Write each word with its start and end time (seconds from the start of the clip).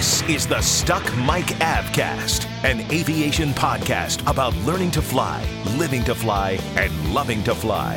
This 0.00 0.22
is 0.30 0.46
the 0.46 0.62
Stuck 0.62 1.04
Mic 1.18 1.44
Avcast, 1.60 2.46
an 2.64 2.80
aviation 2.90 3.50
podcast 3.50 4.26
about 4.26 4.56
learning 4.64 4.92
to 4.92 5.02
fly, 5.02 5.46
living 5.76 6.02
to 6.04 6.14
fly, 6.14 6.58
and 6.76 7.12
loving 7.12 7.44
to 7.44 7.54
fly. 7.54 7.96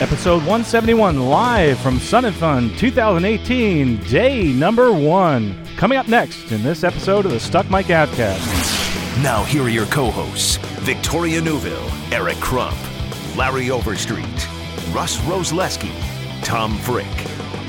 Episode 0.00 0.38
171, 0.38 1.28
live 1.28 1.78
from 1.78 2.00
Sun 2.00 2.24
and 2.24 2.34
Fun 2.34 2.74
2018, 2.78 3.98
day 4.08 4.52
number 4.54 4.92
one. 4.92 5.56
Coming 5.76 5.98
up 5.98 6.08
next 6.08 6.50
in 6.50 6.64
this 6.64 6.82
episode 6.82 7.26
of 7.26 7.30
the 7.30 7.38
Stuck 7.38 7.70
Mic 7.70 7.86
Avcast. 7.86 9.22
Now, 9.22 9.44
here 9.44 9.62
are 9.62 9.68
your 9.68 9.86
co 9.86 10.10
hosts 10.10 10.56
Victoria 10.80 11.40
Neuville, 11.40 11.92
Eric 12.10 12.38
Crump, 12.38 12.76
Larry 13.36 13.70
Overstreet, 13.70 14.48
Russ 14.92 15.18
Roslewski, 15.18 15.94
Tom 16.42 16.76
Frick, 16.78 17.06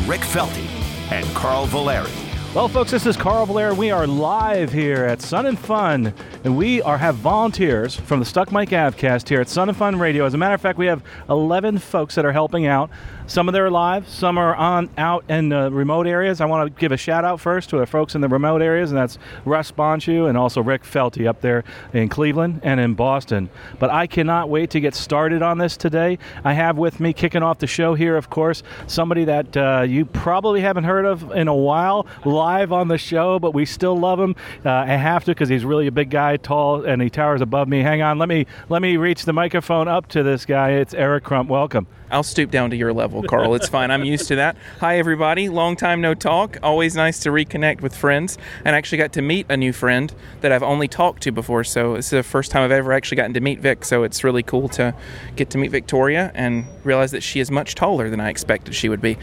Rick 0.07 0.21
Felty, 0.21 0.66
and 1.12 1.27
Carl 1.35 1.68
Valeri. 1.68 2.24
Well, 2.55 2.69
folks, 2.69 2.89
this 2.89 3.05
is 3.05 3.17
Carl 3.17 3.45
Valeri. 3.45 3.75
We 3.75 3.91
are 3.91 4.07
live 4.07 4.71
here 4.71 5.03
at 5.03 5.21
Sun 5.21 5.45
and 5.45 5.59
Fun, 5.59 6.13
and 6.45 6.55
we 6.55 6.81
are 6.81 6.97
have 6.97 7.15
volunteers 7.15 7.97
from 7.97 8.21
the 8.21 8.25
Stuck 8.25 8.49
Mic 8.49 8.70
Avcast 8.70 9.27
here 9.27 9.41
at 9.41 9.49
Sun 9.49 9.67
and 9.67 9.77
Fun 9.77 9.99
Radio. 9.99 10.25
As 10.25 10.34
a 10.34 10.37
matter 10.37 10.55
of 10.55 10.62
fact, 10.62 10.77
we 10.77 10.85
have 10.85 11.03
11 11.27 11.79
folks 11.79 12.15
that 12.15 12.23
are 12.23 12.31
helping 12.31 12.65
out. 12.65 12.89
Some 13.27 13.49
of 13.49 13.53
them 13.53 13.63
are 13.63 13.71
live, 13.71 14.07
some 14.07 14.37
are 14.37 14.55
on 14.55 14.87
out 14.99 15.25
in 15.29 15.51
uh, 15.51 15.70
remote 15.71 16.05
areas. 16.05 16.41
I 16.41 16.45
want 16.45 16.73
to 16.73 16.79
give 16.79 16.91
a 16.91 16.97
shout 16.97 17.25
out 17.25 17.41
first 17.41 17.71
to 17.71 17.77
the 17.77 17.87
folks 17.87 18.13
in 18.13 18.21
the 18.21 18.27
remote 18.27 18.62
areas, 18.62 18.91
and 18.91 18.97
that's 18.97 19.17
Russ 19.45 19.71
Bonchu 19.71 20.29
and 20.29 20.37
also 20.37 20.62
Rick 20.62 20.84
Felty 20.84 21.27
up 21.27 21.41
there 21.41 21.63
in 21.91 22.07
Cleveland 22.07 22.62
and 22.63 22.79
in 22.79 22.93
Boston. 22.93 23.49
But 23.79 23.90
I 23.90 24.05
cannot 24.05 24.49
wait 24.49 24.69
to 24.69 24.79
get 24.79 24.93
started 24.93 25.41
on 25.41 25.57
this 25.57 25.75
today. 25.75 26.19
I 26.43 26.53
have 26.53 26.77
with 26.77 26.99
me 26.99 27.13
kicking 27.13 27.41
off 27.41 27.57
the 27.57 27.67
show 27.67 27.95
here, 27.95 28.15
of 28.15 28.29
course, 28.29 28.62
somebody 28.85 29.25
that 29.25 29.57
uh, 29.57 29.81
you 29.81 30.05
probably 30.05 30.62
haven't 30.62 30.84
heard 30.84 31.05
of 31.05 31.31
in 31.31 31.47
a 31.47 31.55
while, 31.55 32.05
live 32.46 32.71
on 32.71 32.88
the 32.88 32.98
show, 32.98 33.40
but 33.40 33.55
we 33.55 33.65
still 33.65 33.98
love 33.98 34.20
him. 34.20 34.35
Uh, 34.63 34.70
I 34.70 34.85
have 34.98 35.24
to 35.24 35.32
because 35.32 35.49
he's 35.49 35.65
really 35.65 35.88
a 35.88 35.91
big 35.91 36.12
guy, 36.12 36.38
tall, 36.38 36.85
and 36.85 37.02
he 37.02 37.10
towers 37.10 37.41
above 37.41 37.68
me. 37.68 37.82
Hang 37.82 38.04
on, 38.04 38.20
let 38.20 38.29
me 38.29 38.46
let 38.70 38.84
me 38.84 38.98
reach 38.98 39.26
the 39.26 39.34
microphone 39.34 39.87
up 39.87 40.07
to 40.10 40.21
this 40.21 40.46
guy. 40.46 40.74
It's 40.74 40.93
Eric 40.93 41.24
Crump. 41.24 41.49
Welcome. 41.49 41.87
I'll 42.12 42.21
stoop 42.21 42.52
down 42.52 42.70
to 42.70 42.76
your 42.76 42.93
level, 42.93 43.24
Carl. 43.24 43.55
It's 43.55 43.68
fine. 43.68 43.90
I'm 43.90 44.04
used 44.04 44.27
to 44.27 44.35
that. 44.35 44.57
Hi, 44.79 44.99
everybody. 44.99 45.49
Long 45.49 45.76
time 45.76 46.02
no 46.02 46.13
talk. 46.13 46.60
Always 46.62 46.96
nice 46.96 47.18
to 47.21 47.29
reconnect 47.29 47.82
with 47.82 47.96
friends. 47.96 48.37
And 48.63 48.76
I 48.76 48.77
actually 48.77 48.99
got 48.99 49.13
to 49.13 49.24
meet 49.24 49.48
a 49.49 49.57
new 49.57 49.74
friend 49.74 50.13
that 50.41 50.52
I've 50.52 50.62
only 50.62 50.87
talked 50.87 51.24
to 51.24 51.32
before. 51.32 51.63
So 51.63 51.96
it's 51.96 52.12
the 52.12 52.21
first 52.21 52.52
time 52.52 52.62
I've 52.62 52.71
ever 52.71 52.93
actually 52.93 53.18
gotten 53.18 53.34
to 53.34 53.41
meet 53.41 53.59
Vic. 53.59 53.84
So 53.84 54.04
it's 54.04 54.24
really 54.24 54.43
cool 54.43 54.70
to 54.70 54.93
get 55.35 55.49
to 55.49 55.57
meet 55.57 55.71
Victoria 55.71 56.32
and 56.35 56.65
realize 56.84 57.09
that 57.09 57.24
she 57.24 57.40
is 57.40 57.49
much 57.49 57.74
taller 57.74 58.07
than 58.12 58.20
I 58.20 58.30
expected 58.30 58.76
she 58.76 58.87
would 58.87 59.02
be. 59.02 59.18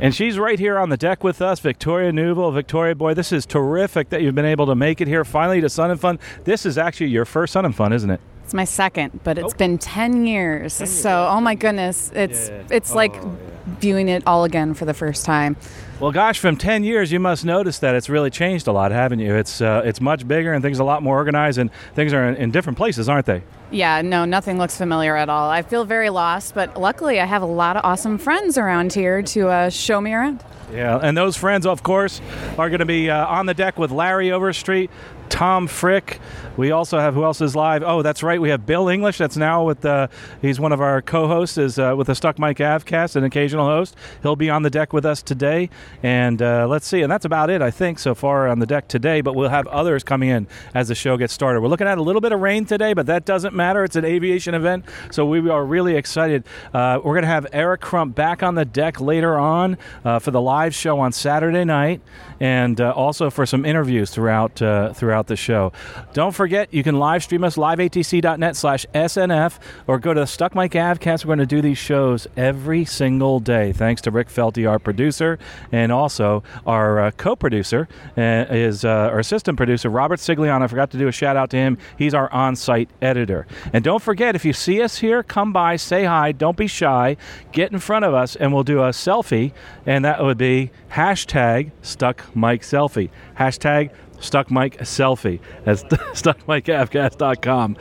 And 0.00 0.14
she's 0.14 0.38
right 0.38 0.58
here 0.58 0.78
on 0.78 0.90
the 0.90 0.96
deck 0.96 1.24
with 1.24 1.42
us, 1.42 1.58
Victoria 1.58 2.12
Neuville. 2.12 2.52
Victoria, 2.52 2.94
boy, 2.94 3.14
this 3.14 3.32
is 3.32 3.44
terrific 3.44 4.10
that 4.10 4.22
you've 4.22 4.34
been 4.34 4.44
able 4.44 4.66
to 4.66 4.76
make 4.76 5.00
it 5.00 5.08
here 5.08 5.24
finally 5.24 5.60
to 5.60 5.68
Sun 5.68 5.90
and 5.90 6.00
Fun. 6.00 6.20
This 6.44 6.64
is 6.64 6.78
actually 6.78 7.08
your 7.08 7.24
first 7.24 7.52
Sun 7.52 7.64
and 7.64 7.74
Fun, 7.74 7.92
isn't 7.92 8.10
it? 8.10 8.20
It's 8.44 8.54
my 8.54 8.64
second, 8.64 9.20
but 9.24 9.36
it's 9.38 9.52
been 9.54 9.76
10 9.76 10.24
years. 10.24 10.72
So, 10.72 11.28
oh 11.28 11.40
my 11.40 11.54
goodness, 11.54 12.10
it's 12.14 12.48
Yeah. 12.48 12.62
it's 12.70 12.94
like 12.94 13.14
Oh, 13.16 13.36
viewing 13.80 14.08
it 14.08 14.22
all 14.26 14.44
again 14.44 14.72
for 14.72 14.84
the 14.86 14.94
first 14.94 15.26
time. 15.26 15.56
Well, 16.00 16.12
gosh, 16.12 16.38
from 16.38 16.56
10 16.56 16.84
years, 16.84 17.10
you 17.12 17.18
must 17.20 17.44
notice 17.44 17.80
that 17.80 17.94
it's 17.96 18.08
really 18.08 18.30
changed 18.30 18.66
a 18.68 18.72
lot, 18.72 18.92
haven't 18.92 19.18
you? 19.18 19.34
It's, 19.34 19.60
uh, 19.60 19.82
it's 19.84 20.00
much 20.00 20.26
bigger 20.26 20.54
and 20.54 20.62
things 20.62 20.78
are 20.78 20.84
a 20.84 20.86
lot 20.86 21.02
more 21.02 21.16
organized 21.16 21.58
and 21.58 21.70
things 21.94 22.14
are 22.14 22.26
in, 22.28 22.36
in 22.36 22.50
different 22.52 22.78
places, 22.78 23.08
aren't 23.08 23.26
they? 23.26 23.42
Yeah, 23.70 24.00
no, 24.00 24.24
nothing 24.24 24.56
looks 24.56 24.78
familiar 24.78 25.14
at 25.16 25.28
all. 25.28 25.50
I 25.50 25.62
feel 25.62 25.84
very 25.84 26.08
lost, 26.08 26.54
but 26.54 26.80
luckily 26.80 27.20
I 27.20 27.26
have 27.26 27.42
a 27.42 27.46
lot 27.46 27.76
of 27.76 27.84
awesome 27.84 28.16
friends 28.16 28.56
around 28.56 28.94
here 28.94 29.22
to 29.22 29.48
uh, 29.48 29.70
show 29.70 30.00
me 30.00 30.14
around. 30.14 30.42
Yeah, 30.72 30.98
and 31.02 31.16
those 31.16 31.36
friends, 31.36 31.66
of 31.66 31.82
course, 31.82 32.20
are 32.58 32.68
going 32.68 32.80
to 32.80 32.86
be 32.86 33.10
uh, 33.10 33.26
on 33.26 33.46
the 33.46 33.54
deck 33.54 33.78
with 33.78 33.90
Larry 33.90 34.30
Overstreet, 34.32 34.90
Tom 35.28 35.66
Frick. 35.66 36.20
We 36.56 36.72
also 36.72 36.98
have 36.98 37.14
who 37.14 37.24
else 37.24 37.40
is 37.40 37.54
live? 37.54 37.82
Oh, 37.82 38.02
that's 38.02 38.22
right. 38.22 38.40
We 38.40 38.48
have 38.48 38.66
Bill 38.66 38.88
English. 38.88 39.18
That's 39.18 39.36
now 39.36 39.64
with 39.64 39.84
uh, 39.84 40.08
he's 40.42 40.58
one 40.58 40.72
of 40.72 40.80
our 40.80 41.00
co-hosts 41.00 41.56
is 41.56 41.78
uh, 41.78 41.94
with 41.96 42.08
the 42.08 42.14
Stuck 42.14 42.38
Mic 42.38 42.56
Avcast, 42.58 43.14
an 43.16 43.24
occasional 43.24 43.66
host. 43.66 43.94
He'll 44.22 44.36
be 44.36 44.50
on 44.50 44.62
the 44.62 44.70
deck 44.70 44.92
with 44.92 45.06
us 45.06 45.22
today, 45.22 45.70
and 46.02 46.42
uh, 46.42 46.66
let's 46.68 46.86
see. 46.86 47.02
And 47.02 47.10
that's 47.10 47.24
about 47.24 47.48
it, 47.48 47.62
I 47.62 47.70
think, 47.70 47.98
so 47.98 48.14
far 48.14 48.48
on 48.48 48.58
the 48.58 48.66
deck 48.66 48.88
today. 48.88 49.20
But 49.20 49.34
we'll 49.34 49.48
have 49.50 49.66
others 49.68 50.02
coming 50.02 50.28
in 50.28 50.48
as 50.74 50.88
the 50.88 50.94
show 50.94 51.16
gets 51.16 51.32
started. 51.32 51.60
We're 51.60 51.68
looking 51.68 51.86
at 51.86 51.98
a 51.98 52.02
little 52.02 52.20
bit 52.20 52.32
of 52.32 52.40
rain 52.40 52.64
today, 52.64 52.92
but 52.92 53.06
that 53.06 53.24
doesn't 53.24 53.54
matter. 53.58 53.84
It's 53.84 53.96
an 53.96 54.06
aviation 54.06 54.54
event, 54.54 54.86
so 55.10 55.26
we 55.26 55.50
are 55.50 55.64
really 55.66 55.96
excited. 55.96 56.44
Uh, 56.72 56.98
we're 57.04 57.12
going 57.12 57.22
to 57.22 57.28
have 57.28 57.46
Eric 57.52 57.82
Crump 57.82 58.14
back 58.14 58.42
on 58.42 58.54
the 58.54 58.64
deck 58.64 59.00
later 59.00 59.38
on 59.38 59.76
uh, 60.04 60.18
for 60.18 60.30
the 60.30 60.40
live 60.40 60.74
show 60.74 60.98
on 61.00 61.12
Saturday 61.12 61.64
night, 61.64 62.00
and 62.40 62.80
uh, 62.80 62.92
also 62.92 63.28
for 63.28 63.44
some 63.44 63.66
interviews 63.66 64.10
throughout 64.10 64.62
uh, 64.62 64.92
throughout 64.94 65.26
the 65.26 65.36
show. 65.36 65.72
Don't 66.14 66.34
forget, 66.34 66.72
you 66.72 66.82
can 66.82 66.98
live 66.98 67.22
stream 67.22 67.44
us 67.44 67.56
liveatc.net 67.56 68.56
slash 68.56 68.86
SNF 68.94 69.58
or 69.86 69.98
go 69.98 70.14
to 70.14 70.26
Stuck 70.26 70.54
Mic 70.54 70.72
Avcast. 70.72 71.24
We're 71.24 71.36
going 71.36 71.38
to 71.40 71.46
do 71.46 71.60
these 71.60 71.78
shows 71.78 72.26
every 72.36 72.84
single 72.84 73.40
day. 73.40 73.72
Thanks 73.72 74.00
to 74.02 74.10
Rick 74.10 74.28
Felty, 74.28 74.70
our 74.70 74.78
producer, 74.78 75.38
and 75.72 75.90
also 75.92 76.44
our 76.64 77.00
uh, 77.00 77.10
co-producer 77.10 77.88
uh, 78.16 78.46
is 78.48 78.84
our 78.84 79.18
assistant 79.18 79.56
producer 79.56 79.90
Robert 79.90 80.20
Sigliano. 80.20 80.62
I 80.62 80.68
forgot 80.68 80.92
to 80.92 80.98
do 80.98 81.08
a 81.08 81.12
shout 81.12 81.36
out 81.36 81.50
to 81.50 81.56
him. 81.56 81.76
He's 81.98 82.14
our 82.14 82.32
on-site 82.32 82.88
editor. 83.02 83.47
And 83.72 83.84
don't 83.84 84.02
forget, 84.02 84.34
if 84.34 84.44
you 84.44 84.52
see 84.52 84.82
us 84.82 84.98
here, 84.98 85.22
come 85.22 85.52
by, 85.52 85.76
say 85.76 86.04
hi. 86.04 86.32
Don't 86.32 86.56
be 86.56 86.66
shy. 86.66 87.16
Get 87.52 87.72
in 87.72 87.78
front 87.78 88.04
of 88.04 88.14
us, 88.14 88.36
and 88.36 88.52
we'll 88.52 88.64
do 88.64 88.80
a 88.80 88.90
selfie. 88.90 89.52
And 89.86 90.04
that 90.04 90.22
would 90.22 90.38
be 90.38 90.70
hashtag 90.92 91.70
Stuck 91.82 92.34
Mic 92.36 92.62
Selfie. 92.62 93.10
Hashtag 93.38 93.90
Stuck 94.20 94.50
Mic 94.50 94.78
Selfie. 94.78 95.40
That's 95.64 95.82
stuckmicavcast.com. 95.84 97.76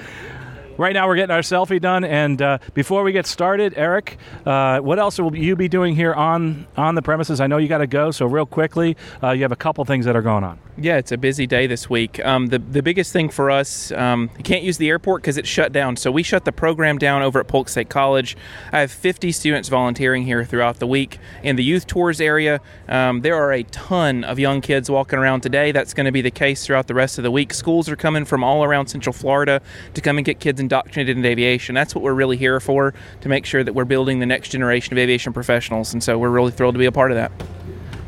Right 0.77 0.93
now, 0.93 1.07
we're 1.07 1.15
getting 1.15 1.33
our 1.33 1.41
selfie 1.41 1.81
done, 1.81 2.03
and 2.03 2.39
uh, 2.39 2.59
before 2.75 3.01
we 3.01 3.11
get 3.11 3.25
started, 3.25 3.73
Eric, 3.75 4.15
uh, 4.45 4.77
what 4.77 4.99
else 4.99 5.17
will 5.17 5.35
you 5.35 5.55
be 5.55 5.67
doing 5.67 5.95
here 5.95 6.13
on 6.13 6.67
on 6.77 6.93
the 6.93 7.01
premises? 7.01 7.41
I 7.41 7.47
know 7.47 7.57
you 7.57 7.67
got 7.67 7.79
to 7.79 7.87
go, 7.87 8.11
so 8.11 8.27
real 8.27 8.45
quickly, 8.45 8.95
uh, 9.23 9.31
you 9.31 9.41
have 9.41 9.51
a 9.51 9.55
couple 9.55 9.83
things 9.85 10.05
that 10.05 10.15
are 10.15 10.21
going 10.21 10.43
on. 10.43 10.59
Yeah, 10.77 10.97
it's 10.97 11.11
a 11.11 11.17
busy 11.17 11.47
day 11.47 11.65
this 11.65 11.89
week. 11.89 12.23
Um, 12.23 12.45
the 12.47 12.59
the 12.59 12.83
biggest 12.83 13.11
thing 13.11 13.29
for 13.29 13.49
us, 13.49 13.91
um, 13.93 14.29
you 14.37 14.43
can't 14.43 14.61
use 14.61 14.77
the 14.77 14.87
airport 14.89 15.23
because 15.23 15.37
it's 15.37 15.49
shut 15.49 15.71
down. 15.71 15.95
So 15.95 16.11
we 16.11 16.21
shut 16.21 16.45
the 16.45 16.51
program 16.51 16.99
down 16.99 17.23
over 17.23 17.39
at 17.39 17.47
Polk 17.47 17.69
State 17.69 17.89
College. 17.89 18.37
I 18.71 18.81
have 18.81 18.91
50 18.91 19.31
students 19.31 19.69
volunteering 19.69 20.25
here 20.25 20.45
throughout 20.45 20.77
the 20.77 20.85
week 20.85 21.17
in 21.41 21.55
the 21.55 21.63
youth 21.63 21.87
tours 21.87 22.21
area. 22.21 22.61
Um, 22.87 23.21
there 23.21 23.35
are 23.35 23.51
a 23.51 23.63
ton 23.63 24.23
of 24.23 24.37
young 24.37 24.61
kids 24.61 24.91
walking 24.91 25.17
around 25.17 25.41
today. 25.41 25.71
That's 25.71 25.95
going 25.95 26.05
to 26.05 26.11
be 26.11 26.21
the 26.21 26.29
case 26.29 26.67
throughout 26.67 26.85
the 26.85 26.93
rest 26.93 27.17
of 27.17 27.23
the 27.23 27.31
week. 27.31 27.55
Schools 27.55 27.89
are 27.89 27.95
coming 27.95 28.25
from 28.25 28.43
all 28.43 28.63
around 28.63 28.85
Central 28.85 29.13
Florida 29.13 29.59
to 29.95 30.01
come 30.01 30.19
and 30.19 30.25
get 30.25 30.39
kids 30.39 30.59
indoctrinated 30.67 31.17
in 31.17 31.25
aviation. 31.25 31.73
That's 31.73 31.95
what 31.95 32.03
we're 32.03 32.13
really 32.13 32.35
here 32.35 32.59
for 32.59 32.93
to 33.21 33.29
make 33.29 33.45
sure 33.45 33.63
that 33.63 33.73
we're 33.73 33.85
building 33.85 34.19
the 34.19 34.25
next 34.25 34.49
generation 34.49 34.93
of 34.93 34.97
aviation 34.97 35.31
professionals. 35.31 35.93
And 35.93 36.03
so 36.03 36.17
we're 36.17 36.29
really 36.29 36.51
thrilled 36.51 36.75
to 36.75 36.79
be 36.79 36.85
a 36.85 36.91
part 36.91 37.09
of 37.09 37.15
that. 37.15 37.31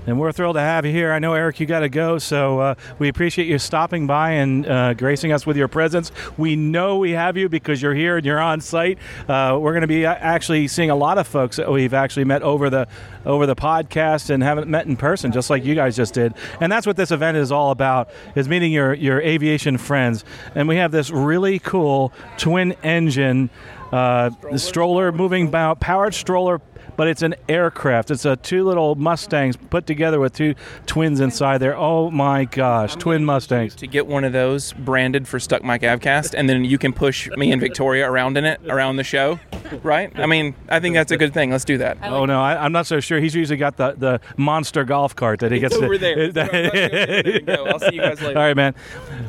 And 0.10 0.20
we're 0.20 0.32
thrilled 0.32 0.56
to 0.56 0.62
have 0.62 0.88
you 0.88 0.92
here. 0.92 1.12
I 1.12 1.20
know, 1.20 1.36
Eric, 1.36 1.60
you 1.60 1.68
got 1.68 1.82
to 1.82 1.90
go, 1.90 2.18
so 2.18 2.60
uh, 2.60 2.76
we 2.98 3.10
appreciate 3.10 3.48
you 3.48 3.60
stopping 3.60 4.08
by 4.08 4.32
and 4.32 4.66
uh, 4.68 4.96
gracing 4.96 5.32
us 5.32 5.46
with 5.46 5.56
your 5.56 5.68
presence. 5.68 6.12
We 6.36 6.56
know 6.56 6.98
we 6.98 7.12
have 7.12 7.38
you 7.38 7.48
because 7.48 7.80
you're 7.80 7.94
here 7.94 8.18
and 8.18 8.26
you're 8.26 8.40
on 8.40 8.60
site. 8.60 8.98
Uh, 9.28 9.60
we're 9.62 9.74
going 9.74 9.82
to 9.82 9.88
be 9.88 10.08
actually 10.08 10.68
seeing 10.68 10.90
a 10.90 10.96
lot 10.96 11.20
of 11.20 11.28
folks 11.28 11.58
that 11.58 11.72
we've 11.72 11.94
actually 11.94 12.26
met 12.26 12.42
over 12.42 12.72
the 12.72 12.88
over 13.26 13.46
the 13.46 13.56
podcast 13.56 14.32
and 14.32 14.42
haven't 14.42 14.68
met 14.68 14.88
in 14.88 14.98
person, 14.98 15.32
just 15.32 15.52
like 15.52 15.64
you 15.64 15.76
guys 15.76 15.96
just 15.96 16.16
did. 16.16 16.34
And 16.60 16.72
that's 16.72 16.88
what 16.88 16.98
this 16.98 17.12
event 17.12 17.38
is 17.38 17.52
all 17.52 17.70
about: 17.70 18.10
is 18.36 18.50
meeting 18.50 18.72
your 18.72 18.96
your 18.96 19.22
aviation 19.22 19.78
friends. 19.78 20.26
And 20.56 20.68
we 20.68 20.78
have 20.78 20.92
this 20.92 21.12
really 21.12 21.60
cool 21.60 22.12
twin 22.38 22.72
engine 22.82 23.52
uh, 23.92 24.32
stroller, 24.56 25.12
moving 25.12 25.50
bow, 25.50 25.76
powered 25.76 26.14
stroller 26.14 26.60
but 27.00 27.08
it's 27.08 27.22
an 27.22 27.34
aircraft. 27.48 28.12
It's 28.12 28.26
a 28.26 28.36
two 28.36 28.66
little 28.66 28.94
Mustangs 28.96 29.56
put 29.56 29.88
together 29.88 30.20
with 30.20 30.34
two 30.34 30.54
twins 30.86 31.22
inside 31.22 31.60
there. 31.60 31.74
Oh 31.78 32.12
my 32.12 32.44
gosh, 32.44 32.98
twin 32.98 33.24
Mustangs. 33.24 33.74
to 33.76 33.88
get 33.88 34.06
one 34.06 34.26
of 34.26 34.34
those 34.34 34.74
branded 34.74 35.26
for 35.26 35.40
Stuck 35.40 35.64
Mic 35.64 35.82
Avcast, 35.82 36.34
and 36.38 36.50
then 36.50 36.66
you 36.66 36.78
can 36.78 36.92
push 36.92 37.30
me 37.38 37.54
and 37.54 37.62
Victoria 37.62 38.06
around 38.12 38.38
in 38.38 38.44
it 38.44 38.60
around 38.68 38.98
the 38.98 39.06
show. 39.06 39.40
right? 39.82 40.12
I 40.20 40.26
mean, 40.26 40.56
I 40.68 40.82
think 40.82 40.94
that's 40.94 41.14
a 41.14 41.18
good 41.18 41.34
thing. 41.34 41.52
Let's 41.52 41.64
do 41.64 41.78
that. 41.78 42.00
Oh 42.04 42.26
no, 42.26 42.42
I, 42.42 42.66
am 42.66 42.74
not 42.74 42.86
so 42.86 43.00
sure. 43.00 43.22
He's 43.22 43.34
usually 43.34 43.56
got 43.56 43.78
the, 43.78 43.96
the 43.98 44.20
monster 44.36 44.84
golf 44.84 45.16
cart 45.16 45.40
that 45.40 45.54
he 45.54 45.60
gets 45.60 45.78
over 45.78 45.98
to, 45.98 46.32
there. 46.34 46.34
there 46.34 47.40
go. 47.40 47.64
I'll 47.64 47.80
see 47.80 47.94
you 47.94 48.02
guys 48.02 48.22
later. 48.22 48.38
All 48.38 48.46
right, 48.46 48.58
man. 48.58 48.76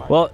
Well, 0.09 0.33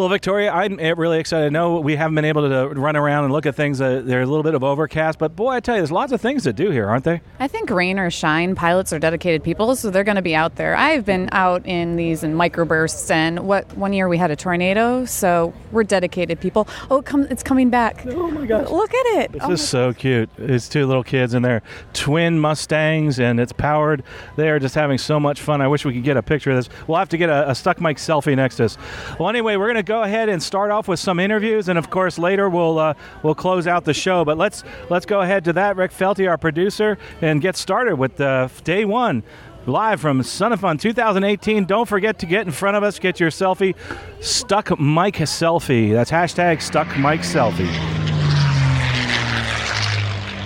well, 0.00 0.08
Victoria, 0.08 0.50
I'm 0.50 0.78
really 0.78 1.18
excited. 1.18 1.44
I 1.44 1.48
know 1.50 1.78
we 1.78 1.94
haven't 1.94 2.14
been 2.14 2.24
able 2.24 2.48
to 2.48 2.68
run 2.68 2.96
around 2.96 3.24
and 3.24 3.32
look 3.34 3.44
at 3.44 3.54
things. 3.54 3.82
Uh, 3.82 4.00
there's 4.02 4.26
a 4.26 4.30
little 4.30 4.42
bit 4.42 4.54
of 4.54 4.64
overcast, 4.64 5.18
but 5.18 5.36
boy, 5.36 5.50
I 5.50 5.60
tell 5.60 5.74
you, 5.74 5.82
there's 5.82 5.92
lots 5.92 6.10
of 6.10 6.22
things 6.22 6.44
to 6.44 6.54
do 6.54 6.70
here, 6.70 6.88
aren't 6.88 7.04
there? 7.04 7.20
I 7.38 7.48
think 7.48 7.68
rain 7.68 7.98
or 7.98 8.10
shine, 8.10 8.54
pilots 8.54 8.94
are 8.94 8.98
dedicated 8.98 9.44
people, 9.44 9.76
so 9.76 9.90
they're 9.90 10.02
going 10.02 10.16
to 10.16 10.22
be 10.22 10.34
out 10.34 10.56
there. 10.56 10.74
I've 10.74 11.04
been 11.04 11.28
out 11.32 11.66
in 11.66 11.96
these 11.96 12.22
in 12.22 12.32
microbursts, 12.32 13.10
and 13.10 13.40
what 13.40 13.70
one 13.76 13.92
year 13.92 14.08
we 14.08 14.16
had 14.16 14.30
a 14.30 14.36
tornado, 14.36 15.04
so 15.04 15.52
we're 15.70 15.84
dedicated 15.84 16.40
people. 16.40 16.66
Oh, 16.90 17.00
it 17.00 17.04
come, 17.04 17.24
it's 17.24 17.42
coming 17.42 17.68
back. 17.68 18.06
Oh 18.06 18.30
my 18.30 18.46
gosh! 18.46 18.70
Look 18.70 18.94
at 18.94 19.06
it. 19.18 19.32
This 19.32 19.42
oh 19.44 19.52
is 19.52 19.68
so 19.68 19.92
cute. 19.92 20.30
It's 20.38 20.66
two 20.66 20.86
little 20.86 21.04
kids 21.04 21.34
in 21.34 21.42
they're 21.42 21.62
twin 21.92 22.38
Mustangs, 22.38 23.20
and 23.20 23.38
it's 23.38 23.52
powered. 23.52 24.02
They 24.36 24.48
are 24.48 24.58
just 24.58 24.74
having 24.74 24.96
so 24.96 25.20
much 25.20 25.42
fun. 25.42 25.60
I 25.60 25.68
wish 25.68 25.84
we 25.84 25.92
could 25.92 26.04
get 26.04 26.16
a 26.16 26.22
picture 26.22 26.52
of 26.52 26.56
this. 26.56 26.70
We'll 26.86 26.98
have 26.98 27.10
to 27.10 27.18
get 27.18 27.28
a, 27.28 27.50
a 27.50 27.54
stuck 27.54 27.82
mic 27.82 27.98
selfie 27.98 28.34
next 28.34 28.56
to 28.56 28.64
us. 28.64 28.78
Well, 29.18 29.28
anyway, 29.28 29.56
we're 29.56 29.66
going 29.66 29.76
to 29.76 29.89
go 29.90 30.04
ahead 30.04 30.28
and 30.28 30.40
start 30.40 30.70
off 30.70 30.86
with 30.86 31.00
some 31.00 31.18
interviews, 31.18 31.68
and 31.68 31.76
of 31.76 31.90
course 31.90 32.16
later 32.16 32.48
we'll 32.48 32.78
uh, 32.78 32.94
we'll 33.24 33.34
close 33.34 33.66
out 33.66 33.84
the 33.84 33.92
show. 33.92 34.24
But 34.24 34.38
let's 34.38 34.62
let's 34.88 35.04
go 35.04 35.20
ahead 35.20 35.42
to 35.46 35.52
that, 35.54 35.74
Rick 35.74 35.90
Felty, 35.90 36.30
our 36.30 36.38
producer, 36.38 36.96
and 37.20 37.40
get 37.40 37.56
started 37.56 37.96
with 37.96 38.20
uh, 38.20 38.48
day 38.62 38.84
one. 38.84 39.24
Live 39.66 40.00
from 40.00 40.22
Sun 40.22 40.52
and 40.52 40.60
Fun 40.60 40.78
2018. 40.78 41.64
Don't 41.64 41.88
forget 41.88 42.20
to 42.20 42.26
get 42.26 42.46
in 42.46 42.52
front 42.52 42.76
of 42.76 42.84
us, 42.84 43.00
get 43.00 43.18
your 43.18 43.30
selfie. 43.30 43.74
Stuck 44.20 44.78
Mic 44.78 45.16
Selfie. 45.16 45.92
That's 45.92 46.10
hashtag 46.12 46.62
Stuck 46.62 46.86
Mic 46.96 47.22
Selfie. 47.22 48.19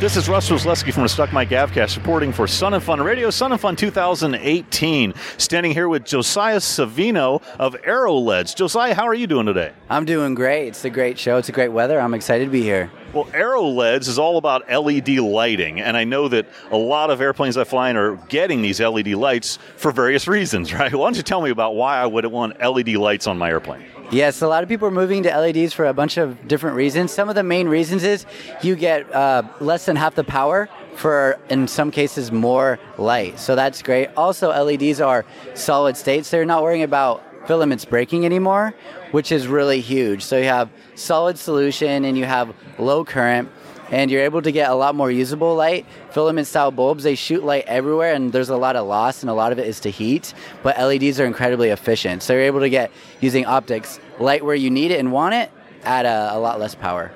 This 0.05 0.19
is 0.19 0.29
Russ 0.29 0.51
Roslewski 0.51 0.93
from 0.93 1.05
the 1.05 1.09
Stuck 1.09 1.33
Mic 1.33 1.49
Avcast 1.49 1.97
reporting 1.97 2.31
for 2.31 2.47
Sun 2.47 2.75
and 2.75 2.83
Fun 2.83 3.01
Radio, 3.01 3.31
Sun 3.31 3.53
and 3.53 3.61
Fun 3.61 3.75
2018. 3.75 5.15
Standing 5.39 5.73
here 5.73 5.89
with 5.89 6.05
Josiah 6.05 6.59
Savino 6.59 7.43
of 7.59 7.75
AeroLEDs. 7.87 8.55
Josiah, 8.55 8.95
how 8.95 9.05
are 9.05 9.15
you 9.15 9.27
doing 9.27 9.47
today? 9.47 9.73
I'm 9.89 10.05
doing 10.05 10.35
great. 10.35 10.69
It's 10.69 10.85
a 10.85 10.91
great 10.91 11.19
show. 11.19 11.39
It's 11.39 11.49
a 11.49 11.53
great 11.53 11.71
weather. 11.71 11.99
I'm 11.99 12.12
excited 12.12 12.45
to 12.45 12.51
be 12.51 12.61
here. 12.61 12.91
Well, 13.15 13.25
AeroLEDs 13.27 14.06
is 14.06 14.19
all 14.19 14.37
about 14.37 14.71
LED 14.71 15.09
lighting, 15.21 15.81
and 15.81 15.97
I 15.97 16.05
know 16.05 16.29
that 16.29 16.49
a 16.71 16.77
lot 16.77 17.09
of 17.09 17.23
airplanes 17.23 17.57
I 17.57 17.65
fly 17.65 17.89
in 17.89 17.97
are 17.97 18.17
getting 18.29 18.61
these 18.61 18.81
LED 18.81 19.15
lights 19.15 19.59
for 19.77 19.91
various 19.91 20.29
reasons, 20.29 20.75
right? 20.75 20.93
Why 20.95 21.07
don't 21.07 21.17
you 21.17 21.23
tell 21.23 21.41
me 21.41 21.49
about 21.49 21.77
why 21.77 21.97
I 21.97 22.05
would 22.05 22.27
want 22.27 22.61
LED 22.61 22.91
lights 22.97 23.27
on 23.27 23.39
my 23.39 23.49
airplane? 23.49 23.87
Yes, 24.14 24.43
a 24.43 24.46
lot 24.46 24.62
of 24.62 24.69
people 24.69 24.87
are 24.87 24.93
moving 24.93 25.25
to 25.25 25.28
LEDs 25.28 25.72
for 25.72 25.87
a 25.87 25.93
bunch 25.93 26.19
of 26.19 26.46
different 26.46 26.76
reasons. 26.76 27.11
Some 27.11 27.28
of 27.28 27.34
the 27.34 27.43
main 27.43 27.66
reasons 27.66 28.05
is 28.05 28.26
you 28.62 28.76
get 28.76 29.12
uh, 29.12 29.43
less 29.58 29.87
than 29.87 29.96
half 29.96 30.14
the 30.14 30.22
power 30.22 30.69
for, 30.94 31.37
in 31.49 31.66
some 31.66 31.90
cases, 31.90 32.31
more 32.31 32.78
light. 32.96 33.40
So 33.40 33.56
that's 33.56 33.82
great. 33.82 34.11
Also, 34.16 34.50
LEDs 34.50 35.00
are 35.00 35.25
solid 35.55 35.96
states. 35.96 36.31
They're 36.31 36.44
not 36.44 36.62
worrying 36.62 36.84
about 36.84 37.25
filaments 37.49 37.84
breaking 37.84 38.25
anymore, 38.25 38.72
which 39.11 39.32
is 39.32 39.49
really 39.49 39.81
huge. 39.81 40.22
So 40.22 40.38
you 40.38 40.44
have 40.44 40.70
solid 40.94 41.37
solution 41.37 42.05
and 42.05 42.16
you 42.16 42.25
have 42.25 42.55
low 42.78 43.05
current 43.05 43.50
and 43.90 44.11
you're 44.11 44.22
able 44.22 44.43
to 44.43 44.50
get 44.52 44.70
a 44.70 44.75
lot 44.75 44.94
more 44.94 45.11
usable 45.11 45.55
light. 45.55 45.87
Filament 46.11 46.46
style 46.46 46.70
bulbs, 46.70 47.05
they 47.05 47.14
shoot 47.14 47.44
light 47.44 47.64
everywhere 47.66 48.14
and 48.14 48.32
there's 48.32 48.49
a 48.49 48.56
lot 48.56 48.76
of 48.76 48.87
loss 48.87 49.22
and 49.22 49.31
a 49.31 49.34
lot 49.34 49.52
of 49.52 49.58
it 49.58 49.66
is 49.66 49.81
to 49.81 49.90
heat, 49.90 50.34
but 50.62 50.78
LEDs 50.78 51.20
are 51.20 51.26
incredibly 51.26 51.69
efficient. 51.69 52.22
So 52.22 52.32
you're 52.32 52.43
able 52.43 52.61
to 52.61 52.70
get 52.70 52.90
using 53.20 53.44
optics 53.46 54.00
light 54.19 54.44
where 54.44 54.55
you 54.55 54.70
need 54.70 54.90
it 54.90 55.00
and 55.00 55.12
want 55.12 55.34
it 55.34 55.50
at 55.84 56.06
a, 56.06 56.37
a 56.37 56.38
lot 56.38 56.58
less 56.58 56.75
power. 56.75 57.12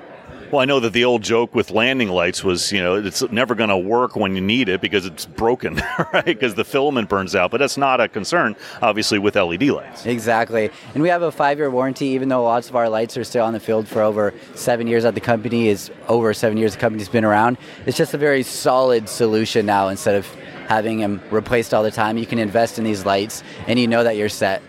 Well, 0.51 0.61
I 0.61 0.65
know 0.65 0.79
that 0.79 0.93
the 0.93 1.05
old 1.05 1.21
joke 1.21 1.53
with 1.53 1.69
landing 1.69 2.09
lights 2.09 2.43
was, 2.43 2.71
you 2.71 2.81
know, 2.81 2.95
it's 2.95 3.21
never 3.31 3.53
going 3.53 3.69
to 3.69 3.77
work 3.77 4.15
when 4.15 4.33
you 4.33 4.41
need 4.41 4.67
it 4.67 4.81
because 4.81 5.05
it's 5.05 5.27
broken, 5.27 5.75
right? 6.13 6.25
Because 6.25 6.55
the 6.55 6.63
filament 6.63 7.07
burns 7.07 7.35
out. 7.35 7.51
But 7.51 7.59
that's 7.59 7.77
not 7.77 8.01
a 8.01 8.07
concern, 8.07 8.55
obviously, 8.81 9.19
with 9.19 9.35
LED 9.35 9.63
lights. 9.63 10.07
Exactly. 10.07 10.71
And 10.95 11.03
we 11.03 11.09
have 11.09 11.21
a 11.21 11.31
five 11.31 11.59
year 11.59 11.69
warranty, 11.69 12.07
even 12.07 12.29
though 12.29 12.43
lots 12.43 12.67
of 12.67 12.75
our 12.75 12.89
lights 12.89 13.15
are 13.15 13.23
still 13.23 13.45
on 13.45 13.53
the 13.53 13.59
field 13.59 13.87
for 13.87 14.01
over 14.01 14.33
seven 14.55 14.87
years 14.87 15.05
at 15.05 15.13
the 15.13 15.21
company, 15.21 15.67
is 15.67 15.91
over 16.07 16.33
seven 16.33 16.57
years 16.57 16.73
the 16.73 16.79
company's 16.79 17.09
been 17.09 17.25
around. 17.25 17.59
It's 17.85 17.97
just 17.97 18.15
a 18.15 18.17
very 18.17 18.41
solid 18.41 19.07
solution 19.07 19.67
now 19.67 19.89
instead 19.89 20.15
of 20.15 20.25
having 20.67 20.97
them 20.97 21.21
replaced 21.29 21.75
all 21.75 21.83
the 21.83 21.91
time. 21.91 22.17
You 22.17 22.25
can 22.25 22.39
invest 22.39 22.79
in 22.79 22.85
these 22.85 23.05
lights 23.05 23.43
and 23.67 23.77
you 23.77 23.87
know 23.87 24.03
that 24.03 24.17
you're 24.17 24.29
set. 24.29 24.63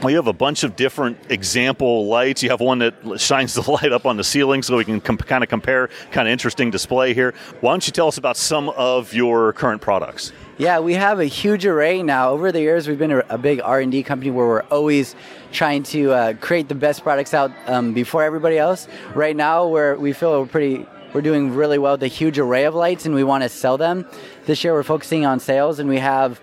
Well, 0.00 0.10
you 0.10 0.16
have 0.16 0.28
a 0.28 0.32
bunch 0.32 0.62
of 0.62 0.76
different 0.76 1.18
example 1.28 2.06
lights. 2.06 2.40
You 2.44 2.50
have 2.50 2.60
one 2.60 2.78
that 2.78 2.94
shines 3.20 3.54
the 3.58 3.68
light 3.68 3.90
up 3.90 4.06
on 4.06 4.16
the 4.16 4.22
ceiling 4.22 4.62
so 4.62 4.76
we 4.76 4.84
can 4.84 5.00
com- 5.00 5.16
kind 5.16 5.42
of 5.42 5.50
compare. 5.50 5.88
Kind 6.12 6.28
of 6.28 6.32
interesting 6.32 6.70
display 6.70 7.14
here. 7.14 7.34
Why 7.60 7.72
don't 7.72 7.84
you 7.84 7.92
tell 7.92 8.06
us 8.06 8.16
about 8.16 8.36
some 8.36 8.68
of 8.68 9.12
your 9.12 9.52
current 9.54 9.82
products? 9.82 10.32
Yeah, 10.56 10.78
we 10.78 10.94
have 10.94 11.18
a 11.18 11.24
huge 11.24 11.66
array 11.66 12.04
now. 12.04 12.30
Over 12.30 12.52
the 12.52 12.60
years, 12.60 12.86
we've 12.86 12.98
been 12.98 13.10
a, 13.10 13.24
a 13.28 13.38
big 13.38 13.60
R&D 13.60 14.04
company 14.04 14.30
where 14.30 14.46
we're 14.46 14.62
always 14.70 15.16
trying 15.50 15.82
to 15.84 16.12
uh, 16.12 16.34
create 16.34 16.68
the 16.68 16.76
best 16.76 17.02
products 17.02 17.34
out 17.34 17.50
um, 17.66 17.92
before 17.92 18.22
everybody 18.22 18.56
else. 18.56 18.86
Right 19.16 19.34
now, 19.34 19.66
we're, 19.66 19.96
we 19.96 20.12
feel 20.12 20.40
we're 20.40 20.46
pretty 20.46 20.86
we're 21.12 21.22
doing 21.22 21.54
really 21.54 21.78
well 21.78 21.94
with 21.94 22.02
a 22.02 22.08
huge 22.08 22.38
array 22.38 22.64
of 22.64 22.74
lights 22.74 23.06
and 23.06 23.14
we 23.14 23.24
want 23.24 23.42
to 23.42 23.48
sell 23.48 23.78
them. 23.78 24.06
This 24.44 24.62
year 24.62 24.74
we're 24.74 24.82
focusing 24.82 25.24
on 25.24 25.40
sales 25.40 25.78
and 25.78 25.88
we 25.88 25.98
have 25.98 26.38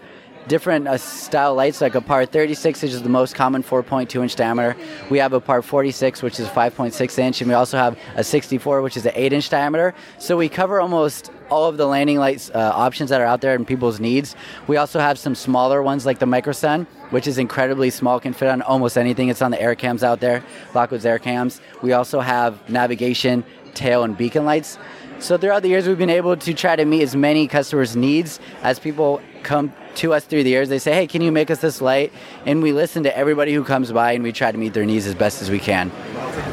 different 0.48 0.88
uh, 0.88 0.98
style 0.98 1.56
lights, 1.56 1.82
like 1.82 1.96
a 1.96 2.02
par 2.02 2.26
36, 2.26 2.82
which 2.82 2.92
is 2.92 3.02
the 3.02 3.10
most 3.10 3.36
common 3.36 3.64
4.2 3.64 4.22
inch 4.22 4.36
diameter. 4.36 4.76
We 5.10 5.18
have 5.20 5.34
a 5.34 5.40
par 5.40 5.62
46, 5.62 6.22
which 6.22 6.40
is 6.40 6.48
5.6 6.48 7.20
inch, 7.20 7.42
and 7.42 7.50
we 7.50 7.54
also 7.54 7.78
have 7.78 7.98
a 8.16 8.24
64, 8.24 8.82
which 8.82 8.98
is 8.98 9.06
an 9.06 9.14
8 9.16 9.34
inch 9.34 9.50
diameter. 9.50 9.94
So 10.18 10.38
we 10.38 10.50
cover 10.50 10.80
almost 10.80 11.32
all 11.50 11.70
of 11.70 11.78
the 11.78 11.86
landing 11.86 12.18
lights 12.18 12.50
uh, 12.50 12.72
options 12.74 13.10
that 13.10 13.22
are 13.22 13.26
out 13.26 13.42
there 13.42 13.56
and 13.56 13.68
people's 13.68 14.00
needs. 14.00 14.36
We 14.68 14.78
also 14.78 15.00
have 15.00 15.20
some 15.20 15.36
smaller 15.36 15.84
ones 15.84 16.06
like 16.06 16.20
the 16.20 16.26
Microsun, 16.26 16.88
which 17.12 17.28
is 17.28 17.38
incredibly 17.38 17.90
small, 17.90 18.20
can 18.20 18.34
fit 18.34 18.50
on 18.50 18.62
almost 18.62 18.98
anything. 18.98 19.30
It's 19.30 19.42
on 19.42 19.52
the 19.52 19.58
AirCams 19.58 20.04
out 20.04 20.20
there, 20.20 20.44
Lockwood's 20.74 21.06
AirCams. 21.06 21.62
We 21.82 21.94
also 21.94 22.20
have 22.20 22.68
navigation, 22.70 23.44
tail, 23.74 24.04
and 24.04 24.18
beacon 24.18 24.46
lights. 24.46 24.78
So 25.20 25.38
throughout 25.38 25.62
the 25.62 25.70
years, 25.70 25.88
we've 25.88 25.98
been 25.98 26.10
able 26.10 26.36
to 26.36 26.54
try 26.54 26.76
to 26.76 26.84
meet 26.84 27.02
as 27.02 27.16
many 27.16 27.48
customers' 27.48 27.96
needs 27.96 28.40
as 28.64 28.80
people 28.80 29.22
come 29.44 29.72
to 29.98 30.14
us 30.14 30.26
through 30.26 30.44
the 30.44 30.50
years. 30.50 30.70
They 30.70 30.80
say, 30.80 30.94
"Hey, 30.94 31.08
can 31.08 31.22
you 31.22 31.32
make 31.32 31.50
us 31.50 31.60
this 31.60 31.82
light?" 31.82 32.12
And 32.46 32.62
we 32.62 32.72
listen 32.72 33.04
to 33.04 33.18
everybody 33.18 33.54
who 33.54 33.64
comes 33.64 33.92
by, 33.92 34.14
and 34.14 34.24
we 34.24 34.32
try 34.32 34.52
to 34.52 34.58
meet 34.58 34.74
their 34.74 34.86
needs 34.86 35.06
as 35.08 35.16
best 35.16 35.42
as 35.42 35.50
we 35.50 35.60
can. 35.60 35.92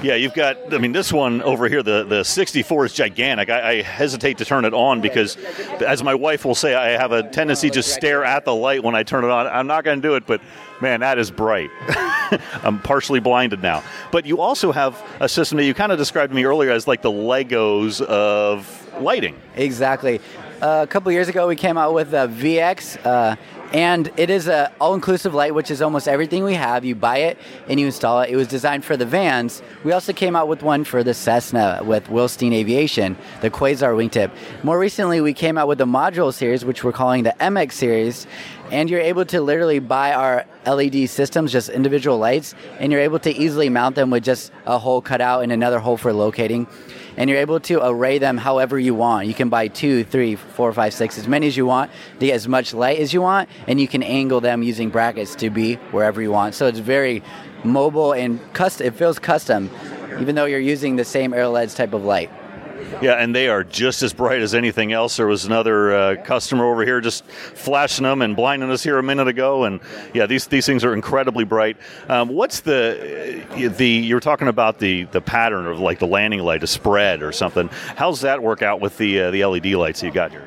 Yeah, 0.02 0.14
you've 0.14 0.34
got. 0.34 0.72
I 0.72 0.78
mean, 0.78 0.92
this 0.92 1.12
one 1.12 1.42
over 1.42 1.68
here, 1.68 1.82
the 1.82 2.04
the 2.04 2.24
64 2.24 2.86
is 2.86 2.92
gigantic. 2.92 3.50
I, 3.50 3.70
I 3.70 3.82
hesitate 3.82 4.38
to 4.38 4.44
turn 4.44 4.64
it 4.64 4.74
on 4.74 5.00
because, 5.00 5.36
as 5.86 6.02
my 6.02 6.14
wife 6.14 6.44
will 6.44 6.54
say, 6.54 6.74
I 6.74 6.90
have 6.90 7.12
a 7.12 7.22
tendency 7.22 7.70
to 7.70 7.82
stare 7.82 8.24
at 8.24 8.44
the 8.44 8.54
light 8.54 8.82
when 8.82 8.94
I 8.94 9.02
turn 9.02 9.24
it 9.24 9.30
on. 9.30 9.46
I'm 9.46 9.66
not 9.66 9.84
going 9.84 10.00
to 10.00 10.08
do 10.08 10.14
it, 10.14 10.26
but 10.26 10.40
man, 10.80 11.00
that 11.00 11.18
is 11.18 11.30
bright. 11.30 11.70
I'm 12.62 12.80
partially 12.80 13.20
blinded 13.20 13.62
now. 13.62 13.82
But 14.10 14.26
you 14.26 14.40
also 14.40 14.72
have 14.72 15.00
a 15.20 15.28
system 15.28 15.58
that 15.58 15.64
you 15.64 15.74
kind 15.74 15.92
of 15.92 15.98
described 15.98 16.30
to 16.30 16.36
me 16.36 16.44
earlier 16.44 16.70
as 16.70 16.86
like 16.86 17.02
the 17.02 17.12
Legos 17.12 18.00
of 18.00 18.82
lighting. 19.00 19.40
Exactly. 19.56 20.20
Uh, 20.62 20.80
a 20.80 20.86
couple 20.86 21.10
years 21.10 21.26
ago, 21.26 21.48
we 21.48 21.56
came 21.56 21.76
out 21.76 21.92
with 21.92 22.14
a 22.14 22.28
VX. 22.28 23.04
Uh, 23.04 23.34
and 23.72 24.12
it 24.16 24.30
is 24.30 24.46
an 24.46 24.70
all-inclusive 24.80 25.34
light, 25.34 25.56
which 25.56 25.72
is 25.72 25.82
almost 25.82 26.06
everything 26.06 26.44
we 26.44 26.54
have. 26.54 26.84
You 26.84 26.94
buy 26.94 27.16
it 27.18 27.38
and 27.68 27.80
you 27.80 27.86
install 27.86 28.20
it. 28.20 28.30
It 28.30 28.36
was 28.36 28.46
designed 28.46 28.84
for 28.84 28.96
the 28.96 29.04
vans. 29.04 29.60
We 29.82 29.90
also 29.90 30.12
came 30.12 30.36
out 30.36 30.46
with 30.46 30.62
one 30.62 30.84
for 30.84 31.02
the 31.02 31.14
Cessna 31.14 31.80
with 31.82 32.06
Wilstein 32.06 32.52
Aviation, 32.52 33.16
the 33.40 33.50
Quasar 33.50 33.96
wingtip. 33.96 34.30
More 34.62 34.78
recently, 34.78 35.20
we 35.20 35.32
came 35.32 35.58
out 35.58 35.66
with 35.66 35.78
the 35.78 35.86
module 35.86 36.32
series, 36.32 36.64
which 36.64 36.84
we're 36.84 36.92
calling 36.92 37.24
the 37.24 37.34
MX 37.40 37.72
series, 37.72 38.26
and 38.70 38.88
you're 38.88 39.00
able 39.00 39.24
to 39.24 39.40
literally 39.40 39.80
buy 39.80 40.12
our 40.12 40.44
LED 40.64 41.10
systems, 41.10 41.50
just 41.50 41.70
individual 41.70 42.18
lights, 42.18 42.54
and 42.78 42.92
you're 42.92 43.00
able 43.00 43.18
to 43.18 43.30
easily 43.34 43.68
mount 43.68 43.96
them 43.96 44.10
with 44.10 44.22
just 44.22 44.52
a 44.66 44.78
hole 44.78 45.00
cut 45.00 45.20
out 45.20 45.42
and 45.42 45.50
another 45.50 45.80
hole 45.80 45.96
for 45.96 46.12
locating 46.12 46.68
and 47.16 47.28
you're 47.28 47.38
able 47.38 47.60
to 47.60 47.84
array 47.84 48.18
them 48.18 48.36
however 48.36 48.78
you 48.78 48.94
want. 48.94 49.26
You 49.26 49.34
can 49.34 49.48
buy 49.48 49.68
two, 49.68 50.04
three, 50.04 50.36
four, 50.36 50.72
five, 50.72 50.94
six, 50.94 51.18
as 51.18 51.28
many 51.28 51.46
as 51.46 51.56
you 51.56 51.66
want, 51.66 51.90
to 52.18 52.26
get 52.26 52.34
as 52.34 52.48
much 52.48 52.74
light 52.74 52.98
as 52.98 53.12
you 53.12 53.22
want, 53.22 53.48
and 53.66 53.80
you 53.80 53.88
can 53.88 54.02
angle 54.02 54.40
them 54.40 54.62
using 54.62 54.90
brackets 54.90 55.34
to 55.36 55.50
be 55.50 55.74
wherever 55.92 56.20
you 56.20 56.32
want. 56.32 56.54
So 56.54 56.66
it's 56.66 56.78
very 56.78 57.22
mobile 57.64 58.12
and 58.12 58.40
custom. 58.52 58.86
It 58.86 58.94
feels 58.94 59.18
custom, 59.18 59.70
even 60.20 60.34
though 60.34 60.46
you're 60.46 60.60
using 60.60 60.96
the 60.96 61.04
same 61.04 61.32
AeroLEDs 61.32 61.76
type 61.76 61.92
of 61.92 62.04
light. 62.04 62.30
Yeah, 63.00 63.14
and 63.14 63.34
they 63.34 63.48
are 63.48 63.64
just 63.64 64.02
as 64.02 64.12
bright 64.12 64.40
as 64.40 64.54
anything 64.54 64.92
else. 64.92 65.16
There 65.16 65.26
was 65.26 65.44
another 65.44 65.94
uh, 65.94 66.16
customer 66.24 66.64
over 66.64 66.84
here 66.84 67.00
just 67.00 67.24
flashing 67.24 68.04
them 68.04 68.22
and 68.22 68.36
blinding 68.36 68.70
us 68.70 68.82
here 68.82 68.98
a 68.98 69.02
minute 69.02 69.28
ago, 69.28 69.64
and 69.64 69.80
yeah, 70.14 70.26
these 70.26 70.46
these 70.46 70.66
things 70.66 70.84
are 70.84 70.94
incredibly 70.94 71.44
bright. 71.44 71.76
Um, 72.08 72.28
what's 72.28 72.60
the 72.60 73.44
the 73.76 73.86
you 73.86 74.14
were 74.14 74.20
talking 74.20 74.48
about 74.48 74.78
the 74.78 75.04
the 75.04 75.20
pattern 75.20 75.66
of 75.66 75.80
like 75.80 75.98
the 75.98 76.06
landing 76.06 76.40
light, 76.40 76.62
a 76.62 76.66
spread 76.66 77.22
or 77.22 77.32
something? 77.32 77.68
How's 77.96 78.20
that 78.22 78.42
work 78.42 78.62
out 78.62 78.80
with 78.80 78.96
the 78.98 79.20
uh, 79.20 79.30
the 79.30 79.44
LED 79.44 79.66
lights 79.66 80.02
you 80.02 80.10
got 80.10 80.30
here? 80.30 80.46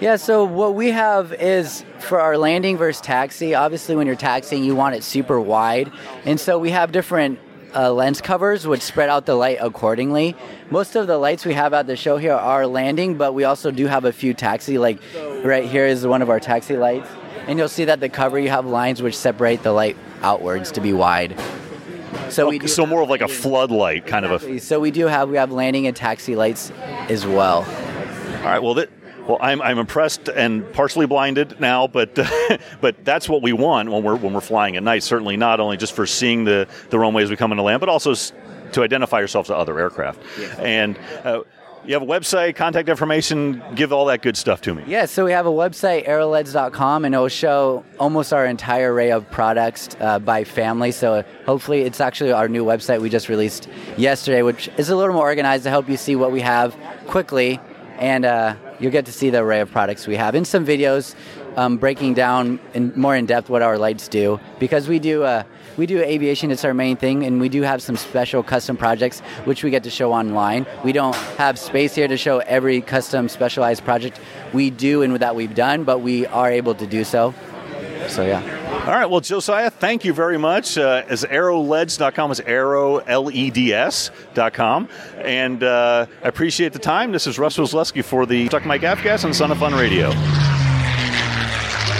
Yeah, 0.00 0.16
so 0.16 0.44
what 0.44 0.74
we 0.74 0.90
have 0.90 1.32
is 1.32 1.84
for 2.00 2.20
our 2.20 2.36
landing 2.36 2.76
versus 2.76 3.00
taxi. 3.00 3.54
Obviously, 3.54 3.94
when 3.94 4.06
you're 4.06 4.16
taxiing, 4.16 4.64
you 4.64 4.74
want 4.74 4.96
it 4.96 5.04
super 5.04 5.40
wide, 5.40 5.92
and 6.24 6.40
so 6.40 6.58
we 6.58 6.70
have 6.70 6.92
different 6.92 7.38
uh, 7.74 7.92
lens 7.92 8.20
covers 8.20 8.66
would 8.66 8.82
spread 8.82 9.08
out 9.08 9.26
the 9.26 9.34
light 9.34 9.58
accordingly. 9.60 10.36
Most 10.70 10.96
of 10.96 11.06
the 11.06 11.18
lights 11.18 11.44
we 11.44 11.54
have 11.54 11.72
at 11.72 11.86
the 11.86 11.96
show 11.96 12.16
here 12.16 12.34
are 12.34 12.66
landing, 12.66 13.16
but 13.16 13.32
we 13.34 13.44
also 13.44 13.70
do 13.70 13.86
have 13.86 14.04
a 14.04 14.12
few 14.12 14.34
taxi. 14.34 14.78
Like 14.78 15.00
right 15.44 15.64
here 15.64 15.86
is 15.86 16.06
one 16.06 16.22
of 16.22 16.30
our 16.30 16.40
taxi 16.40 16.76
lights, 16.76 17.08
and 17.46 17.58
you'll 17.58 17.68
see 17.68 17.84
that 17.86 18.00
the 18.00 18.08
cover 18.08 18.38
you 18.38 18.50
have 18.50 18.66
lines 18.66 19.02
which 19.02 19.16
separate 19.16 19.62
the 19.62 19.72
light 19.72 19.96
outwards 20.22 20.72
to 20.72 20.80
be 20.80 20.92
wide. 20.92 21.38
So 22.28 22.48
we 22.48 22.66
so 22.66 22.86
more 22.86 23.02
of 23.02 23.10
like 23.10 23.20
a 23.20 23.28
floodlight 23.28 24.06
kind 24.06 24.24
of 24.24 24.42
a. 24.42 24.58
so 24.58 24.80
we 24.80 24.90
do 24.90 25.06
have 25.06 25.28
we 25.28 25.36
have 25.36 25.52
landing 25.52 25.86
and 25.86 25.96
taxi 25.96 26.36
lights 26.36 26.70
as 27.08 27.26
well. 27.26 27.64
All 28.42 28.48
right. 28.48 28.62
Well, 28.62 28.74
that, 28.74 28.90
well, 29.26 29.38
I'm, 29.40 29.62
I'm 29.62 29.78
impressed 29.78 30.28
and 30.28 30.70
partially 30.72 31.06
blinded 31.06 31.60
now, 31.60 31.86
but 31.86 32.18
but 32.80 33.04
that's 33.04 33.28
what 33.28 33.42
we 33.42 33.52
want 33.52 33.90
when 33.90 34.02
we're 34.02 34.16
when 34.16 34.32
we're 34.32 34.40
flying 34.40 34.76
at 34.76 34.82
night. 34.82 35.02
Certainly 35.02 35.36
not 35.36 35.60
only 35.60 35.76
just 35.76 35.92
for 35.92 36.06
seeing 36.06 36.44
the 36.44 36.66
the 36.90 36.98
runway 36.98 37.22
as 37.22 37.30
we 37.30 37.36
come 37.36 37.52
into 37.52 37.62
land, 37.62 37.80
but 37.80 37.88
also 37.88 38.14
to 38.14 38.82
identify 38.82 39.20
yourself 39.20 39.46
to 39.46 39.56
other 39.56 39.78
aircraft. 39.78 40.20
And 40.58 40.98
uh, 41.24 41.42
you 41.84 41.94
have 41.94 42.02
a 42.02 42.06
website, 42.06 42.54
contact 42.54 42.88
information, 42.88 43.60
give 43.74 43.92
all 43.92 44.06
that 44.06 44.22
good 44.22 44.36
stuff 44.36 44.60
to 44.62 44.74
me. 44.74 44.84
Yeah, 44.86 45.06
so 45.06 45.24
we 45.24 45.32
have 45.32 45.46
a 45.46 45.50
website, 45.50 46.06
aeroleds.com, 46.06 47.04
and 47.04 47.14
it 47.14 47.18
will 47.18 47.28
show 47.28 47.84
almost 47.98 48.32
our 48.32 48.46
entire 48.46 48.92
array 48.92 49.10
of 49.10 49.28
products 49.30 49.88
uh, 50.00 50.20
by 50.20 50.44
family. 50.44 50.92
So 50.92 51.24
hopefully, 51.44 51.82
it's 51.82 52.00
actually 52.00 52.32
our 52.32 52.48
new 52.48 52.64
website 52.64 53.00
we 53.00 53.08
just 53.08 53.28
released 53.28 53.68
yesterday, 53.96 54.42
which 54.42 54.68
is 54.78 54.90
a 54.90 54.96
little 54.96 55.14
more 55.14 55.24
organized 55.24 55.64
to 55.64 55.70
help 55.70 55.88
you 55.88 55.96
see 55.96 56.14
what 56.14 56.30
we 56.30 56.40
have 56.40 56.76
quickly. 57.08 57.60
And 57.98 58.24
uh, 58.24 58.54
you'll 58.82 58.92
get 58.92 59.06
to 59.06 59.12
see 59.12 59.30
the 59.30 59.38
array 59.38 59.60
of 59.60 59.70
products 59.70 60.06
we 60.06 60.16
have. 60.16 60.34
In 60.34 60.44
some 60.44 60.66
videos 60.66 61.14
um, 61.56 61.76
breaking 61.76 62.14
down 62.14 62.58
in 62.74 62.92
more 62.96 63.14
in 63.14 63.26
depth 63.26 63.48
what 63.48 63.62
our 63.62 63.78
lights 63.78 64.08
do 64.08 64.40
because 64.58 64.88
we 64.88 64.98
do 64.98 65.22
uh, 65.22 65.44
we 65.76 65.86
do 65.86 66.02
aviation 66.02 66.50
it's 66.50 66.64
our 66.64 66.74
main 66.74 66.96
thing 66.96 67.24
and 67.24 67.40
we 67.40 67.48
do 67.48 67.62
have 67.62 67.82
some 67.82 67.96
special 67.96 68.42
custom 68.42 68.76
projects 68.76 69.20
which 69.44 69.62
we 69.62 69.70
get 69.70 69.84
to 69.84 69.90
show 69.90 70.12
online. 70.12 70.66
We 70.84 70.92
don't 70.92 71.14
have 71.38 71.58
space 71.58 71.94
here 71.94 72.08
to 72.08 72.16
show 72.16 72.40
every 72.40 72.80
custom 72.80 73.28
specialized 73.28 73.84
project 73.84 74.20
we 74.52 74.70
do 74.70 75.02
and 75.02 75.16
that 75.16 75.36
we've 75.36 75.54
done 75.54 75.84
but 75.84 75.98
we 76.00 76.26
are 76.26 76.50
able 76.50 76.74
to 76.74 76.86
do 76.86 77.04
so. 77.04 77.34
So 78.08 78.24
yeah 78.26 78.61
All 78.72 78.88
right. 78.88 79.06
Well, 79.06 79.20
Josiah, 79.20 79.70
thank 79.70 80.04
you 80.04 80.12
very 80.12 80.38
much. 80.38 80.76
Uh, 80.76 81.04
as 81.08 81.22
aeroleds.com 81.22 82.32
is 82.32 82.40
arrow, 82.40 82.98
L-E-D-S.com. 82.98 84.88
And 85.18 85.62
uh, 85.62 86.06
I 86.24 86.28
appreciate 86.28 86.72
the 86.72 86.80
time. 86.80 87.12
This 87.12 87.28
is 87.28 87.38
Russ 87.38 87.58
Roslewski 87.58 88.04
for 88.04 88.26
the 88.26 88.48
Stuck 88.48 88.66
Mic 88.66 88.82
Avcast 88.82 89.24
on 89.24 89.32
Sun 89.32 89.52
and 89.52 89.60
Fun 89.60 89.72
Radio. 89.72 90.10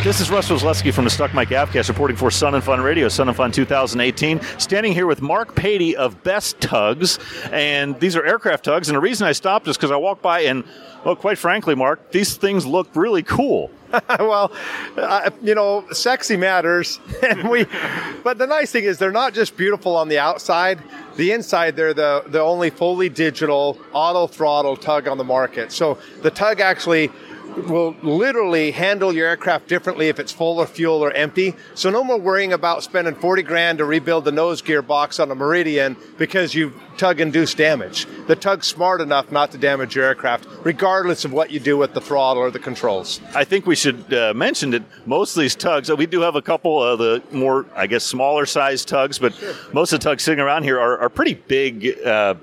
This 0.03 0.21
is 0.21 0.33
Russ 0.33 0.49
Roslewski 0.49 0.93
from 0.93 1.05
the 1.05 1.11
Stuck 1.11 1.33
Mic 1.33 1.51
Avcast 1.51 1.89
reporting 1.89 2.17
for 2.17 2.33
Sun 2.33 2.57
and 2.57 2.65
Fun 2.65 2.81
Radio, 2.81 3.09
Sun 3.09 3.29
and 3.29 3.37
Fun 3.37 3.53
2018. 3.53 4.41
Standing 4.59 4.93
here 4.93 5.07
with 5.07 5.23
Mark 5.23 5.55
Patey 5.55 5.95
of 5.95 6.25
Best 6.25 6.61
Tugs. 6.61 7.21
And 7.53 8.01
these 8.01 8.17
are 8.17 8.27
aircraft 8.27 8.65
tugs. 8.65 8.89
And 8.89 8.97
the 8.97 9.01
reason 9.01 9.29
I 9.29 9.33
stopped 9.33 9.69
is 9.69 9.77
because 9.77 9.93
I 9.93 9.97
walked 9.97 10.21
by 10.23 10.41
and, 10.41 10.65
well, 11.05 11.15
quite 11.15 11.39
frankly, 11.39 11.77
Mark, 11.77 12.11
these 12.11 12.35
things 12.37 12.67
look 12.67 12.89
really 12.97 13.23
cool. 13.23 13.71
well, 14.19 14.53
uh, 14.97 15.31
you 15.43 15.55
know, 15.55 15.85
sexy 15.93 16.37
matters, 16.37 17.01
and 17.23 17.49
we. 17.49 17.67
But 18.25 18.39
the 18.39 18.47
nice 18.47 18.73
thing 18.73 18.85
is, 18.85 18.99
they're 18.99 19.13
not 19.13 19.35
just 19.35 19.57
beautiful 19.57 19.97
on 19.97 20.09
the 20.09 20.19
outside. 20.19 20.83
The 21.17 21.33
inside, 21.33 21.77
they're 21.77 21.95
the 21.95 22.25
the 22.27 22.41
only 22.41 22.71
fully 22.71 23.09
digital 23.09 23.79
auto 23.93 24.27
throttle 24.27 24.77
tug 24.77 25.09
on 25.09 25.19
the 25.19 25.25
market. 25.25 25.73
So 25.73 25.99
the 26.23 26.31
tug 26.31 26.61
actually 26.61 27.11
will 27.57 27.95
literally 28.03 28.71
handle 28.71 29.13
your 29.13 29.29
aircraft 29.29 29.69
differently 29.69 30.09
if 30.09 30.19
it's 30.19 30.33
full 30.33 30.61
of 30.61 30.71
fuel 30.71 31.03
or 31.03 31.13
empty. 31.13 31.55
So 31.75 31.91
no 31.91 32.05
more 32.05 32.19
worrying 32.19 32.53
about 32.53 32.83
spending 32.83 33.15
40 33.15 33.43
grand 33.43 33.79
to 33.79 33.85
rebuild 33.85 34.25
the 34.25 34.33
nose 34.33 34.63
gear 34.63 34.83
box 34.83 35.21
on 35.21 35.31
a 35.31 35.35
Meridian 35.35 35.97
because 36.19 36.55
you've 36.55 36.75
tug 36.97 37.21
induced 37.21 37.57
damage. 37.57 38.07
The 38.27 38.37
tug's 38.37 38.67
smart 38.67 39.01
enough 39.01 39.33
not 39.33 39.51
to 39.53 39.59
damage 39.59 39.97
your 39.97 40.05
aircraft, 40.05 40.47
regardless 40.63 41.25
of 41.25 41.33
what 41.33 41.51
you 41.51 41.61
do 41.61 41.77
with 41.77 41.95
the 41.95 42.01
throttle 42.01 42.43
or 42.43 42.51
the 42.51 42.59
controls. 42.59 43.21
I 43.35 43.45
think 43.45 43.67
we 43.67 43.77
should 43.77 44.13
uh, 44.13 44.35
mention 44.35 44.71
that 44.71 44.83
most 45.07 45.37
of 45.37 45.41
these 45.41 45.55
tugs, 45.55 45.91
uh, 45.91 45.97
we 45.97 46.07
do 46.07 46.21
have 46.21 46.37
a 46.37 46.43
couple 46.43 46.83
of 46.83 46.99
the 46.99 47.23
more, 47.33 47.67
I 47.75 47.87
guess, 47.87 48.05
smaller 48.05 48.47
size 48.47 48.85
tugs, 48.85 49.19
but 49.19 49.33
most 49.73 49.93
of 49.93 50.01
the 50.01 50.05
tugs 50.05 50.23
sitting 50.23 50.41
around 50.41 50.65
here 50.65 50.79
are, 50.79 50.99
are 50.99 51.09
pretty 51.09 51.35
big 51.35 51.99
uh, 52.05 52.35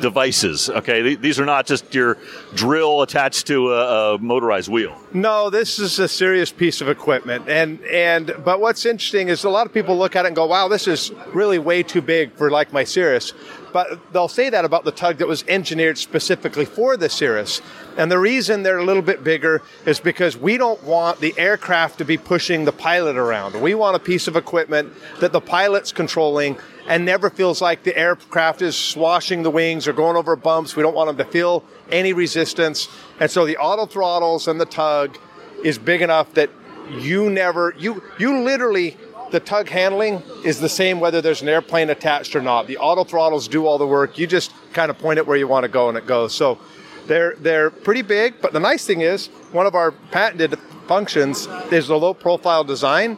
devices. 0.00 0.70
Okay, 0.70 1.14
these 1.14 1.38
are 1.40 1.44
not 1.44 1.66
just 1.66 1.94
your 1.94 2.18
drill 2.54 3.02
attached 3.02 3.46
to 3.48 3.72
a, 3.72 4.14
a 4.14 4.18
motorized 4.18 4.68
wheel. 4.68 4.96
No, 5.12 5.50
this 5.50 5.78
is 5.78 5.98
a 5.98 6.08
serious 6.08 6.52
piece 6.52 6.80
of 6.80 6.88
equipment, 6.88 7.48
and 7.48 7.80
and 7.84 8.34
but 8.44 8.60
what's 8.60 8.86
interesting 8.86 9.28
is 9.28 9.44
a 9.44 9.50
lot 9.50 9.66
of 9.66 9.72
people 9.72 9.96
look 9.96 10.16
at 10.16 10.24
it 10.24 10.28
and 10.28 10.36
go, 10.36 10.46
"Wow, 10.46 10.68
this 10.68 10.86
is 10.86 11.12
really 11.32 11.58
way 11.58 11.82
too 11.82 12.02
big 12.02 12.32
for 12.32 12.50
like 12.50 12.72
my 12.72 12.84
Cirrus." 12.84 13.32
But 13.72 14.12
they'll 14.12 14.28
say 14.28 14.48
that 14.48 14.64
about 14.64 14.84
the 14.84 14.90
tug 14.90 15.18
that 15.18 15.28
was 15.28 15.44
engineered 15.48 15.98
specifically 15.98 16.64
for 16.64 16.96
the 16.96 17.10
Cirrus. 17.10 17.60
And 17.98 18.10
the 18.10 18.18
reason 18.18 18.62
they're 18.62 18.78
a 18.78 18.84
little 18.84 19.02
bit 19.02 19.22
bigger 19.22 19.60
is 19.84 20.00
because 20.00 20.34
we 20.34 20.56
don't 20.56 20.82
want 20.82 21.20
the 21.20 21.34
aircraft 21.36 21.98
to 21.98 22.04
be 22.06 22.16
pushing 22.16 22.64
the 22.64 22.72
pilot 22.72 23.16
around. 23.16 23.60
We 23.60 23.74
want 23.74 23.94
a 23.94 23.98
piece 23.98 24.28
of 24.28 24.36
equipment 24.36 24.94
that 25.20 25.32
the 25.32 25.42
pilot's 25.42 25.92
controlling 25.92 26.56
and 26.88 27.04
never 27.04 27.30
feels 27.30 27.60
like 27.60 27.82
the 27.82 27.96
aircraft 27.96 28.62
is 28.62 28.76
swashing 28.76 29.42
the 29.42 29.50
wings 29.50 29.88
or 29.88 29.92
going 29.92 30.16
over 30.16 30.36
bumps. 30.36 30.76
We 30.76 30.82
don't 30.82 30.94
want 30.94 31.08
them 31.08 31.16
to 31.24 31.30
feel 31.30 31.64
any 31.90 32.12
resistance. 32.12 32.88
And 33.18 33.30
so 33.30 33.44
the 33.44 33.56
auto 33.56 33.86
throttles 33.86 34.48
and 34.48 34.60
the 34.60 34.66
tug 34.66 35.18
is 35.64 35.78
big 35.78 36.02
enough 36.02 36.34
that 36.34 36.50
you 36.90 37.28
never, 37.28 37.74
you, 37.76 38.02
you 38.18 38.42
literally, 38.42 38.96
the 39.32 39.40
tug 39.40 39.68
handling 39.68 40.22
is 40.44 40.60
the 40.60 40.68
same 40.68 41.00
whether 41.00 41.20
there's 41.20 41.42
an 41.42 41.48
airplane 41.48 41.90
attached 41.90 42.36
or 42.36 42.40
not. 42.40 42.68
The 42.68 42.78
auto 42.78 43.02
throttles 43.02 43.48
do 43.48 43.66
all 43.66 43.78
the 43.78 43.86
work. 43.86 44.18
You 44.18 44.26
just 44.26 44.52
kind 44.72 44.90
of 44.90 44.98
point 44.98 45.18
it 45.18 45.26
where 45.26 45.36
you 45.36 45.48
want 45.48 45.64
to 45.64 45.68
go 45.68 45.88
and 45.88 45.98
it 45.98 46.06
goes. 46.06 46.32
So 46.32 46.58
they're, 47.06 47.34
they're 47.36 47.70
pretty 47.70 48.02
big, 48.02 48.40
but 48.40 48.52
the 48.52 48.60
nice 48.60 48.86
thing 48.86 49.00
is 49.00 49.26
one 49.50 49.66
of 49.66 49.74
our 49.74 49.90
patented 49.90 50.58
functions 50.86 51.48
is 51.72 51.88
the 51.88 51.98
low 51.98 52.14
profile 52.14 52.62
design, 52.62 53.16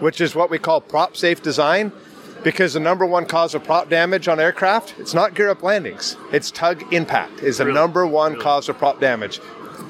which 0.00 0.20
is 0.20 0.34
what 0.34 0.50
we 0.50 0.58
call 0.58 0.80
prop 0.80 1.16
safe 1.16 1.42
design 1.42 1.92
because 2.44 2.74
the 2.74 2.80
number 2.80 3.06
one 3.06 3.24
cause 3.24 3.54
of 3.54 3.64
prop 3.64 3.88
damage 3.88 4.28
on 4.28 4.38
aircraft 4.38 4.94
it's 4.98 5.14
not 5.14 5.34
gear 5.34 5.48
up 5.48 5.62
landings. 5.62 6.16
It's 6.30 6.50
tug 6.50 6.92
impact 6.92 7.40
is 7.40 7.58
the 7.58 7.64
number 7.64 8.06
one 8.06 8.38
cause 8.38 8.68
of 8.68 8.78
prop 8.78 9.00
damage. 9.00 9.40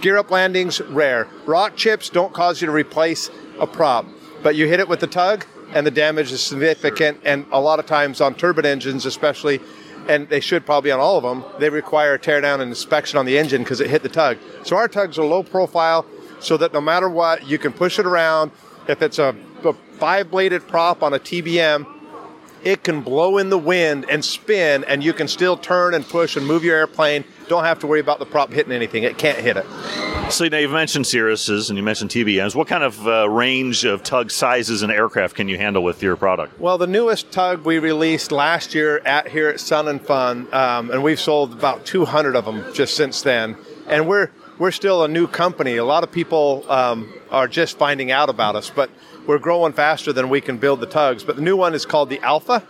Gear 0.01 0.17
up 0.17 0.31
landings 0.31 0.81
rare. 0.81 1.29
Rock 1.45 1.77
chips 1.77 2.09
don't 2.09 2.33
cause 2.33 2.63
you 2.63 2.67
to 2.67 2.73
replace 2.73 3.29
a 3.59 3.67
prop 3.67 4.07
but 4.43 4.55
you 4.55 4.69
hit 4.69 4.81
it 4.81 4.89
with 4.89 5.01
the 5.01 5.07
tug 5.07 5.45
and 5.75 5.87
the 5.87 5.91
damage 5.91 6.31
is 6.31 6.41
significant 6.41 7.21
and 7.25 7.45
a 7.51 7.61
lot 7.61 7.79
of 7.81 7.87
times 7.87 8.21
on 8.21 8.35
turbine 8.35 8.65
engines 8.65 9.05
especially 9.05 9.61
and 10.09 10.29
they 10.29 10.41
should 10.41 10.65
probably 10.65 10.93
on 10.93 11.01
all 11.01 11.17
of 11.17 11.25
them 11.25 11.45
they 11.59 11.69
require 11.69 12.15
a 12.15 12.19
tear 12.19 12.41
down 12.41 12.61
and 12.61 12.69
inspection 12.69 13.19
on 13.19 13.27
the 13.27 13.37
engine 13.37 13.63
because 13.63 13.81
it 13.81 13.91
hit 13.91 14.03
the 14.03 14.09
tug. 14.09 14.39
So 14.63 14.77
our 14.77 14.87
tugs 14.87 15.19
are 15.19 15.25
low 15.25 15.43
profile 15.43 16.07
so 16.39 16.57
that 16.59 16.73
no 16.73 16.81
matter 16.81 17.09
what 17.09 17.47
you 17.49 17.59
can 17.59 17.73
push 17.73 17.99
it 17.99 18.07
around. 18.07 18.53
If 18.87 19.01
it's 19.01 19.19
a, 19.19 19.35
a 19.65 19.73
five 19.73 20.31
bladed 20.31 20.69
prop 20.69 21.03
on 21.03 21.15
a 21.15 21.19
tbm 21.19 21.94
it 22.65 22.83
can 22.83 23.03
blow 23.03 23.39
in 23.39 23.51
the 23.51 23.59
wind 23.59 24.07
and 24.09 24.25
spin, 24.25 24.85
and 24.85 25.05
you 25.05 25.13
can 25.13 25.29
still 25.29 25.57
turn 25.57 25.95
and 25.95 26.07
push 26.07 26.37
and 26.37 26.47
move 26.47 26.65
your 26.65 26.77
airplane. 26.77 27.25
Don't 27.49 27.65
have 27.65 27.79
to 27.81 27.87
worry 27.87 28.01
about 28.01 28.19
the 28.19 28.27
prop 28.27 28.53
hitting 28.53 28.73
anything. 28.73 29.03
It 29.03 29.19
can't 29.19 29.39
hit 29.39 29.57
it. 29.57 29.67
So 30.31 30.49
now 30.49 30.57
you've 30.57 30.73
mentioned 30.73 31.05
Cirruses 31.05 31.69
and 31.69 31.77
you 31.77 31.85
mentioned 31.85 32.11
TBMs. 32.11 32.55
What 32.55 32.67
kind 32.67 32.83
of 32.83 33.07
uh, 33.07 33.29
range 33.29 33.85
of 33.85 34.03
tug 34.03 34.31
sizes 34.31 34.83
and 34.83 34.91
aircraft 34.91 35.37
can 35.37 35.49
you 35.49 35.59
handle 35.59 35.85
with 35.85 36.03
your 36.03 36.17
product? 36.17 36.59
Well, 36.59 36.79
the 36.79 36.87
newest 36.87 37.31
tug 37.31 37.65
we 37.65 37.79
released 37.79 38.33
last 38.33 38.75
year 38.75 38.99
at 39.05 39.29
here 39.29 39.51
at 39.51 39.61
Sun 39.61 39.89
and 39.89 40.01
Fun, 40.01 40.49
um, 40.53 40.91
and 40.91 41.03
we've 41.03 41.21
sold 41.21 41.53
about 41.53 41.85
200 41.85 42.35
of 42.35 42.47
them 42.47 42.65
just 42.73 42.97
since 42.97 43.21
then. 43.21 43.57
And 43.87 44.09
we're 44.09 44.31
we're 44.59 44.71
still 44.71 45.05
a 45.05 45.09
new 45.09 45.27
company. 45.27 45.77
A 45.77 45.85
lot 45.85 46.05
of 46.05 46.13
people 46.13 46.65
um, 46.71 47.13
are 47.31 47.49
just 47.49 47.77
finding 47.77 48.11
out 48.11 48.31
about 48.31 48.57
us, 48.57 48.71
but 48.71 48.89
we're 49.27 49.39
growing 49.39 49.73
faster 49.73 50.13
than 50.13 50.29
we 50.29 50.41
can 50.41 50.59
build 50.59 50.81
the 50.81 50.87
tugs. 50.87 51.25
But 51.25 51.37
the 51.37 51.43
new 51.43 51.57
one 51.57 51.75
is 51.75 51.87
called 51.87 52.11
the 52.11 52.21
Alpha. 52.21 52.63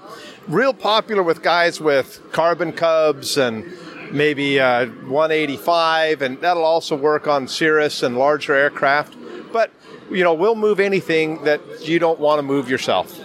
Real 0.48 0.74
popular 0.74 1.22
with 1.22 1.42
guys 1.42 1.80
with 1.80 2.20
carbon 2.32 2.72
cubs 2.72 3.36
and 3.36 3.72
maybe 4.12 4.60
uh, 4.60 4.86
185, 4.86 6.22
and 6.22 6.40
that'll 6.40 6.64
also 6.64 6.96
work 6.96 7.26
on 7.26 7.48
Cirrus 7.48 8.02
and 8.02 8.16
larger 8.16 8.54
aircraft. 8.54 9.16
But 9.52 9.70
you 10.10 10.22
know, 10.22 10.34
we'll 10.34 10.54
move 10.54 10.80
anything 10.80 11.44
that 11.44 11.60
you 11.88 11.98
don't 11.98 12.20
want 12.20 12.38
to 12.38 12.42
move 12.42 12.68
yourself. 12.68 13.20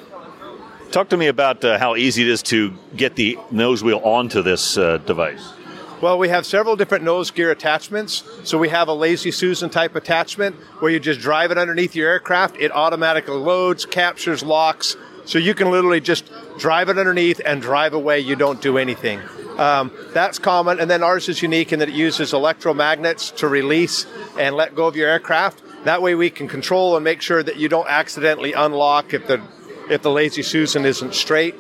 Talk 0.92 1.10
to 1.10 1.18
me 1.18 1.28
about 1.28 1.64
uh, 1.64 1.78
how 1.78 1.96
easy 1.96 2.24
it 2.24 2.30
is 2.30 2.42
to 2.44 2.74
get 2.96 3.16
the 3.16 3.38
nose 3.52 3.84
wheel 3.84 4.02
onto 4.04 4.42
this 4.42 4.78
uh, 4.78 4.98
device. 4.98 5.54
Well, 6.02 6.18
we 6.18 6.30
have 6.30 6.46
several 6.46 6.78
different 6.78 7.04
nose 7.04 7.30
gear 7.30 7.52
attachments. 7.52 8.24
So 8.46 8.58
we 8.58 8.70
have 8.70 8.88
a 8.88 8.94
Lazy 8.94 9.32
Susan 9.32 9.70
type 9.70 9.98
attachment 9.98 10.56
where 10.80 10.90
you 10.90 11.00
just 11.00 11.20
drive 11.20 11.52
it 11.52 11.58
underneath 11.58 11.94
your 11.94 12.10
aircraft. 12.10 12.56
It 12.58 12.72
automatically 12.72 13.36
loads, 13.36 13.86
captures, 13.86 14.42
locks. 14.42 14.96
So 15.26 15.38
you 15.40 15.54
can 15.54 15.70
literally 15.70 16.00
just 16.00 16.32
drive 16.58 16.88
it 16.88 16.98
underneath 16.98 17.42
and 17.46 17.62
drive 17.62 17.94
away. 17.94 18.22
You 18.22 18.38
don't 18.38 18.62
do 18.62 18.78
anything. 18.78 19.20
Um, 19.58 19.92
that's 20.14 20.40
common. 20.40 20.80
And 20.80 20.90
then 20.90 21.04
ours 21.04 21.28
is 21.28 21.42
unique 21.42 21.74
in 21.74 21.80
that 21.80 21.90
it 21.90 21.96
uses 21.96 22.32
electromagnets 22.32 23.36
to 23.38 23.50
release 23.50 24.06
and 24.40 24.56
let 24.56 24.76
go 24.76 24.88
of 24.88 24.96
your 24.96 25.10
aircraft. 25.10 25.62
That 25.84 26.02
way 26.02 26.16
we 26.16 26.30
can 26.30 26.48
control 26.48 26.96
and 26.96 27.04
make 27.04 27.22
sure 27.22 27.44
that 27.44 27.58
you 27.58 27.68
don't 27.68 27.90
accidentally 27.90 28.54
unlock 28.54 29.14
if 29.14 29.28
the 29.28 29.42
if 29.90 30.02
the 30.02 30.12
Lazy 30.12 30.44
Susan 30.44 30.86
isn't 30.86 31.14
straight. 31.14 31.56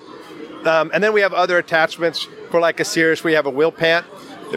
Um, 0.65 0.91
and 0.93 1.03
then 1.03 1.13
we 1.13 1.21
have 1.21 1.33
other 1.33 1.57
attachments 1.57 2.27
for 2.51 2.59
like 2.59 2.79
a 2.79 2.85
Cirrus. 2.85 3.23
We 3.23 3.33
have 3.33 3.45
a 3.45 3.49
wheel 3.49 3.71
pant. 3.71 4.05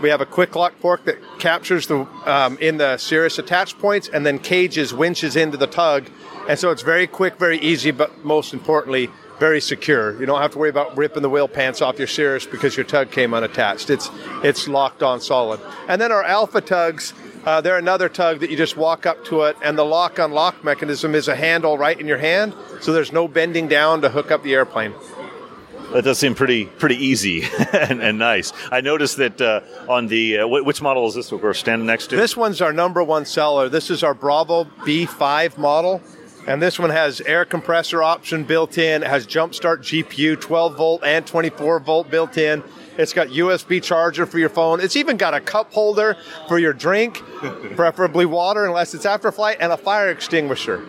We 0.00 0.08
have 0.08 0.20
a 0.20 0.26
quick 0.26 0.56
lock 0.56 0.74
fork 0.78 1.04
that 1.04 1.18
captures 1.38 1.86
the 1.86 2.06
um, 2.24 2.56
in 2.58 2.78
the 2.78 2.96
Cirrus 2.96 3.38
attach 3.38 3.78
points 3.78 4.08
and 4.08 4.24
then 4.24 4.38
cages 4.38 4.94
winches 4.94 5.36
into 5.36 5.56
the 5.56 5.66
tug, 5.66 6.08
and 6.48 6.58
so 6.58 6.70
it's 6.70 6.82
very 6.82 7.06
quick, 7.06 7.38
very 7.38 7.58
easy, 7.58 7.90
but 7.90 8.24
most 8.24 8.54
importantly, 8.54 9.10
very 9.38 9.60
secure. 9.60 10.18
You 10.18 10.26
don't 10.26 10.40
have 10.40 10.52
to 10.52 10.58
worry 10.58 10.70
about 10.70 10.96
ripping 10.96 11.22
the 11.22 11.28
wheel 11.30 11.46
pants 11.46 11.82
off 11.82 11.98
your 11.98 12.08
Cirrus 12.08 12.46
because 12.46 12.76
your 12.76 12.84
tug 12.84 13.10
came 13.10 13.34
unattached. 13.34 13.90
It's 13.90 14.10
it's 14.42 14.66
locked 14.66 15.02
on 15.02 15.20
solid. 15.20 15.60
And 15.88 16.00
then 16.00 16.10
our 16.10 16.24
Alpha 16.24 16.60
tugs. 16.60 17.12
Uh, 17.44 17.60
they're 17.60 17.76
another 17.76 18.08
tug 18.08 18.38
that 18.38 18.50
you 18.50 18.56
just 18.56 18.76
walk 18.76 19.04
up 19.04 19.24
to 19.24 19.42
it, 19.42 19.56
and 19.64 19.76
the 19.76 19.84
lock 19.84 20.20
unlock 20.20 20.62
mechanism 20.62 21.12
is 21.12 21.26
a 21.26 21.34
handle 21.34 21.76
right 21.76 21.98
in 21.98 22.06
your 22.06 22.18
hand, 22.18 22.54
so 22.80 22.92
there's 22.92 23.12
no 23.12 23.26
bending 23.26 23.66
down 23.66 24.00
to 24.00 24.08
hook 24.08 24.30
up 24.30 24.44
the 24.44 24.54
airplane. 24.54 24.94
That 25.92 26.04
does 26.04 26.18
seem 26.18 26.34
pretty 26.34 26.64
pretty 26.64 26.96
easy 26.96 27.44
and, 27.72 28.00
and 28.00 28.18
nice. 28.18 28.52
I 28.70 28.80
noticed 28.80 29.18
that 29.18 29.40
uh, 29.40 29.60
on 29.88 30.06
the 30.06 30.38
uh, 30.38 30.46
which 30.48 30.80
model 30.80 31.06
is 31.06 31.14
this 31.14 31.30
we're 31.30 31.52
standing 31.52 31.86
next 31.86 32.06
to? 32.08 32.16
This 32.16 32.34
one's 32.34 32.62
our 32.62 32.72
number 32.72 33.04
one 33.04 33.26
seller. 33.26 33.68
This 33.68 33.90
is 33.90 34.02
our 34.02 34.14
Bravo 34.14 34.64
B5 34.64 35.58
model, 35.58 36.00
and 36.46 36.62
this 36.62 36.78
one 36.78 36.88
has 36.88 37.20
air 37.20 37.44
compressor 37.44 38.02
option 38.02 38.44
built 38.44 38.78
in. 38.78 39.02
It 39.02 39.08
has 39.08 39.26
jump 39.26 39.54
start 39.54 39.82
GPU, 39.82 40.40
12 40.40 40.76
volt 40.76 41.04
and 41.04 41.26
24 41.26 41.80
volt 41.80 42.10
built 42.10 42.38
in. 42.38 42.62
It's 42.96 43.12
got 43.12 43.28
USB 43.28 43.82
charger 43.82 44.24
for 44.24 44.38
your 44.38 44.48
phone. 44.48 44.80
It's 44.80 44.96
even 44.96 45.18
got 45.18 45.34
a 45.34 45.40
cup 45.40 45.72
holder 45.72 46.16
for 46.48 46.58
your 46.58 46.72
drink, 46.72 47.16
preferably 47.76 48.24
water, 48.24 48.64
unless 48.64 48.94
it's 48.94 49.04
after 49.04 49.30
flight, 49.30 49.58
and 49.60 49.72
a 49.72 49.76
fire 49.76 50.08
extinguisher. 50.08 50.82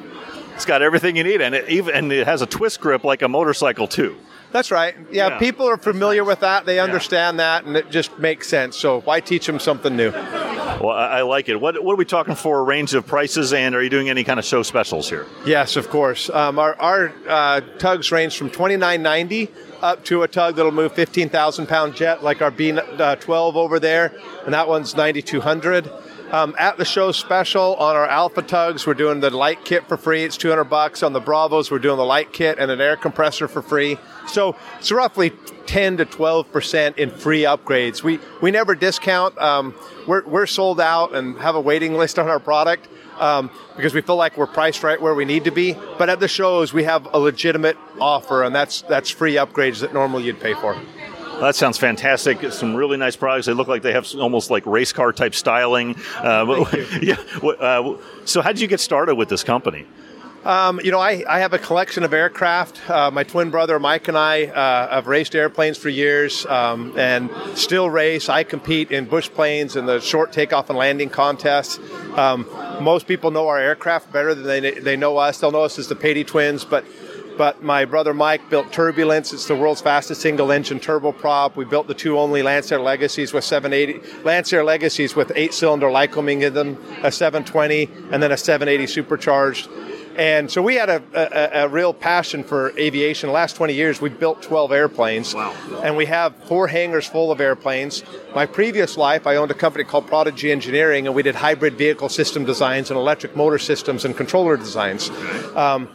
It's 0.55 0.65
got 0.65 0.81
everything 0.81 1.17
you 1.17 1.25
need, 1.25 1.41
and 1.41 1.55
it 1.55 1.67
even 1.67 1.93
and 1.93 2.11
it 2.13 2.25
has 2.25 2.41
a 2.41 2.45
twist 2.45 2.79
grip 2.79 3.03
like 3.03 3.21
a 3.21 3.27
motorcycle 3.27 3.87
too. 3.87 4.15
That's 4.53 4.71
right. 4.71 4.95
Yeah, 5.11 5.29
Yeah. 5.29 5.39
people 5.39 5.67
are 5.67 5.77
familiar 5.77 6.23
with 6.23 6.39
that. 6.41 6.65
They 6.65 6.79
understand 6.79 7.39
that, 7.39 7.65
and 7.65 7.75
it 7.75 7.89
just 7.89 8.17
makes 8.19 8.47
sense. 8.47 8.77
So 8.77 9.01
why 9.01 9.19
teach 9.19 9.45
them 9.47 9.59
something 9.59 9.95
new? 9.97 10.11
Well, 10.11 10.89
I, 10.91 11.19
I 11.19 11.21
like 11.23 11.49
it. 11.49 11.59
What 11.59 11.83
what 11.83 11.93
are 11.93 11.97
we 11.97 12.05
talking 12.05 12.35
for 12.35 12.59
a 12.59 12.63
range 12.63 12.93
of 12.93 13.05
prices, 13.05 13.51
and 13.51 13.75
are 13.75 13.81
you 13.83 13.89
doing 13.89 14.09
any 14.09 14.23
kind 14.23 14.39
of 14.39 14.45
show 14.45 14.63
specials 14.63 15.09
here? 15.09 15.25
Yes, 15.45 15.75
of 15.75 15.89
course. 15.89 16.29
Um, 16.29 16.57
our 16.59 16.75
our 16.79 17.11
uh, 17.27 17.61
tugs 17.79 18.11
range 18.11 18.37
from 18.37 18.49
twenty 18.49 18.77
nine 18.77 19.01
ninety 19.01 19.49
up 19.81 20.03
to 20.05 20.23
a 20.23 20.27
tug 20.27 20.55
that'll 20.55 20.71
move 20.71 20.93
fifteen 20.93 21.29
thousand 21.29 21.67
pound 21.67 21.95
jet, 21.95 22.23
like 22.23 22.41
our 22.41 22.51
B 22.51 22.71
uh, 22.71 23.15
twelve 23.17 23.57
over 23.57 23.79
there, 23.79 24.13
and 24.45 24.53
that 24.53 24.67
one's 24.67 24.95
ninety 24.95 25.21
two 25.21 25.41
hundred. 25.41 25.89
Um, 26.33 26.55
at 26.57 26.77
the 26.77 26.83
show 26.83 27.11
special 27.11 27.75
on 27.75 27.95
our 27.95 28.07
Alpha 28.07 28.41
tugs, 28.41 28.87
we're 28.87 28.95
doing 28.95 29.19
the 29.19 29.29
light 29.29 29.63
kit 29.63 29.87
for 29.87 29.97
free. 29.97 30.23
It's 30.23 30.35
two 30.35 30.49
hundred 30.49 30.63
bucks. 30.63 31.03
On 31.03 31.13
the 31.13 31.19
Bravos, 31.19 31.69
we're 31.69 31.77
doing 31.77 31.97
the 31.97 32.03
light 32.03 32.33
kit 32.33 32.57
and 32.57 32.71
an 32.71 32.81
air 32.81 32.97
compressor 32.97 33.47
for 33.47 33.61
free. 33.61 33.99
So 34.27 34.55
it's 34.79 34.91
roughly 34.91 35.29
ten 35.67 35.95
to 35.97 36.05
twelve 36.05 36.51
percent 36.51 36.97
in 36.97 37.11
free 37.11 37.43
upgrades. 37.43 38.01
We 38.01 38.19
we 38.41 38.49
never 38.49 38.73
discount. 38.73 39.37
Um, 39.37 39.75
we're 40.07 40.25
we're 40.25 40.47
sold 40.47 40.81
out 40.81 41.13
and 41.13 41.37
have 41.37 41.53
a 41.53 41.61
waiting 41.61 41.93
list 41.93 42.17
on 42.17 42.27
our 42.27 42.39
product 42.39 42.87
um, 43.19 43.51
because 43.75 43.93
we 43.93 44.01
feel 44.01 44.15
like 44.15 44.35
we're 44.35 44.47
priced 44.47 44.81
right 44.81 44.99
where 44.99 45.13
we 45.13 45.25
need 45.25 45.43
to 45.43 45.51
be. 45.51 45.77
But 45.99 46.09
at 46.09 46.19
the 46.19 46.27
shows, 46.27 46.73
we 46.73 46.83
have 46.85 47.07
a 47.13 47.19
legitimate 47.19 47.77
offer, 48.01 48.41
and 48.41 48.55
that's 48.55 48.81
that's 48.81 49.11
free 49.11 49.35
upgrades 49.35 49.81
that 49.81 49.93
normally 49.93 50.23
you'd 50.23 50.39
pay 50.39 50.55
for. 50.55 50.75
That 51.43 51.55
sounds 51.55 51.77
fantastic. 51.77 52.53
Some 52.53 52.73
really 52.73 52.95
nice 52.95 53.17
products. 53.17 53.47
They 53.47 53.53
look 53.53 53.67
like 53.67 53.81
they 53.81 53.91
have 53.91 54.07
almost 54.15 54.49
like 54.49 54.65
race 54.65 54.93
car 54.93 55.11
type 55.11 55.35
styling. 55.35 55.97
Uh, 56.15 56.65
yeah. 57.01 57.17
Uh, 57.43 57.97
so, 58.23 58.41
how 58.41 58.53
did 58.53 58.61
you 58.61 58.67
get 58.67 58.79
started 58.79 59.15
with 59.15 59.27
this 59.27 59.43
company? 59.43 59.85
Um, 60.45 60.79
you 60.83 60.91
know, 60.91 60.99
I, 60.99 61.23
I 61.27 61.39
have 61.39 61.51
a 61.51 61.59
collection 61.59 62.03
of 62.03 62.13
aircraft. 62.13 62.89
Uh, 62.89 63.11
my 63.11 63.23
twin 63.23 63.49
brother 63.49 63.77
Mike 63.77 64.07
and 64.07 64.17
I 64.17 64.45
uh, 64.45 64.89
have 64.89 65.07
raced 65.07 65.35
airplanes 65.35 65.77
for 65.77 65.89
years 65.89 66.45
um, 66.45 66.97
and 66.97 67.29
still 67.55 67.89
race. 67.89 68.29
I 68.29 68.43
compete 68.43 68.91
in 68.91 69.05
bush 69.05 69.29
planes 69.29 69.75
and 69.75 69.87
the 69.87 69.99
short 69.99 70.31
takeoff 70.31 70.69
and 70.69 70.77
landing 70.77 71.09
contests. 71.09 71.77
Um, 72.17 72.47
most 72.81 73.05
people 73.05 73.31
know 73.31 73.49
our 73.49 73.59
aircraft 73.59 74.11
better 74.13 74.33
than 74.33 74.45
they, 74.45 74.71
they 74.71 74.95
know 74.97 75.17
us. 75.17 75.39
They'll 75.39 75.51
know 75.51 75.63
us 75.63 75.77
as 75.79 75.89
the 75.89 75.95
Patey 75.95 76.25
twins, 76.25 76.63
but 76.65 76.85
but 77.37 77.63
my 77.63 77.85
brother 77.85 78.13
Mike 78.13 78.49
built 78.49 78.71
Turbulence. 78.71 79.33
It's 79.33 79.47
the 79.47 79.55
world's 79.55 79.81
fastest 79.81 80.21
single 80.21 80.51
engine 80.51 80.79
turboprop. 80.79 81.55
We 81.55 81.65
built 81.65 81.87
the 81.87 81.93
two 81.93 82.19
only 82.19 82.41
Lancair 82.41 82.83
Legacies 82.83 83.33
with 83.33 83.43
780 83.43 83.99
Lancair 84.23 84.63
Legacies 84.63 85.15
with 85.15 85.31
eight 85.35 85.53
cylinder 85.53 85.87
Lycoming 85.87 86.41
in 86.43 86.53
them, 86.53 86.77
a 87.03 87.11
720, 87.11 87.89
and 88.11 88.21
then 88.21 88.31
a 88.31 88.37
780 88.37 88.87
supercharged. 88.87 89.69
And 90.15 90.51
so 90.51 90.61
we 90.61 90.75
had 90.75 90.89
a, 90.89 91.01
a, 91.13 91.63
a 91.63 91.67
real 91.67 91.93
passion 91.93 92.43
for 92.43 92.77
aviation. 92.77 93.27
The 93.27 93.33
last 93.33 93.55
20 93.55 93.73
years, 93.73 93.99
we 93.99 94.09
built 94.09 94.43
12 94.43 94.71
airplanes. 94.71 95.33
Wow. 95.33 95.55
And 95.83 95.97
we 95.97 96.05
have 96.05 96.35
four 96.43 96.67
hangars 96.67 97.07
full 97.07 97.31
of 97.31 97.41
airplanes. 97.41 98.03
My 98.35 98.45
previous 98.45 98.95
life, 98.95 99.25
I 99.25 99.37
owned 99.37 99.49
a 99.49 99.55
company 99.55 99.83
called 99.83 100.07
Prodigy 100.07 100.51
Engineering, 100.51 101.07
and 101.07 101.15
we 101.15 101.23
did 101.23 101.35
hybrid 101.35 101.75
vehicle 101.75 102.09
system 102.09 102.45
designs 102.45 102.91
and 102.91 102.97
electric 102.97 103.35
motor 103.35 103.57
systems 103.57 104.05
and 104.05 104.15
controller 104.15 104.55
designs. 104.55 105.09
Um, 105.55 105.89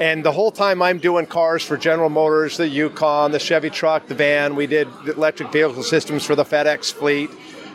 and 0.00 0.24
the 0.24 0.32
whole 0.32 0.50
time 0.50 0.80
I'm 0.80 0.98
doing 0.98 1.26
cars 1.26 1.62
for 1.62 1.76
General 1.76 2.08
Motors, 2.08 2.56
the 2.56 2.66
Yukon, 2.66 3.32
the 3.32 3.38
Chevy 3.38 3.68
truck, 3.68 4.06
the 4.06 4.14
van, 4.14 4.56
we 4.56 4.66
did 4.66 4.88
electric 5.06 5.52
vehicle 5.52 5.82
systems 5.82 6.24
for 6.24 6.34
the 6.34 6.42
FedEx 6.42 6.90
fleet. 6.90 7.30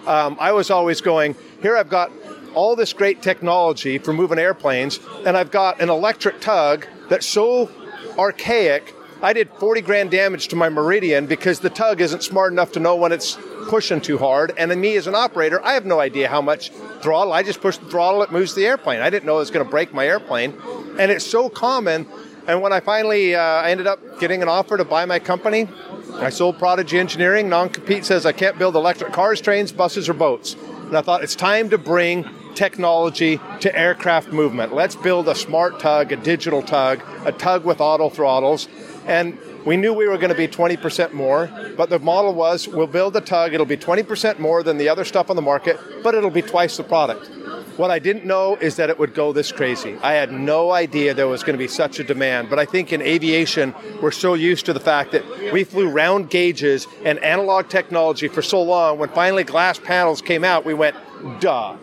Um, 0.08 0.36
I 0.40 0.52
was 0.52 0.72
always 0.72 1.02
going, 1.02 1.36
here 1.62 1.78
I've 1.78 1.90
got 1.90 2.12
all 2.56 2.76
this 2.76 2.94
great 2.94 3.22
technology 3.22 4.00
for 4.00 4.12
moving 4.12 4.40
airplanes, 4.40 5.00
and 5.24 5.38
I've 5.38 5.52
got 5.52 5.80
an 5.82 5.92
electric 5.92 6.42
tug 6.42 6.88
that's 7.10 7.28
so 7.28 7.70
archaic. 8.18 8.96
I 9.22 9.32
did 9.34 9.48
40 9.60 9.82
grand 9.82 10.10
damage 10.10 10.48
to 10.48 10.56
my 10.56 10.68
Meridian 10.68 11.28
because 11.28 11.60
the 11.60 11.70
tug 11.70 12.02
isn't 12.02 12.24
smart 12.24 12.52
enough 12.52 12.72
to 12.72 12.80
know 12.80 12.96
when 12.96 13.12
it's 13.12 13.38
pushing 13.68 14.02
too 14.02 14.18
hard. 14.18 14.54
And 14.58 14.72
then 14.72 14.80
me 14.82 14.96
as 14.96 15.08
an 15.08 15.16
operator, 15.16 15.64
I 15.64 15.74
have 15.74 15.86
no 15.86 16.00
idea 16.00 16.28
how 16.28 16.42
much 16.42 16.72
throttle. 17.02 17.34
I 17.34 17.44
just 17.44 17.62
push 17.62 17.78
the 17.78 17.86
throttle, 17.86 18.24
it 18.24 18.32
moves 18.32 18.56
the 18.56 18.66
airplane. 18.66 19.02
I 19.02 19.10
didn't 19.10 19.26
know 19.26 19.36
it 19.36 19.40
was 19.40 19.52
going 19.52 19.66
to 19.66 19.70
break 19.70 19.94
my 19.94 20.08
airplane. 20.08 20.54
And 21.00 21.12
it's 21.12 21.26
so 21.26 21.50
common. 21.50 22.08
And 22.48 22.62
when 22.62 22.72
I 22.74 22.80
finally 22.80 23.36
uh, 23.36 23.42
I 23.42 23.72
ended 23.72 23.88
up 23.88 24.20
getting 24.20 24.42
an 24.42 24.48
offer 24.48 24.78
to 24.78 24.86
buy 24.86 25.06
my 25.06 25.20
company, 25.20 25.68
I 26.14 26.30
sold 26.30 26.58
Prodigy 26.60 27.00
Engineering. 27.00 27.50
Non 27.50 27.70
compete 27.70 28.06
says 28.06 28.26
I 28.26 28.32
can't 28.32 28.58
build 28.58 28.76
electric 28.76 29.12
cars, 29.12 29.42
trains, 29.42 29.72
buses, 29.72 30.08
or 30.08 30.14
boats. 30.14 30.56
And 30.86 30.96
I 30.96 31.02
thought 31.02 31.24
it's 31.24 31.36
time 31.36 31.70
to 31.72 31.78
bring 31.78 32.26
technology 32.54 33.40
to 33.60 33.78
aircraft 33.78 34.30
movement. 34.30 34.74
Let's 34.74 34.96
build 34.96 35.28
a 35.28 35.36
smart 35.36 35.80
tug, 35.80 36.12
a 36.12 36.16
digital 36.16 36.62
tug, 36.62 37.02
a 37.26 37.32
tug 37.32 37.66
with 37.66 37.82
auto 37.82 38.10
throttles. 38.10 38.68
And 39.06 39.38
we 39.66 39.78
knew 39.78 39.94
we 39.94 40.08
were 40.08 40.18
going 40.18 40.30
to 40.30 40.38
be 40.38 40.48
20% 40.48 41.14
more, 41.14 41.50
but 41.76 41.90
the 41.90 42.00
model 42.00 42.34
was 42.34 42.68
we'll 42.68 42.88
build 42.88 43.16
a 43.16 43.22
tug, 43.22 43.54
it'll 43.54 43.66
be 43.66 43.78
20% 43.78 44.40
more 44.40 44.64
than 44.64 44.78
the 44.78 44.88
other 44.88 45.04
stuff 45.04 45.30
on 45.30 45.36
the 45.36 45.42
market, 45.42 45.80
but 46.04 46.16
it'll 46.16 46.30
be 46.30 46.42
twice 46.42 46.78
the 46.78 46.84
product. 46.84 47.30
What 47.78 47.92
I 47.92 48.00
didn't 48.00 48.24
know 48.24 48.56
is 48.56 48.78
that 48.78 48.90
it 48.90 48.98
would 48.98 49.14
go 49.14 49.34
this 49.34 49.52
crazy. 49.52 49.98
I 50.02 50.14
had 50.14 50.32
no 50.32 50.72
idea 50.72 51.14
there 51.14 51.28
was 51.28 51.44
going 51.44 51.56
to 51.56 51.58
be 51.58 51.68
such 51.68 52.00
a 52.00 52.06
demand. 52.06 52.50
But 52.50 52.58
I 52.58 52.64
think 52.64 52.94
in 52.94 53.02
aviation, 53.02 53.76
we're 54.02 54.12
so 54.12 54.34
used 54.34 54.66
to 54.68 54.74
the 54.74 54.80
fact 54.80 55.12
that 55.12 55.52
we 55.52 55.66
flew 55.66 55.90
round 55.90 56.30
gauges 56.30 56.88
and 57.04 57.20
analog 57.20 57.68
technology 57.68 58.30
for 58.30 58.42
so 58.42 58.62
long. 58.62 58.98
When 58.98 59.10
finally 59.10 59.44
glass 59.44 59.78
panels 59.78 60.22
came 60.22 60.46
out, 60.46 60.64
we 60.64 60.74
went, 60.74 60.96
duh. 61.42 61.76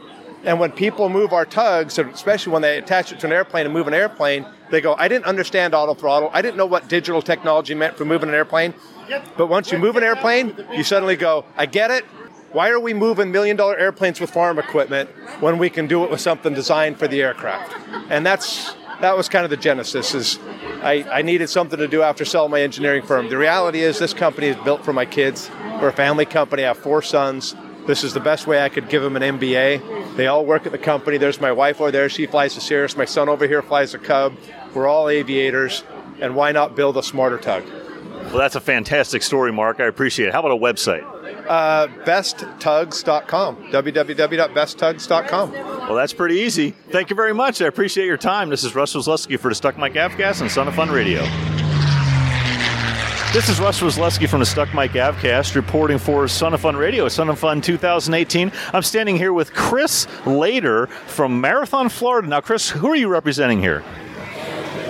And 0.44 0.58
when 0.58 0.72
people 0.72 1.10
move 1.10 1.34
our 1.34 1.44
tugs, 1.44 1.98
especially 1.98 2.54
when 2.54 2.62
they 2.62 2.78
attach 2.78 3.12
it 3.12 3.20
to 3.20 3.26
an 3.26 3.32
airplane 3.32 3.66
and 3.66 3.74
move 3.74 3.86
an 3.86 3.94
airplane, 3.94 4.46
they 4.72 4.80
go, 4.80 4.94
I 4.94 5.06
didn't 5.06 5.26
understand 5.26 5.74
auto 5.74 5.92
throttle. 5.92 6.30
I 6.32 6.40
didn't 6.40 6.56
know 6.56 6.66
what 6.66 6.88
digital 6.88 7.20
technology 7.20 7.74
meant 7.74 7.96
for 7.96 8.06
moving 8.06 8.30
an 8.30 8.34
airplane. 8.34 8.72
But 9.36 9.48
once 9.48 9.70
you 9.70 9.78
move 9.78 9.96
an 9.96 10.02
airplane, 10.02 10.56
you 10.72 10.82
suddenly 10.82 11.14
go, 11.14 11.44
I 11.56 11.66
get 11.66 11.90
it. 11.90 12.04
Why 12.52 12.70
are 12.70 12.80
we 12.80 12.94
moving 12.94 13.30
million 13.30 13.56
dollar 13.56 13.76
airplanes 13.76 14.18
with 14.18 14.30
farm 14.30 14.58
equipment 14.58 15.10
when 15.40 15.58
we 15.58 15.68
can 15.68 15.86
do 15.86 16.04
it 16.04 16.10
with 16.10 16.20
something 16.20 16.54
designed 16.54 16.98
for 16.98 17.06
the 17.06 17.20
aircraft? 17.22 17.74
And 18.10 18.24
that's 18.24 18.74
that 19.02 19.16
was 19.16 19.28
kind 19.28 19.44
of 19.44 19.50
the 19.50 19.56
genesis 19.56 20.14
is 20.14 20.38
I, 20.82 21.04
I 21.10 21.22
needed 21.22 21.48
something 21.48 21.78
to 21.78 21.88
do 21.88 22.02
after 22.02 22.24
selling 22.24 22.50
my 22.50 22.62
engineering 22.62 23.02
firm. 23.02 23.28
The 23.28 23.36
reality 23.36 23.80
is 23.80 23.98
this 23.98 24.14
company 24.14 24.48
is 24.48 24.56
built 24.64 24.84
for 24.84 24.92
my 24.92 25.04
kids. 25.04 25.50
We're 25.80 25.88
a 25.88 25.92
family 25.92 26.24
company. 26.24 26.64
I 26.64 26.68
have 26.68 26.78
four 26.78 27.02
sons. 27.02 27.54
This 27.86 28.04
is 28.04 28.14
the 28.14 28.20
best 28.20 28.46
way 28.46 28.62
I 28.62 28.68
could 28.68 28.88
give 28.88 29.02
them 29.02 29.16
an 29.16 29.38
MBA. 29.38 30.16
They 30.16 30.26
all 30.28 30.44
work 30.44 30.66
at 30.66 30.72
the 30.72 30.78
company. 30.78 31.16
There's 31.18 31.40
my 31.40 31.50
wife 31.52 31.80
over 31.80 31.90
there. 31.90 32.08
She 32.08 32.26
flies 32.26 32.56
a 32.56 32.60
Cirrus. 32.60 32.96
My 32.96 33.04
son 33.04 33.28
over 33.28 33.46
here 33.46 33.62
flies 33.62 33.94
a 33.94 33.98
Cub. 33.98 34.36
We're 34.74 34.86
all 34.86 35.08
aviators. 35.08 35.82
And 36.20 36.36
why 36.36 36.52
not 36.52 36.76
build 36.76 36.96
a 36.96 37.02
smarter 37.02 37.38
tug? 37.38 37.64
Well, 38.26 38.38
that's 38.38 38.54
a 38.54 38.60
fantastic 38.60 39.22
story, 39.22 39.52
Mark. 39.52 39.80
I 39.80 39.86
appreciate 39.86 40.28
it. 40.28 40.32
How 40.32 40.40
about 40.40 40.52
a 40.52 40.56
website? 40.56 41.02
Uh, 41.48 41.88
besttugs.com. 42.04 43.56
www.besttugs.com. 43.72 45.52
Well, 45.52 45.94
that's 45.94 46.12
pretty 46.12 46.36
easy. 46.36 46.70
Thank 46.90 47.10
you 47.10 47.16
very 47.16 47.34
much. 47.34 47.60
I 47.60 47.66
appreciate 47.66 48.06
your 48.06 48.16
time. 48.16 48.48
This 48.48 48.62
is 48.64 48.74
Russ 48.74 48.94
Roslewski 48.94 49.38
for 49.38 49.48
the 49.48 49.54
Stuck 49.54 49.76
Mic 49.76 49.94
Avcast 49.94 50.40
and 50.40 50.50
Sun 50.50 50.68
and 50.68 50.76
Fun 50.76 50.90
Radio. 50.90 51.51
This 53.32 53.48
is 53.48 53.58
Russ 53.58 53.80
Roslewski 53.80 54.28
from 54.28 54.40
the 54.40 54.46
Stuck 54.46 54.74
Mic 54.74 54.90
Avcast 54.90 55.54
reporting 55.54 55.96
for 55.96 56.28
Sun 56.28 56.52
and 56.52 56.60
Fun 56.60 56.76
Radio, 56.76 57.08
Sun 57.08 57.30
and 57.30 57.38
Fun 57.38 57.62
2018. 57.62 58.52
I'm 58.74 58.82
standing 58.82 59.16
here 59.16 59.32
with 59.32 59.54
Chris 59.54 60.06
Later 60.26 60.86
from 60.86 61.40
Marathon, 61.40 61.88
Florida. 61.88 62.28
Now, 62.28 62.42
Chris, 62.42 62.68
who 62.68 62.88
are 62.88 62.94
you 62.94 63.08
representing 63.08 63.58
here? 63.58 63.82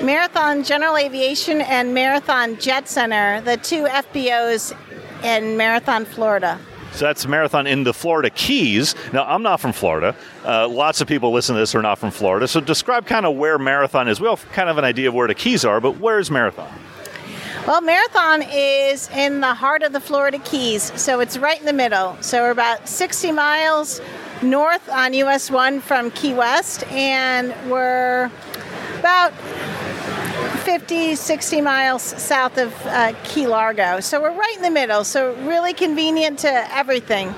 Marathon 0.02 0.64
General 0.64 0.96
Aviation 0.96 1.60
and 1.60 1.94
Marathon 1.94 2.58
Jet 2.58 2.88
Center, 2.88 3.40
the 3.42 3.58
two 3.58 3.84
FBOs 3.84 4.76
in 5.22 5.56
Marathon, 5.56 6.04
Florida. 6.04 6.58
So 6.94 7.04
that's 7.04 7.24
Marathon 7.28 7.68
in 7.68 7.84
the 7.84 7.94
Florida 7.94 8.28
Keys. 8.28 8.96
Now, 9.12 9.24
I'm 9.24 9.44
not 9.44 9.60
from 9.60 9.72
Florida. 9.72 10.16
Uh, 10.44 10.66
lots 10.66 11.00
of 11.00 11.06
people 11.06 11.30
listen 11.30 11.54
to 11.54 11.60
this 11.60 11.76
are 11.76 11.82
not 11.82 12.00
from 12.00 12.10
Florida. 12.10 12.48
So 12.48 12.60
describe 12.60 13.06
kind 13.06 13.24
of 13.24 13.36
where 13.36 13.56
Marathon 13.56 14.08
is. 14.08 14.20
We 14.20 14.28
have 14.28 14.44
kind 14.50 14.68
of 14.68 14.78
an 14.78 14.84
idea 14.84 15.10
of 15.10 15.14
where 15.14 15.28
the 15.28 15.34
Keys 15.36 15.64
are, 15.64 15.80
but 15.80 16.00
where's 16.00 16.28
Marathon? 16.28 16.76
Well, 17.64 17.80
Marathon 17.80 18.42
is 18.42 19.08
in 19.10 19.40
the 19.40 19.54
heart 19.54 19.84
of 19.84 19.92
the 19.92 20.00
Florida 20.00 20.40
Keys, 20.40 20.92
so 21.00 21.20
it's 21.20 21.38
right 21.38 21.60
in 21.60 21.64
the 21.64 21.72
middle. 21.72 22.16
So 22.20 22.42
we're 22.42 22.50
about 22.50 22.88
60 22.88 23.30
miles 23.30 24.00
north 24.42 24.88
on 24.88 25.14
US 25.14 25.48
1 25.48 25.80
from 25.80 26.10
Key 26.10 26.34
West, 26.34 26.84
and 26.88 27.54
we're 27.70 28.32
about 28.98 29.32
50, 30.64 31.14
60 31.14 31.60
miles 31.60 32.02
south 32.02 32.58
of 32.58 32.74
uh, 32.86 33.14
Key 33.22 33.46
Largo. 33.46 34.00
So 34.00 34.20
we're 34.20 34.36
right 34.36 34.56
in 34.56 34.62
the 34.62 34.70
middle, 34.70 35.04
so 35.04 35.32
really 35.44 35.72
convenient 35.72 36.40
to 36.40 36.76
everything. 36.76 37.28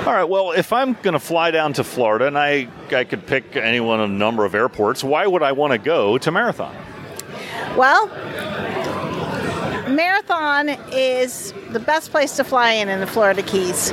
All 0.00 0.12
right. 0.12 0.28
Well, 0.28 0.50
if 0.50 0.72
I'm 0.72 0.94
going 0.94 1.14
to 1.14 1.20
fly 1.20 1.52
down 1.52 1.74
to 1.74 1.84
Florida 1.84 2.26
and 2.26 2.36
I, 2.36 2.68
I 2.90 3.04
could 3.04 3.24
pick 3.24 3.54
any 3.54 3.78
one 3.78 4.00
of 4.00 4.10
a 4.10 4.12
number 4.12 4.44
of 4.44 4.56
airports, 4.56 5.04
why 5.04 5.28
would 5.28 5.44
I 5.44 5.52
want 5.52 5.70
to 5.74 5.78
go 5.78 6.18
to 6.18 6.30
Marathon? 6.32 6.74
Well, 7.76 8.08
Marathon 9.94 10.70
is 10.90 11.54
the 11.70 11.78
best 11.78 12.10
place 12.10 12.34
to 12.36 12.44
fly 12.44 12.72
in 12.72 12.88
in 12.88 12.98
the 12.98 13.06
Florida 13.06 13.42
Keys. 13.42 13.92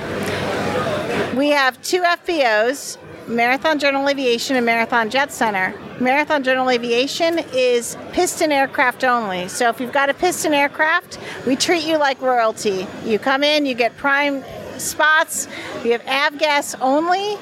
We 1.36 1.50
have 1.50 1.80
two 1.84 2.02
FBOs, 2.02 2.98
Marathon 3.28 3.78
General 3.78 4.10
Aviation 4.10 4.56
and 4.56 4.66
Marathon 4.66 5.12
Jet 5.12 5.32
Center. 5.32 5.80
Marathon 6.00 6.44
General 6.44 6.72
Aviation 6.72 7.40
is 7.54 7.98
piston 8.14 8.52
aircraft 8.52 9.04
only. 9.04 9.48
So 9.48 9.70
if 9.70 9.80
you've 9.80 9.92
got 9.92 10.10
a 10.10 10.16
piston 10.16 10.56
aircraft, 10.56 11.20
we 11.46 11.56
treat 11.56 11.86
you 11.86 12.00
like 12.00 12.20
royalty. 12.20 12.88
You 13.06 13.20
come 13.20 13.44
in, 13.44 13.68
you 13.68 13.76
get 13.76 13.96
prime 13.98 14.44
spots, 14.80 15.48
you 15.84 15.92
have 15.92 16.02
avgas 16.06 16.76
only, 16.82 17.38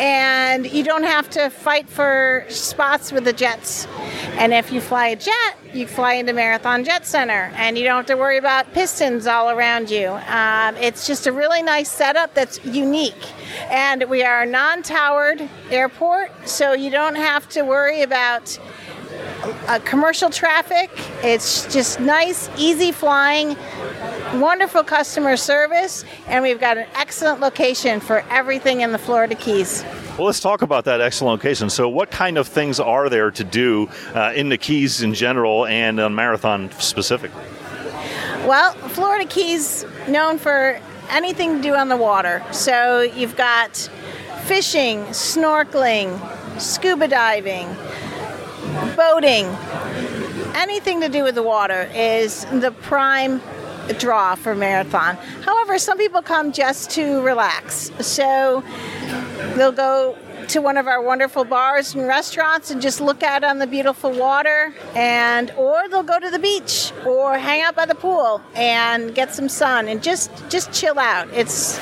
and 0.00 0.70
you 0.70 0.84
don't 0.84 1.04
have 1.04 1.28
to 1.30 1.50
fight 1.50 1.88
for 1.88 2.44
spots 2.48 3.12
with 3.12 3.24
the 3.24 3.32
jets. 3.32 3.86
And 4.38 4.52
if 4.52 4.70
you 4.72 4.80
fly 4.80 5.08
a 5.08 5.16
jet, 5.16 5.56
you 5.74 5.86
fly 5.86 6.14
into 6.14 6.32
Marathon 6.32 6.84
Jet 6.84 7.04
Center, 7.04 7.52
and 7.56 7.76
you 7.76 7.84
don't 7.84 7.96
have 7.96 8.06
to 8.06 8.16
worry 8.16 8.38
about 8.38 8.72
pistons 8.72 9.26
all 9.26 9.50
around 9.50 9.90
you. 9.90 10.08
Um, 10.08 10.76
it's 10.76 11.06
just 11.06 11.26
a 11.26 11.32
really 11.32 11.62
nice 11.62 11.90
setup 11.90 12.34
that's 12.34 12.64
unique. 12.64 13.32
And 13.68 14.04
we 14.08 14.22
are 14.22 14.42
a 14.42 14.46
non 14.46 14.82
towered 14.82 15.48
airport, 15.70 16.48
so 16.48 16.72
you 16.72 16.90
don't 16.90 17.16
have 17.16 17.48
to 17.50 17.62
worry 17.62 18.02
about 18.02 18.58
uh, 19.42 19.78
commercial 19.84 20.30
traffic. 20.30 20.90
It's 21.22 21.72
just 21.72 22.00
nice, 22.00 22.50
easy 22.56 22.92
flying, 22.92 23.56
wonderful 24.34 24.82
customer 24.84 25.36
service, 25.36 26.04
and 26.26 26.42
we've 26.42 26.60
got 26.60 26.78
an 26.78 26.86
excellent 26.94 27.40
location 27.40 28.00
for 28.00 28.24
everything 28.30 28.80
in 28.80 28.92
the 28.92 28.98
Florida 28.98 29.34
Keys. 29.34 29.84
Well, 30.16 30.26
let's 30.26 30.40
talk 30.40 30.62
about 30.62 30.84
that 30.86 31.00
excellent 31.00 31.40
location. 31.40 31.70
So, 31.70 31.88
what 31.88 32.10
kind 32.10 32.38
of 32.38 32.48
things 32.48 32.80
are 32.80 33.08
there 33.08 33.30
to 33.30 33.44
do 33.44 33.88
uh, 34.14 34.32
in 34.34 34.48
the 34.48 34.58
Keys 34.58 35.02
in 35.02 35.14
general 35.14 35.66
and 35.66 36.00
on 36.00 36.14
Marathon 36.14 36.70
specifically? 36.72 37.44
Well, 38.46 38.72
Florida 38.72 39.26
Keys 39.26 39.84
known 40.08 40.38
for 40.38 40.80
anything 41.10 41.56
to 41.56 41.62
do 41.62 41.74
on 41.74 41.88
the 41.88 41.96
water. 41.96 42.42
So 42.50 43.00
you've 43.02 43.36
got 43.36 43.76
fishing, 44.44 45.00
snorkeling, 45.06 46.18
scuba 46.60 47.08
diving, 47.08 47.68
boating. 48.98 49.46
Anything 50.56 51.00
to 51.02 51.08
do 51.08 51.22
with 51.22 51.36
the 51.36 51.42
water 51.42 51.88
is 51.94 52.44
the 52.46 52.72
prime 52.82 53.40
draw 53.96 54.34
for 54.34 54.56
marathon. 54.56 55.14
However, 55.42 55.78
some 55.78 55.96
people 55.98 56.20
come 56.20 56.50
just 56.50 56.90
to 56.90 57.22
relax. 57.22 57.92
So 58.00 58.64
they'll 59.54 59.70
go 59.70 60.18
to 60.48 60.60
one 60.60 60.76
of 60.76 60.88
our 60.88 61.00
wonderful 61.00 61.44
bars 61.44 61.94
and 61.94 62.08
restaurants 62.08 62.72
and 62.72 62.82
just 62.82 63.00
look 63.00 63.22
out 63.22 63.44
on 63.44 63.58
the 63.58 63.68
beautiful 63.68 64.10
water 64.10 64.74
and 64.96 65.52
or 65.52 65.88
they'll 65.90 66.02
go 66.02 66.18
to 66.18 66.30
the 66.30 66.38
beach 66.38 66.90
or 67.06 67.38
hang 67.38 67.62
out 67.62 67.76
by 67.76 67.86
the 67.86 67.94
pool 67.94 68.42
and 68.56 69.14
get 69.14 69.32
some 69.32 69.48
sun 69.48 69.86
and 69.86 70.02
just 70.02 70.30
just 70.48 70.72
chill 70.72 70.98
out. 70.98 71.28
It's 71.32 71.78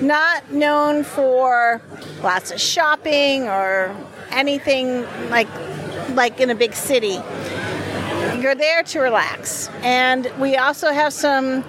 not 0.00 0.50
known 0.50 1.04
for 1.04 1.80
lots 2.22 2.50
of 2.50 2.60
shopping 2.60 3.44
or 3.44 3.94
anything 4.30 5.02
like 5.28 5.48
like 6.16 6.40
in 6.40 6.50
a 6.50 6.54
big 6.54 6.74
city. 6.74 7.20
You're 8.40 8.54
there 8.54 8.82
to 8.82 9.00
relax. 9.00 9.68
And 9.82 10.30
we 10.38 10.56
also 10.56 10.90
have 10.92 11.12
some 11.12 11.64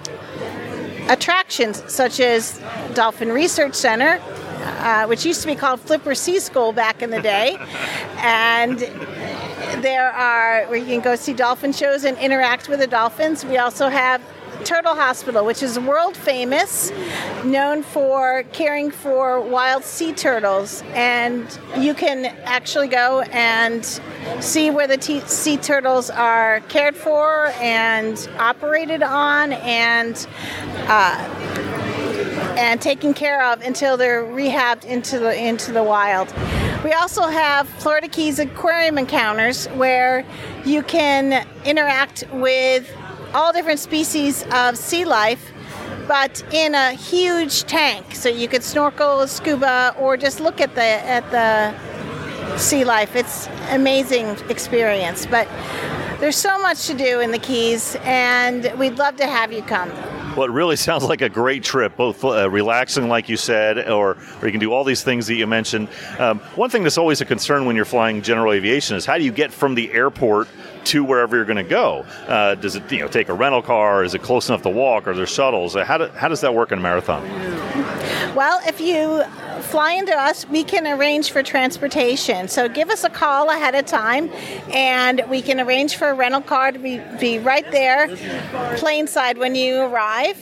attractions 1.08 1.82
such 1.92 2.20
as 2.20 2.60
Dolphin 2.94 3.30
Research 3.30 3.74
Center, 3.74 4.20
uh, 4.80 5.06
which 5.06 5.24
used 5.24 5.42
to 5.42 5.46
be 5.46 5.54
called 5.54 5.80
Flipper 5.80 6.14
Sea 6.14 6.40
School 6.40 6.72
back 6.72 7.02
in 7.02 7.10
the 7.10 7.22
day. 7.22 7.56
and 8.18 8.78
there 9.82 10.10
are 10.10 10.66
where 10.66 10.78
you 10.78 10.86
can 10.86 11.00
go 11.00 11.14
see 11.14 11.32
dolphin 11.32 11.72
shows 11.72 12.04
and 12.04 12.18
interact 12.18 12.68
with 12.68 12.80
the 12.80 12.86
dolphins. 12.86 13.44
We 13.44 13.58
also 13.58 13.88
have 13.88 14.20
Turtle 14.64 14.94
Hospital, 14.94 15.44
which 15.44 15.62
is 15.62 15.78
world 15.78 16.16
famous, 16.16 16.92
known 17.44 17.82
for 17.82 18.42
caring 18.52 18.90
for 18.90 19.40
wild 19.40 19.84
sea 19.84 20.12
turtles. 20.12 20.82
And 20.94 21.46
you 21.76 21.94
can 21.94 22.26
actually 22.44 22.88
go 22.88 23.22
and 23.30 23.84
see 24.40 24.70
where 24.70 24.86
the 24.86 24.96
t- 24.96 25.20
sea 25.20 25.56
turtles 25.56 26.10
are 26.10 26.60
cared 26.68 26.96
for 26.96 27.46
and 27.60 28.28
operated 28.38 29.02
on 29.02 29.52
and 29.52 30.26
uh, 30.88 31.34
and 32.58 32.80
taken 32.80 33.14
care 33.14 33.44
of 33.44 33.60
until 33.60 33.96
they're 33.96 34.24
rehabbed 34.24 34.84
into 34.84 35.18
the 35.18 35.34
into 35.36 35.72
the 35.72 35.82
wild. 35.82 36.32
We 36.84 36.92
also 36.92 37.22
have 37.22 37.68
Florida 37.68 38.08
Keys 38.08 38.38
aquarium 38.38 38.98
encounters 38.98 39.66
where 39.68 40.24
you 40.64 40.82
can 40.82 41.46
interact 41.64 42.24
with 42.32 42.88
all 43.34 43.52
different 43.52 43.80
species 43.80 44.44
of 44.52 44.76
sea 44.76 45.04
life 45.04 45.52
but 46.06 46.42
in 46.54 46.74
a 46.74 46.92
huge 46.92 47.64
tank. 47.64 48.14
So 48.14 48.30
you 48.30 48.48
could 48.48 48.64
snorkel 48.64 49.26
scuba 49.26 49.94
or 49.98 50.16
just 50.16 50.40
look 50.40 50.60
at 50.60 50.74
the 50.74 50.82
at 50.82 51.30
the 51.30 52.58
sea 52.58 52.84
life. 52.84 53.14
It's 53.14 53.48
amazing 53.70 54.36
experience 54.48 55.26
but 55.26 55.46
there's 56.20 56.36
so 56.36 56.58
much 56.58 56.86
to 56.86 56.94
do 56.94 57.20
in 57.20 57.30
the 57.30 57.38
keys 57.38 57.96
and 58.02 58.72
we'd 58.78 58.98
love 58.98 59.16
to 59.16 59.26
have 59.26 59.52
you 59.52 59.62
come 59.62 59.92
it 60.44 60.50
really 60.50 60.76
sounds 60.76 61.04
like 61.04 61.22
a 61.22 61.28
great 61.28 61.62
trip, 61.62 61.96
both 61.96 62.24
uh, 62.24 62.48
relaxing, 62.50 63.08
like 63.08 63.28
you 63.28 63.36
said, 63.36 63.88
or, 63.88 64.16
or 64.40 64.46
you 64.46 64.50
can 64.50 64.60
do 64.60 64.72
all 64.72 64.84
these 64.84 65.02
things 65.02 65.26
that 65.26 65.34
you 65.34 65.46
mentioned. 65.46 65.88
Um, 66.18 66.38
one 66.54 66.70
thing 66.70 66.82
that's 66.82 66.98
always 66.98 67.20
a 67.20 67.24
concern 67.24 67.64
when 67.64 67.76
you're 67.76 67.84
flying 67.84 68.22
general 68.22 68.52
aviation 68.52 68.96
is 68.96 69.06
how 69.06 69.18
do 69.18 69.24
you 69.24 69.32
get 69.32 69.52
from 69.52 69.74
the 69.74 69.92
airport 69.92 70.48
to 70.84 71.04
wherever 71.04 71.36
you're 71.36 71.44
going 71.44 71.56
to 71.56 71.62
go? 71.62 72.04
Uh, 72.26 72.54
does 72.54 72.76
it 72.76 72.90
you 72.90 73.00
know 73.00 73.08
take 73.08 73.28
a 73.28 73.34
rental 73.34 73.62
car? 73.62 74.04
Is 74.04 74.14
it 74.14 74.22
close 74.22 74.48
enough 74.48 74.62
to 74.62 74.70
walk? 74.70 75.06
Are 75.06 75.14
there 75.14 75.26
shuttles? 75.26 75.74
How, 75.74 75.98
do, 75.98 76.08
how 76.08 76.28
does 76.28 76.40
that 76.40 76.54
work 76.54 76.72
in 76.72 76.78
a 76.78 76.82
marathon? 76.82 77.24
Well, 78.38 78.60
if 78.68 78.80
you 78.80 79.24
fly 79.62 79.94
into 79.94 80.16
us, 80.16 80.48
we 80.48 80.62
can 80.62 80.86
arrange 80.86 81.32
for 81.32 81.42
transportation. 81.42 82.46
So 82.46 82.68
give 82.68 82.88
us 82.88 83.02
a 83.02 83.10
call 83.10 83.50
ahead 83.50 83.74
of 83.74 83.84
time, 83.84 84.30
and 84.72 85.24
we 85.28 85.42
can 85.42 85.58
arrange 85.58 85.96
for 85.96 86.10
a 86.10 86.14
rental 86.14 86.42
car 86.42 86.70
to 86.70 86.78
be, 86.78 87.00
be 87.18 87.40
right 87.40 87.68
there, 87.72 88.06
plane 88.76 89.08
side 89.08 89.38
when 89.38 89.56
you 89.56 89.80
arrive. 89.80 90.38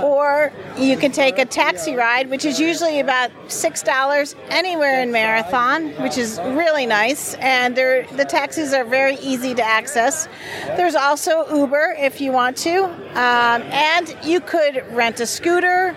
Or 0.00 0.52
you 0.78 0.96
can 0.96 1.10
take 1.10 1.40
a 1.40 1.44
taxi 1.44 1.96
ride, 1.96 2.30
which 2.30 2.44
is 2.44 2.60
usually 2.60 3.00
about 3.00 3.32
$6 3.48 4.34
anywhere 4.50 5.02
in 5.02 5.10
Marathon, 5.10 5.88
which 6.00 6.16
is 6.16 6.38
really 6.38 6.86
nice. 6.86 7.34
And 7.40 7.74
the 7.74 8.26
taxis 8.28 8.72
are 8.72 8.84
very 8.84 9.16
easy 9.16 9.56
to 9.56 9.62
access. 9.64 10.28
There's 10.76 10.94
also 10.94 11.52
Uber 11.52 11.96
if 11.98 12.20
you 12.20 12.30
want 12.30 12.56
to. 12.58 12.84
Um, 12.84 13.62
and 13.72 14.16
you 14.22 14.40
could 14.40 14.84
rent 14.92 15.18
a 15.18 15.26
scooter 15.26 15.96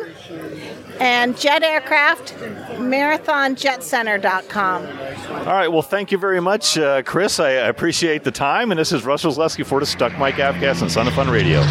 and 1.00 1.38
jet 1.38 1.62
aircraft 1.62 2.34
marathonjetcenter.com. 2.78 4.86
All 4.86 5.46
right. 5.46 5.68
Well, 5.68 5.82
thank 5.82 6.10
you 6.12 6.18
very 6.18 6.40
much, 6.40 6.78
uh, 6.78 7.02
Chris. 7.02 7.40
I 7.40 7.50
appreciate 7.50 8.24
the 8.24 8.30
time. 8.30 8.70
And 8.70 8.80
this 8.80 8.92
is 8.92 9.04
Russ 9.04 9.24
Roslewski 9.24 9.66
for 9.66 9.80
the 9.80 9.86
Stuck 9.86 10.12
Mic 10.18 10.36
Avcast 10.36 10.80
and 10.82 10.90
Sun 10.90 11.06
and 11.06 11.16
Fun 11.16 11.28
Radio. 11.30 11.62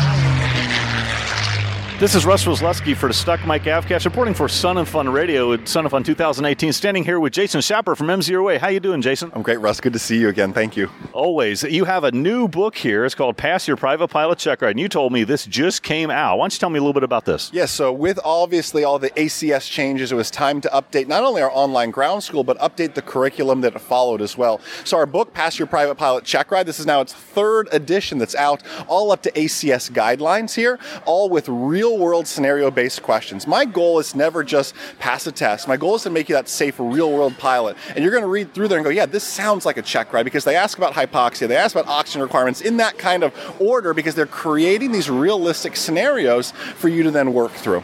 This 2.01 2.15
is 2.15 2.25
Russ 2.25 2.45
Roslewski 2.45 2.97
for 2.97 3.07
the 3.07 3.13
Stuck 3.13 3.45
Mic 3.45 3.61
Avcast, 3.61 4.05
reporting 4.05 4.33
for 4.33 4.49
Sun 4.49 4.79
and 4.79 4.87
Fun 4.87 5.07
Radio 5.07 5.53
at 5.53 5.67
Sun 5.67 5.85
and 5.85 5.91
Fun 5.91 6.01
2018. 6.01 6.73
Standing 6.73 7.03
here 7.03 7.19
with 7.19 7.31
Jason 7.31 7.61
Schappert 7.61 7.95
from 7.95 8.07
MzeroA. 8.07 8.57
How 8.57 8.69
you 8.69 8.79
doing, 8.79 9.03
Jason? 9.03 9.31
I'm 9.35 9.43
great, 9.43 9.59
Russ. 9.59 9.79
Good 9.79 9.93
to 9.93 9.99
see 9.99 10.17
you 10.17 10.27
again. 10.27 10.51
Thank 10.51 10.75
you. 10.75 10.89
Always. 11.13 11.61
You 11.61 11.85
have 11.85 12.03
a 12.03 12.11
new 12.11 12.47
book 12.47 12.75
here. 12.75 13.05
It's 13.05 13.13
called 13.13 13.37
Pass 13.37 13.67
Your 13.67 13.77
Private 13.77 14.07
Pilot 14.07 14.39
Check 14.39 14.63
Ride. 14.63 14.71
And 14.71 14.79
you 14.79 14.89
told 14.89 15.13
me 15.13 15.23
this 15.23 15.45
just 15.45 15.83
came 15.83 16.09
out. 16.09 16.39
Why 16.39 16.45
don't 16.45 16.53
you 16.55 16.57
tell 16.59 16.71
me 16.71 16.79
a 16.79 16.81
little 16.81 16.91
bit 16.91 17.03
about 17.03 17.25
this? 17.25 17.51
Yes. 17.53 17.69
so 17.71 17.93
with 17.93 18.19
obviously 18.25 18.83
all 18.83 18.97
the 18.97 19.11
ACS 19.11 19.69
changes, 19.69 20.11
it 20.11 20.15
was 20.15 20.31
time 20.31 20.59
to 20.61 20.69
update 20.69 21.07
not 21.07 21.23
only 21.23 21.43
our 21.43 21.51
online 21.51 21.91
ground 21.91 22.23
school, 22.23 22.43
but 22.43 22.57
update 22.57 22.95
the 22.95 23.03
curriculum 23.03 23.61
that 23.61 23.79
followed 23.79 24.23
as 24.23 24.35
well. 24.35 24.59
So 24.85 24.97
our 24.97 25.05
book, 25.05 25.35
Pass 25.35 25.59
Your 25.59 25.67
Private 25.67 25.99
Pilot 25.99 26.23
Check 26.23 26.49
Ride, 26.49 26.65
this 26.65 26.79
is 26.79 26.87
now 26.87 27.01
its 27.01 27.13
third 27.13 27.69
edition 27.71 28.17
that's 28.17 28.33
out, 28.33 28.63
all 28.87 29.11
up 29.11 29.21
to 29.21 29.31
ACS 29.33 29.91
guidelines 29.91 30.55
here, 30.55 30.79
all 31.05 31.29
with 31.29 31.47
real 31.47 31.90
world 31.97 32.27
scenario 32.27 32.71
based 32.71 33.01
questions. 33.03 33.47
My 33.47 33.65
goal 33.65 33.99
is 33.99 34.15
never 34.15 34.43
just 34.43 34.75
pass 34.99 35.27
a 35.27 35.31
test. 35.31 35.67
My 35.67 35.77
goal 35.77 35.95
is 35.95 36.03
to 36.03 36.09
make 36.09 36.29
you 36.29 36.35
that 36.35 36.49
safe, 36.49 36.79
real 36.79 37.11
world 37.11 37.37
pilot. 37.37 37.77
And 37.95 38.03
you're 38.03 38.11
going 38.11 38.23
to 38.23 38.29
read 38.29 38.53
through 38.53 38.67
there 38.67 38.77
and 38.77 38.85
go, 38.85 38.91
yeah, 38.91 39.05
this 39.05 39.23
sounds 39.23 39.65
like 39.65 39.77
a 39.77 39.81
check 39.81 40.13
ride 40.13 40.23
because 40.23 40.43
they 40.43 40.55
ask 40.55 40.77
about 40.77 40.93
hypoxia, 40.93 41.47
they 41.47 41.57
ask 41.57 41.75
about 41.75 41.87
oxygen 41.87 42.21
requirements 42.21 42.61
in 42.61 42.77
that 42.77 42.97
kind 42.97 43.23
of 43.23 43.33
order 43.59 43.93
because 43.93 44.15
they're 44.15 44.25
creating 44.25 44.91
these 44.91 45.09
realistic 45.09 45.75
scenarios 45.75 46.51
for 46.51 46.89
you 46.89 47.03
to 47.03 47.11
then 47.11 47.33
work 47.33 47.51
through. 47.51 47.83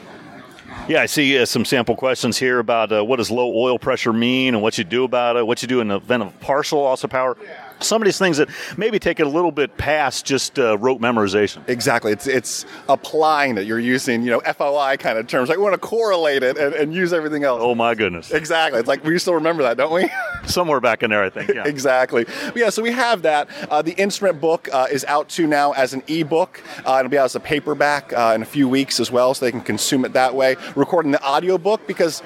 Yeah, 0.88 1.02
I 1.02 1.06
see 1.06 1.38
uh, 1.38 1.46
some 1.46 1.65
sample 1.65 1.98
questions 1.98 2.38
here 2.38 2.60
about 2.60 2.93
uh, 2.93 3.04
what 3.04 3.17
does 3.17 3.30
low 3.30 3.54
oil 3.54 3.78
pressure 3.78 4.13
mean 4.13 4.54
and 4.54 4.63
what 4.63 4.78
you 4.78 4.86
do 4.86 5.04
about 5.04 5.36
it, 5.36 5.46
what 5.46 5.62
you 5.62 5.67
do 5.67 5.82
in 5.82 5.89
the 5.89 5.98
event 5.98 6.24
of 6.24 6.39
partial 6.39 6.82
loss 6.82 7.04
of 7.04 7.10
power 7.10 7.36
some 7.79 8.01
of 8.01 8.05
these 8.05 8.17
things 8.17 8.37
that 8.37 8.49
maybe 8.77 8.99
take 8.99 9.19
it 9.19 9.27
a 9.27 9.29
little 9.29 9.51
bit 9.51 9.77
past 9.77 10.25
just 10.25 10.57
uh, 10.59 10.77
rote 10.77 10.99
memorization. 10.99 11.67
Exactly. 11.67 12.11
It's 12.11 12.27
it's 12.27 12.65
applying 12.89 13.57
it. 13.57 13.65
You're 13.65 13.79
using 13.79 14.23
you 14.23 14.31
know 14.31 14.39
FOI 14.41 14.97
kind 14.97 15.17
of 15.17 15.27
terms. 15.27 15.49
Like 15.49 15.57
we 15.57 15.63
want 15.63 15.73
to 15.73 15.87
correlate 15.87 16.43
it 16.43 16.57
and, 16.57 16.73
and 16.73 16.93
use 16.93 17.13
everything 17.13 17.43
else. 17.43 17.61
Oh 17.63 17.75
my 17.75 17.95
goodness. 17.95 18.31
Exactly. 18.31 18.79
It's 18.79 18.87
like 18.87 19.03
we 19.03 19.17
still 19.19 19.35
remember 19.35 19.63
that, 19.63 19.77
don't 19.77 19.93
we? 19.93 20.09
Somewhere 20.45 20.79
back 20.79 21.03
in 21.03 21.09
there, 21.09 21.23
I 21.23 21.29
think. 21.29 21.49
Yeah. 21.49 21.63
exactly. 21.65 22.25
But 22.25 22.57
yeah. 22.57 22.69
So 22.69 22.81
we 22.81 22.91
have 22.91 23.21
that. 23.23 23.49
Uh, 23.69 23.81
the 23.81 23.93
instrument 23.93 24.41
book 24.41 24.69
uh, 24.71 24.87
is 24.91 25.05
out 25.05 25.29
too 25.29 25.47
now 25.47 25.73
as 25.73 25.93
an 25.93 26.03
ebook. 26.07 26.61
Uh, 26.85 26.97
it'll 26.99 27.09
be 27.09 27.17
out 27.17 27.25
as 27.25 27.35
a 27.35 27.39
paperback 27.39 28.13
uh, 28.13 28.33
in 28.35 28.41
a 28.41 28.45
few 28.45 28.67
weeks 28.67 28.99
as 28.99 29.11
well, 29.11 29.33
so 29.33 29.45
they 29.45 29.51
can 29.51 29.61
consume 29.61 30.05
it 30.05 30.13
that 30.13 30.33
way. 30.33 30.55
Recording 30.75 31.11
the 31.11 31.21
audio 31.21 31.57
book 31.57 31.85
because 31.87 32.23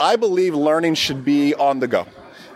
I 0.00 0.16
believe 0.16 0.54
learning 0.54 0.94
should 0.94 1.24
be 1.24 1.54
on 1.54 1.80
the 1.80 1.88
go. 1.88 2.06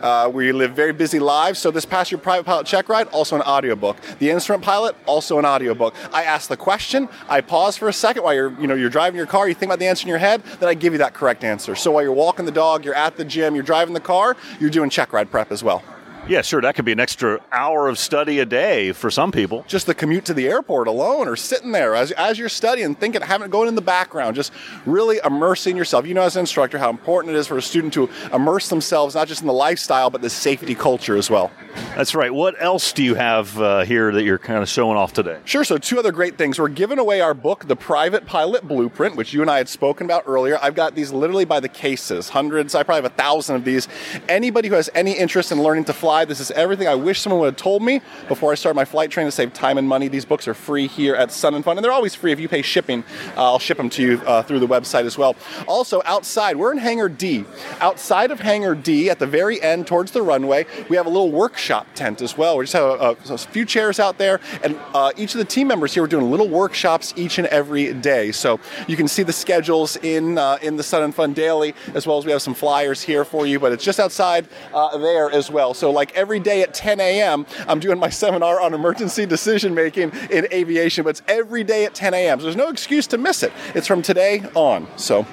Uh, 0.00 0.30
we 0.32 0.52
live 0.52 0.72
very 0.72 0.92
busy 0.92 1.18
lives, 1.18 1.58
so 1.58 1.70
this 1.70 1.84
past 1.84 2.12
year, 2.12 2.18
Private 2.18 2.44
Pilot 2.44 2.66
Check 2.66 2.88
Ride, 2.88 3.08
also 3.08 3.36
an 3.36 3.42
audiobook. 3.42 3.96
The 4.18 4.30
Instrument 4.30 4.62
Pilot, 4.62 4.94
also 5.06 5.38
an 5.38 5.44
audiobook. 5.44 5.94
I 6.12 6.24
ask 6.24 6.48
the 6.48 6.56
question, 6.56 7.08
I 7.28 7.40
pause 7.40 7.76
for 7.76 7.88
a 7.88 7.92
second 7.92 8.22
while 8.22 8.34
you're, 8.34 8.60
you 8.60 8.66
know, 8.66 8.74
you're 8.74 8.90
driving 8.90 9.16
your 9.16 9.26
car, 9.26 9.48
you 9.48 9.54
think 9.54 9.70
about 9.70 9.78
the 9.78 9.86
answer 9.86 10.04
in 10.04 10.08
your 10.08 10.18
head, 10.18 10.42
then 10.60 10.68
I 10.68 10.74
give 10.74 10.92
you 10.92 10.98
that 10.98 11.14
correct 11.14 11.44
answer. 11.44 11.74
So 11.74 11.90
while 11.92 12.02
you're 12.02 12.12
walking 12.12 12.44
the 12.44 12.52
dog, 12.52 12.84
you're 12.84 12.94
at 12.94 13.16
the 13.16 13.24
gym, 13.24 13.54
you're 13.54 13.64
driving 13.64 13.94
the 13.94 14.00
car, 14.00 14.36
you're 14.60 14.70
doing 14.70 14.90
check 14.90 15.12
ride 15.12 15.30
prep 15.30 15.50
as 15.50 15.64
well. 15.64 15.82
Yeah, 16.28 16.42
sure. 16.42 16.60
That 16.60 16.74
could 16.74 16.84
be 16.84 16.90
an 16.90 16.98
extra 16.98 17.40
hour 17.52 17.86
of 17.86 18.00
study 18.00 18.40
a 18.40 18.44
day 18.44 18.90
for 18.90 19.12
some 19.12 19.30
people. 19.30 19.64
Just 19.68 19.86
the 19.86 19.94
commute 19.94 20.24
to 20.24 20.34
the 20.34 20.48
airport 20.48 20.88
alone, 20.88 21.28
or 21.28 21.36
sitting 21.36 21.70
there 21.70 21.94
as, 21.94 22.10
as 22.10 22.36
you're 22.36 22.48
studying, 22.48 22.96
thinking, 22.96 23.22
having 23.22 23.48
going 23.48 23.68
in 23.68 23.76
the 23.76 23.80
background, 23.80 24.34
just 24.34 24.52
really 24.86 25.20
immersing 25.24 25.76
yourself. 25.76 26.04
You 26.04 26.14
know, 26.14 26.22
as 26.22 26.34
an 26.34 26.40
instructor, 26.40 26.78
how 26.78 26.90
important 26.90 27.36
it 27.36 27.38
is 27.38 27.46
for 27.46 27.56
a 27.58 27.62
student 27.62 27.94
to 27.94 28.10
immerse 28.32 28.68
themselves 28.68 29.14
not 29.14 29.28
just 29.28 29.40
in 29.40 29.46
the 29.46 29.52
lifestyle, 29.52 30.10
but 30.10 30.20
the 30.20 30.28
safety 30.28 30.74
culture 30.74 31.16
as 31.16 31.30
well. 31.30 31.52
That's 31.94 32.12
right. 32.12 32.34
What 32.34 32.60
else 32.60 32.92
do 32.92 33.04
you 33.04 33.14
have 33.14 33.60
uh, 33.60 33.84
here 33.84 34.10
that 34.10 34.24
you're 34.24 34.38
kind 34.38 34.62
of 34.62 34.68
showing 34.68 34.96
off 34.96 35.12
today? 35.12 35.38
Sure. 35.44 35.62
So, 35.62 35.78
two 35.78 36.00
other 36.00 36.10
great 36.10 36.36
things. 36.36 36.58
We're 36.58 36.68
giving 36.68 36.98
away 36.98 37.20
our 37.20 37.34
book, 37.34 37.68
The 37.68 37.76
Private 37.76 38.26
Pilot 38.26 38.66
Blueprint, 38.66 39.14
which 39.14 39.32
you 39.32 39.42
and 39.42 39.50
I 39.50 39.58
had 39.58 39.68
spoken 39.68 40.06
about 40.06 40.24
earlier. 40.26 40.58
I've 40.60 40.74
got 40.74 40.96
these 40.96 41.12
literally 41.12 41.44
by 41.44 41.60
the 41.60 41.68
cases, 41.68 42.30
hundreds. 42.30 42.74
I 42.74 42.82
probably 42.82 43.02
have 43.02 43.12
a 43.12 43.14
thousand 43.14 43.56
of 43.56 43.64
these. 43.64 43.86
Anybody 44.28 44.68
who 44.68 44.74
has 44.74 44.90
any 44.92 45.12
interest 45.12 45.52
in 45.52 45.62
learning 45.62 45.84
to 45.84 45.92
fly, 45.92 46.15
this 46.24 46.40
is 46.40 46.50
everything 46.52 46.88
I 46.88 46.94
wish 46.94 47.20
someone 47.20 47.40
would 47.40 47.46
have 47.46 47.56
told 47.56 47.82
me 47.82 48.00
before 48.28 48.52
I 48.52 48.54
started 48.54 48.76
my 48.76 48.84
flight 48.84 49.10
training 49.10 49.28
to 49.28 49.36
save 49.36 49.52
time 49.52 49.78
and 49.78 49.88
money. 49.88 50.08
These 50.08 50.24
books 50.24 50.48
are 50.48 50.54
free 50.54 50.86
here 50.86 51.14
at 51.14 51.30
Sun 51.30 51.54
and 51.54 51.64
Fun, 51.64 51.76
and 51.76 51.84
they're 51.84 51.92
always 51.92 52.14
free 52.14 52.32
if 52.32 52.40
you 52.40 52.48
pay 52.48 52.62
shipping. 52.62 53.04
Uh, 53.36 53.44
I'll 53.44 53.58
ship 53.58 53.76
them 53.76 53.90
to 53.90 54.02
you 54.02 54.20
uh, 54.26 54.42
through 54.42 54.60
the 54.60 54.66
website 54.66 55.04
as 55.04 55.18
well. 55.18 55.36
Also, 55.66 56.02
outside, 56.04 56.56
we're 56.56 56.72
in 56.72 56.78
Hangar 56.78 57.08
D. 57.08 57.44
Outside 57.80 58.30
of 58.30 58.40
Hangar 58.40 58.74
D, 58.74 59.10
at 59.10 59.18
the 59.18 59.26
very 59.26 59.60
end 59.62 59.86
towards 59.86 60.12
the 60.12 60.22
runway, 60.22 60.66
we 60.88 60.96
have 60.96 61.06
a 61.06 61.10
little 61.10 61.30
workshop 61.30 61.86
tent 61.94 62.22
as 62.22 62.36
well. 62.38 62.56
We 62.56 62.64
just 62.64 62.74
have 62.74 63.00
a, 63.00 63.16
a, 63.30 63.34
a 63.34 63.38
few 63.38 63.64
chairs 63.64 64.00
out 64.00 64.18
there, 64.18 64.40
and 64.62 64.78
uh, 64.94 65.12
each 65.16 65.34
of 65.34 65.38
the 65.38 65.44
team 65.44 65.68
members 65.68 65.94
here 65.94 66.04
are 66.04 66.08
doing 66.08 66.30
little 66.30 66.48
workshops 66.48 67.12
each 67.16 67.38
and 67.38 67.46
every 67.48 67.92
day. 67.92 68.32
So 68.32 68.60
you 68.86 68.96
can 68.96 69.08
see 69.08 69.22
the 69.22 69.32
schedules 69.32 69.96
in 69.96 70.38
uh, 70.38 70.58
in 70.62 70.76
the 70.76 70.82
Sun 70.82 71.02
and 71.02 71.14
Fun 71.14 71.32
Daily, 71.32 71.74
as 71.94 72.06
well 72.06 72.18
as 72.18 72.24
we 72.24 72.32
have 72.32 72.42
some 72.42 72.54
flyers 72.54 73.02
here 73.02 73.24
for 73.24 73.46
you. 73.46 73.58
But 73.58 73.72
it's 73.72 73.84
just 73.84 74.00
outside 74.00 74.48
uh, 74.72 74.98
there 74.98 75.30
as 75.30 75.50
well. 75.50 75.74
So 75.74 75.90
like 75.90 76.05
every 76.14 76.40
day 76.40 76.62
at 76.62 76.74
10 76.74 77.00
a.m., 77.00 77.46
I'm 77.66 77.80
doing 77.80 77.98
my 77.98 78.10
seminar 78.10 78.60
on 78.60 78.74
emergency 78.74 79.26
decision 79.26 79.74
making 79.74 80.12
in 80.30 80.46
aviation, 80.52 81.04
but 81.04 81.10
it's 81.10 81.22
every 81.28 81.64
day 81.64 81.84
at 81.84 81.94
10 81.94 82.14
a.m. 82.14 82.38
So 82.38 82.44
there's 82.44 82.56
no 82.56 82.68
excuse 82.68 83.06
to 83.08 83.18
miss 83.18 83.42
it. 83.42 83.52
It's 83.74 83.86
from 83.86 84.02
today 84.02 84.44
on. 84.54 84.86
So. 84.96 85.26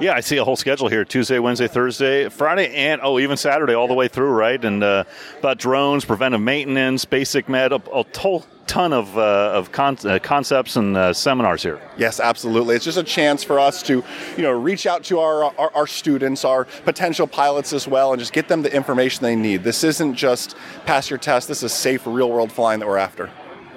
Yeah, 0.00 0.14
I 0.14 0.20
see 0.20 0.38
a 0.38 0.44
whole 0.44 0.56
schedule 0.56 0.88
here: 0.88 1.04
Tuesday, 1.04 1.38
Wednesday, 1.38 1.68
Thursday, 1.68 2.30
Friday, 2.30 2.74
and 2.74 3.02
oh, 3.04 3.18
even 3.18 3.36
Saturday, 3.36 3.74
all 3.74 3.86
the 3.86 3.92
way 3.92 4.08
through, 4.08 4.30
right? 4.30 4.64
And 4.64 4.82
uh, 4.82 5.04
about 5.40 5.58
drones, 5.58 6.06
preventive 6.06 6.40
maintenance, 6.40 7.04
basic 7.04 7.50
med, 7.50 7.72
a, 7.72 7.82
a 7.92 8.04
ton 8.70 8.92
of, 8.92 9.18
uh, 9.18 9.50
of 9.52 9.72
con- 9.72 9.98
uh, 10.04 10.20
concepts 10.22 10.76
and 10.76 10.96
uh, 10.96 11.12
seminars 11.12 11.60
here. 11.60 11.80
Yes, 11.98 12.20
absolutely. 12.20 12.76
It's 12.76 12.84
just 12.84 12.98
a 12.98 13.02
chance 13.02 13.42
for 13.42 13.58
us 13.58 13.82
to, 13.82 14.04
you 14.36 14.42
know, 14.44 14.52
reach 14.52 14.86
out 14.86 15.02
to 15.04 15.18
our, 15.18 15.44
our, 15.58 15.72
our 15.74 15.86
students, 15.88 16.44
our 16.44 16.66
potential 16.84 17.26
pilots 17.26 17.72
as 17.72 17.88
well, 17.88 18.12
and 18.12 18.20
just 18.20 18.32
get 18.32 18.46
them 18.46 18.62
the 18.62 18.72
information 18.72 19.24
they 19.24 19.34
need. 19.34 19.64
This 19.64 19.82
isn't 19.82 20.14
just 20.14 20.56
pass 20.86 21.10
your 21.10 21.18
test. 21.18 21.48
This 21.48 21.64
is 21.64 21.72
safe, 21.72 22.06
real 22.06 22.30
world 22.30 22.52
flying 22.52 22.78
that 22.78 22.86
we're 22.86 22.96
after. 22.96 23.28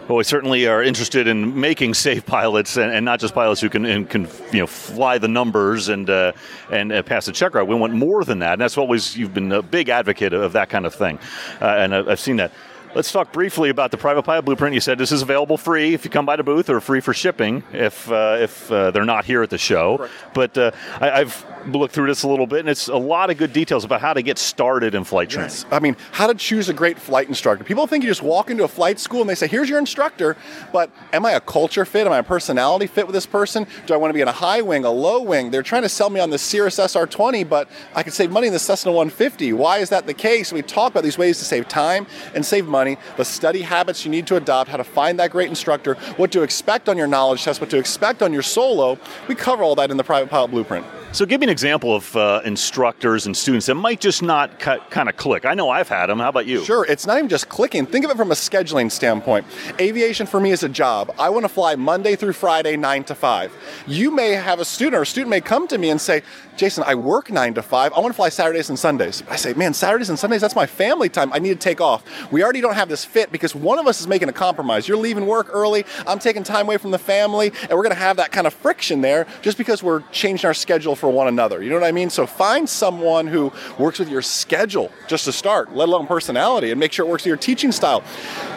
Well, 0.08 0.18
we 0.18 0.26
certainly 0.26 0.68
are 0.68 0.84
interested 0.84 1.28
in 1.28 1.60
making 1.60 1.96
safe 1.96 2.24
pilots, 2.26 2.78
and, 2.78 2.92
and 2.92 3.04
not 3.04 3.20
just 3.20 3.34
pilots 3.34 3.62
who 3.62 3.70
can, 3.70 4.06
can 4.06 4.28
you 4.52 4.60
know 4.60 4.68
fly 4.68 5.18
the 5.18 5.30
numbers 5.30 5.90
and 5.90 6.08
uh, 6.10 6.34
and 6.70 6.92
uh, 6.92 7.02
pass 7.04 7.26
the 7.26 7.32
check 7.32 7.56
ride. 7.56 7.64
We 7.64 7.76
want 7.76 7.94
more 7.94 8.26
than 8.26 8.40
that, 8.40 8.54
and 8.54 8.62
that's 8.62 8.78
always 8.78 9.18
you've 9.18 9.34
been 9.34 9.52
a 9.54 9.62
big 9.62 9.88
advocate 9.88 10.34
of 10.34 10.52
that 10.54 10.70
kind 10.70 10.86
of 10.86 10.94
thing, 10.94 11.20
uh, 11.62 11.66
and 11.66 11.96
I've 11.96 12.20
seen 12.20 12.36
that. 12.36 12.52
Let's 12.96 13.12
talk 13.12 13.34
briefly 13.34 13.70
about 13.70 13.90
the 13.90 13.98
private 13.98 14.22
pilot 14.22 14.46
blueprint. 14.46 14.76
You 14.76 14.80
said 14.80 15.00
this 15.00 15.12
is 15.12 15.24
available 15.24 15.58
free 15.58 15.96
if 15.96 16.06
you 16.06 16.12
come 16.12 16.28
by 16.28 16.36
the 16.36 16.44
booth, 16.44 16.70
or 16.70 16.80
free 16.80 17.00
for 17.00 17.12
shipping 17.12 17.64
if 17.74 18.12
uh, 18.12 18.38
if 18.40 18.72
uh, 18.72 18.92
they're 18.92 19.04
not 19.04 19.26
here 19.26 19.42
at 19.42 19.50
the 19.50 19.58
show. 19.58 19.98
Correct. 19.98 20.14
But 20.36 20.58
uh, 20.60 20.72
I, 21.02 21.20
have 21.20 21.46
looked 21.66 21.96
through 21.96 22.06
this 22.06 22.22
a 22.22 22.28
little 22.28 22.46
bit, 22.46 22.60
and 22.60 22.70
it's 22.70 22.90
a 22.90 22.96
lot 22.96 23.32
of 23.32 23.38
good 23.38 23.52
details 23.52 23.84
about 23.84 24.00
how 24.00 24.14
to 24.14 24.22
get 24.22 24.38
started 24.38 24.94
in 24.94 25.04
flight 25.06 25.32
training. 25.32 25.50
Yes. 25.50 25.66
I 25.72 25.80
mean, 25.80 25.96
how 26.12 26.28
to 26.28 26.36
choose 26.36 26.70
a 26.70 26.74
great 26.74 27.00
flight 27.00 27.28
instructor. 27.28 27.64
People 27.64 27.88
think 27.88 28.04
you 28.04 28.10
just 28.12 28.22
walk 28.22 28.52
into 28.52 28.64
a 28.64 28.68
flight 28.68 29.00
school 29.00 29.22
and 29.22 29.30
they 29.30 29.34
say, 29.34 29.48
"Here's 29.48 29.70
your 29.70 29.80
instructor," 29.80 30.38
but 30.72 30.92
am 31.14 31.26
I 31.26 31.32
a 31.32 31.40
culture 31.40 31.86
fit? 31.86 32.06
Am 32.06 32.14
I 32.14 32.20
a 32.20 32.24
personality 32.24 32.86
fit 32.86 33.08
with 33.08 33.16
this 33.16 33.26
person? 33.26 33.66
Do 33.88 33.96
I 33.96 33.98
want 33.98 34.12
to 34.12 34.14
be 34.14 34.22
in 34.22 34.28
a 34.28 34.34
high 34.34 34.62
wing, 34.62 34.86
a 34.86 34.92
low 34.92 35.20
wing? 35.20 35.50
They're 35.50 35.64
trying 35.64 35.82
to 35.82 35.90
sell 35.90 36.12
me 36.12 36.20
on 36.20 36.30
the 36.30 36.38
Cirrus 36.38 36.78
SR20, 36.78 37.50
but 37.50 37.68
I 37.96 38.04
could 38.04 38.14
save 38.14 38.30
money 38.30 38.46
in 38.46 38.54
the 38.54 38.60
Cessna 38.60 38.92
150. 38.92 39.52
Why 39.54 39.80
is 39.80 39.90
that 39.90 40.06
the 40.06 40.14
case? 40.14 40.54
We 40.54 40.62
talk 40.62 40.92
about 40.92 41.04
these 41.04 41.18
ways 41.18 41.40
to 41.40 41.46
save 41.46 41.68
time 41.68 42.06
and 42.36 42.46
save 42.46 42.68
money, 42.68 42.83
the 43.18 43.26
study 43.26 43.62
habits 43.62 44.06
you 44.06 44.12
need 44.12 44.28
to 44.28 44.36
adopt, 44.36 44.70
how 44.70 44.78
to 44.78 44.84
find 44.84 45.20
that 45.20 45.32
great 45.32 45.50
instructor, 45.50 45.96
what 46.18 46.32
to 46.32 46.44
expect 46.44 46.90
on 46.90 46.98
your 46.98 47.08
knowledge 47.08 47.44
test, 47.44 47.62
what 47.62 47.70
to 47.70 47.78
expect 47.78 48.22
on 48.22 48.34
your 48.34 48.42
solo. 48.42 48.98
We 49.28 49.36
cover 49.36 49.64
all 49.64 49.76
that 49.76 49.92
in 49.92 49.98
the 49.98 50.04
Private 50.04 50.30
Pilot 50.30 50.52
Blueprint. 50.52 50.86
So, 51.14 51.28
give 51.28 51.42
me 51.42 51.46
an 51.46 51.52
example 51.52 51.96
of 51.96 52.16
uh, 52.16 52.42
instructors 52.44 53.28
and 53.28 53.38
students 53.38 53.68
that 53.68 53.76
might 53.76 54.00
just 54.00 54.24
not 54.24 54.58
kind 54.58 55.08
of 55.08 55.16
click. 55.16 55.46
I 55.46 55.54
know 55.54 55.70
I've 55.70 55.88
had 55.88 56.08
them. 56.08 56.18
How 56.18 56.30
about 56.30 56.48
you? 56.48 56.66
Sure. 56.66 56.88
It's 56.90 57.06
not 57.06 57.20
even 57.20 57.30
just 57.30 57.50
clicking. 57.50 57.86
Think 57.86 58.04
of 58.04 58.10
it 58.10 58.18
from 58.18 58.32
a 58.32 58.34
scheduling 58.34 58.92
standpoint. 58.92 59.46
Aviation 59.80 60.26
for 60.26 60.40
me 60.40 60.50
is 60.50 60.64
a 60.64 60.70
job. 60.70 61.14
I 61.20 61.30
want 61.30 61.44
to 61.44 61.50
fly 61.50 61.76
Monday 61.76 62.16
through 62.16 62.34
Friday, 62.34 62.78
9 62.78 63.04
to 63.04 63.14
5. 63.14 63.54
You 63.86 64.10
may 64.10 64.32
have 64.32 64.60
a 64.60 64.66
student, 64.66 64.96
or 64.96 65.04
a 65.04 65.06
student 65.06 65.30
may 65.30 65.40
come 65.40 65.68
to 65.68 65.78
me 65.78 65.92
and 65.92 66.02
say, 66.02 66.24
Jason, 66.58 66.84
I 66.88 66.96
work 66.96 67.30
9 67.30 67.54
to 67.54 67.62
5. 67.62 67.94
I 67.94 68.00
want 68.00 68.12
to 68.12 68.16
fly 68.16 68.30
Saturdays 68.30 68.70
and 68.70 68.80
Sundays. 68.80 69.22
I 69.30 69.36
say, 69.36 69.54
man, 69.54 69.76
Saturdays 69.76 70.10
and 70.10 70.18
Sundays, 70.18 70.42
that's 70.42 70.56
my 70.56 70.66
family 70.66 71.10
time. 71.10 71.32
I 71.32 71.38
need 71.38 71.50
to 71.50 71.56
take 71.56 71.80
off. 71.80 72.04
We 72.32 72.44
already 72.44 72.62
don't 72.62 72.74
have 72.74 72.90
this 72.90 73.06
fit 73.06 73.32
because 73.32 73.54
one 73.54 73.78
of 73.78 73.86
us 73.86 74.02
is 74.02 74.08
making 74.08 74.30
a 74.30 74.34
compromise. 74.34 74.88
You're 74.88 74.98
leaving 74.98 75.28
work 75.28 75.50
early. 75.52 75.86
I'm 76.08 76.18
taking 76.18 76.42
time 76.44 76.66
away 76.66 76.78
from 76.78 76.90
the 76.90 76.98
family, 76.98 77.52
and 77.62 77.72
we're 77.72 77.84
going 77.84 77.90
to 77.90 77.96
have 77.96 78.18
that 78.18 78.32
kind 78.32 78.48
of 78.48 78.54
friction 78.56 79.02
there 79.02 79.28
just 79.44 79.60
because 79.60 79.84
we're 79.84 80.02
changing 80.12 80.48
our 80.48 80.56
schedule 80.56 80.96
for 81.04 81.12
one 81.12 81.28
another. 81.28 81.62
You 81.62 81.70
know 81.70 81.76
what 81.76 81.84
I 81.84 81.92
mean? 81.92 82.10
So 82.10 82.26
find 82.26 82.70
someone 82.70 83.28
who 83.28 83.52
works 83.78 84.00
with 84.00 84.08
your 84.08 84.22
schedule 84.22 84.90
just 85.10 85.26
to 85.26 85.34
start, 85.34 85.76
let 85.76 85.90
alone 85.90 86.08
personality, 86.08 86.72
and 86.72 86.80
make 86.80 86.94
sure 86.94 87.06
it 87.06 87.10
works 87.10 87.24
with 87.24 87.28
your 87.28 87.36
teaching 87.36 87.74
style. 87.74 88.06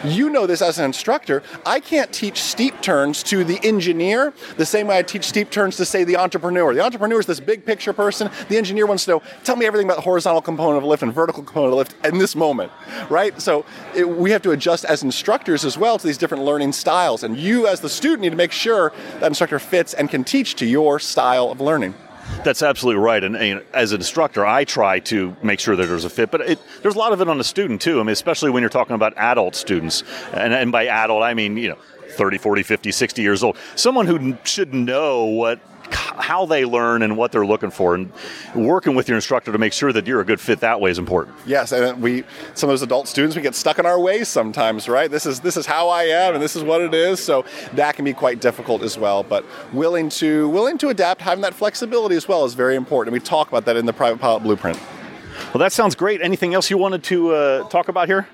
You 0.05 0.29
know 0.29 0.47
this 0.47 0.61
as 0.61 0.79
an 0.79 0.85
instructor. 0.85 1.43
I 1.65 1.81
can't 1.81 2.09
teach 2.13 2.41
steep 2.41 2.79
turns 2.81 3.21
to 3.23 3.43
the 3.43 3.59
engineer 3.63 4.31
the 4.55 4.65
same 4.65 4.87
way 4.87 4.97
I 4.97 5.03
teach 5.03 5.25
steep 5.25 5.49
turns 5.49 5.75
to, 5.75 5.83
say, 5.83 6.05
the 6.05 6.15
entrepreneur. 6.15 6.73
The 6.73 6.79
entrepreneur 6.79 7.19
is 7.19 7.25
this 7.25 7.41
big 7.41 7.65
picture 7.65 7.91
person, 7.91 8.29
the 8.47 8.55
engineer 8.55 8.85
wants 8.85 9.03
to 9.03 9.11
know, 9.11 9.23
tell 9.43 9.57
me 9.57 9.65
everything 9.65 9.87
about 9.87 9.97
the 9.97 10.03
horizontal 10.03 10.41
component 10.41 10.77
of 10.77 10.85
lift 10.85 11.03
and 11.03 11.13
vertical 11.13 11.43
component 11.43 11.73
of 11.73 11.77
lift 11.79 12.05
in 12.05 12.17
this 12.17 12.33
moment, 12.33 12.71
right? 13.09 13.41
So 13.41 13.65
it, 13.93 14.07
we 14.07 14.31
have 14.31 14.41
to 14.43 14.51
adjust 14.51 14.85
as 14.85 15.03
instructors 15.03 15.65
as 15.65 15.77
well 15.77 15.97
to 15.97 16.07
these 16.07 16.17
different 16.17 16.45
learning 16.45 16.71
styles. 16.71 17.23
And 17.23 17.35
you, 17.35 17.67
as 17.67 17.81
the 17.81 17.89
student, 17.89 18.21
need 18.21 18.29
to 18.29 18.37
make 18.37 18.53
sure 18.53 18.93
that 19.19 19.27
instructor 19.27 19.59
fits 19.59 19.93
and 19.93 20.09
can 20.09 20.23
teach 20.23 20.55
to 20.55 20.65
your 20.65 20.97
style 20.97 21.51
of 21.51 21.59
learning. 21.59 21.93
That's 22.43 22.61
absolutely 22.61 23.01
right. 23.01 23.23
And, 23.23 23.35
and, 23.35 23.63
as 23.73 23.91
an 23.91 23.99
instructor, 23.99 24.45
I 24.45 24.63
try 24.63 24.99
to 25.01 25.35
make 25.43 25.59
sure 25.59 25.75
that 25.75 25.85
there's 25.87 26.05
a 26.05 26.09
fit. 26.09 26.31
But 26.31 26.41
it, 26.41 26.59
there's 26.81 26.95
a 26.95 26.99
lot 26.99 27.13
of 27.13 27.21
it 27.21 27.27
on 27.27 27.37
the 27.37 27.43
student, 27.43 27.81
too. 27.81 27.99
I 27.99 28.03
mean, 28.03 28.13
especially 28.13 28.51
when 28.51 28.61
you're 28.61 28.69
talking 28.69 28.95
about 28.95 29.13
adult 29.17 29.55
students. 29.55 30.03
And, 30.33 30.53
and 30.53 30.71
by 30.71 30.87
adult, 30.87 31.23
I 31.23 31.33
mean, 31.33 31.57
you 31.57 31.69
know, 31.69 31.77
30, 32.11 32.37
40, 32.37 32.63
50, 32.63 32.91
60 32.91 33.21
years 33.21 33.43
old. 33.43 33.57
Someone 33.75 34.07
who 34.07 34.37
should 34.43 34.73
know 34.73 35.25
what 35.25 35.59
how 36.17 36.45
they 36.45 36.65
learn 36.65 37.01
and 37.01 37.17
what 37.17 37.31
they're 37.31 37.45
looking 37.45 37.71
for, 37.71 37.95
and 37.95 38.11
working 38.55 38.95
with 38.95 39.07
your 39.07 39.15
instructor 39.15 39.51
to 39.51 39.57
make 39.57 39.73
sure 39.73 39.93
that 39.93 40.07
you're 40.07 40.21
a 40.21 40.25
good 40.25 40.39
fit 40.39 40.59
that 40.61 40.81
way 40.81 40.91
is 40.91 40.97
important. 40.97 41.35
Yes, 41.45 41.71
and 41.71 42.01
we 42.01 42.23
some 42.53 42.69
of 42.69 42.73
those 42.73 42.81
adult 42.81 43.07
students 43.07 43.35
we 43.35 43.41
get 43.41 43.55
stuck 43.55 43.79
in 43.79 43.85
our 43.85 43.99
ways 43.99 44.27
sometimes, 44.27 44.89
right? 44.89 45.09
This 45.09 45.25
is 45.25 45.39
this 45.39 45.57
is 45.57 45.65
how 45.65 45.89
I 45.89 46.03
am, 46.03 46.33
and 46.33 46.43
this 46.43 46.55
is 46.55 46.63
what 46.63 46.81
it 46.81 46.93
is. 46.93 47.23
So 47.23 47.45
that 47.73 47.95
can 47.95 48.05
be 48.05 48.13
quite 48.13 48.41
difficult 48.41 48.81
as 48.81 48.97
well. 48.97 49.23
But 49.23 49.45
willing 49.73 50.09
to 50.09 50.49
willing 50.49 50.77
to 50.79 50.89
adapt, 50.89 51.21
having 51.21 51.41
that 51.41 51.53
flexibility 51.53 52.15
as 52.15 52.27
well 52.27 52.45
is 52.45 52.53
very 52.53 52.75
important. 52.75 53.13
And 53.15 53.21
we 53.21 53.25
talk 53.25 53.47
about 53.47 53.65
that 53.65 53.77
in 53.77 53.85
the 53.85 53.93
private 53.93 54.19
pilot 54.19 54.43
blueprint. 54.43 54.79
Well, 55.53 55.59
that 55.59 55.71
sounds 55.71 55.95
great. 55.95 56.21
Anything 56.21 56.53
else 56.53 56.69
you 56.69 56.77
wanted 56.77 57.03
to 57.05 57.31
uh, 57.33 57.69
talk 57.69 57.89
about 57.89 58.07
here? 58.07 58.27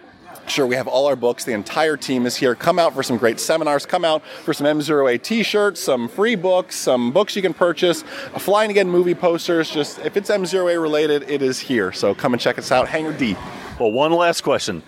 Sure, 0.47 0.67
we 0.67 0.75
have 0.75 0.88
all 0.88 1.08
our 1.08 1.15
books. 1.15 1.45
The 1.45 1.53
entire 1.53 1.95
team 1.95 2.25
is 2.25 2.36
here. 2.36 2.53
Come 2.53 2.77
out 2.77 2.93
for 2.93 3.01
some 3.01 3.17
great 3.17 3.39
seminars. 3.39 3.86
Come 3.86 4.03
out 4.03 4.25
for 4.43 4.53
some 4.53 4.67
MzeroA 4.67 5.21
t-shirts, 5.21 5.79
some 5.82 6.08
free 6.08 6.36
books, 6.36 6.75
some 6.75 7.12
books 7.12 7.36
you 7.36 7.41
can 7.41 7.53
purchase, 7.53 8.03
Flying 8.38 8.69
Again 8.69 8.89
movie 8.89 9.15
posters. 9.15 9.69
Just 9.69 9.99
if 9.99 10.17
it's 10.17 10.29
MzeroA 10.29 10.82
related, 10.82 11.29
it 11.29 11.41
is 11.41 11.60
here. 11.60 11.91
So 11.91 12.13
come 12.13 12.34
and 12.34 12.41
check 12.41 12.58
us 12.58 12.71
out. 12.71 12.88
Hangar 12.88 13.13
D. 13.13 13.38
Well, 13.79 13.91
one 13.91 14.12
last 14.12 14.41
question. 14.41 14.84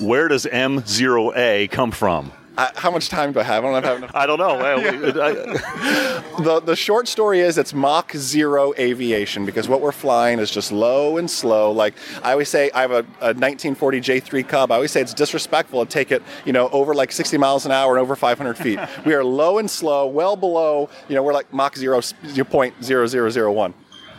Where 0.00 0.28
does 0.28 0.46
MzeroA 0.46 1.70
come 1.70 1.90
from? 1.90 2.32
I, 2.58 2.72
how 2.74 2.90
much 2.90 3.08
time 3.08 3.30
do 3.32 3.38
I 3.38 3.44
have? 3.44 3.64
I 3.64 3.70
don't 3.70 3.84
have 3.84 3.96
enough. 3.98 4.10
I 4.14 4.26
don't 4.26 4.38
know. 4.38 4.58
the, 6.42 6.60
the 6.60 6.74
short 6.74 7.06
story 7.06 7.38
is 7.38 7.56
it's 7.56 7.72
Mach 7.72 8.12
Zero 8.12 8.74
aviation 8.76 9.46
because 9.46 9.68
what 9.68 9.80
we're 9.80 9.92
flying 9.92 10.40
is 10.40 10.50
just 10.50 10.72
low 10.72 11.18
and 11.18 11.30
slow. 11.30 11.70
Like 11.70 11.94
I 12.22 12.32
always 12.32 12.48
say, 12.48 12.72
I 12.72 12.80
have 12.80 12.90
a, 12.90 13.04
a 13.20 13.32
1940 13.34 14.00
J3 14.00 14.48
Cub. 14.48 14.72
I 14.72 14.74
always 14.74 14.90
say 14.90 15.00
it's 15.00 15.14
disrespectful 15.14 15.86
to 15.86 15.90
take 15.90 16.10
it, 16.10 16.20
you 16.44 16.52
know, 16.52 16.68
over 16.70 16.94
like 16.94 17.12
60 17.12 17.38
miles 17.38 17.64
an 17.64 17.70
hour 17.70 17.96
and 17.96 18.02
over 18.02 18.16
500 18.16 18.58
feet. 18.58 18.80
we 19.06 19.14
are 19.14 19.22
low 19.22 19.58
and 19.58 19.70
slow, 19.70 20.08
well 20.08 20.34
below, 20.34 20.90
you 21.08 21.14
know, 21.14 21.22
we're 21.22 21.32
like 21.32 21.52
Mach 21.52 21.76
Zero, 21.76 22.00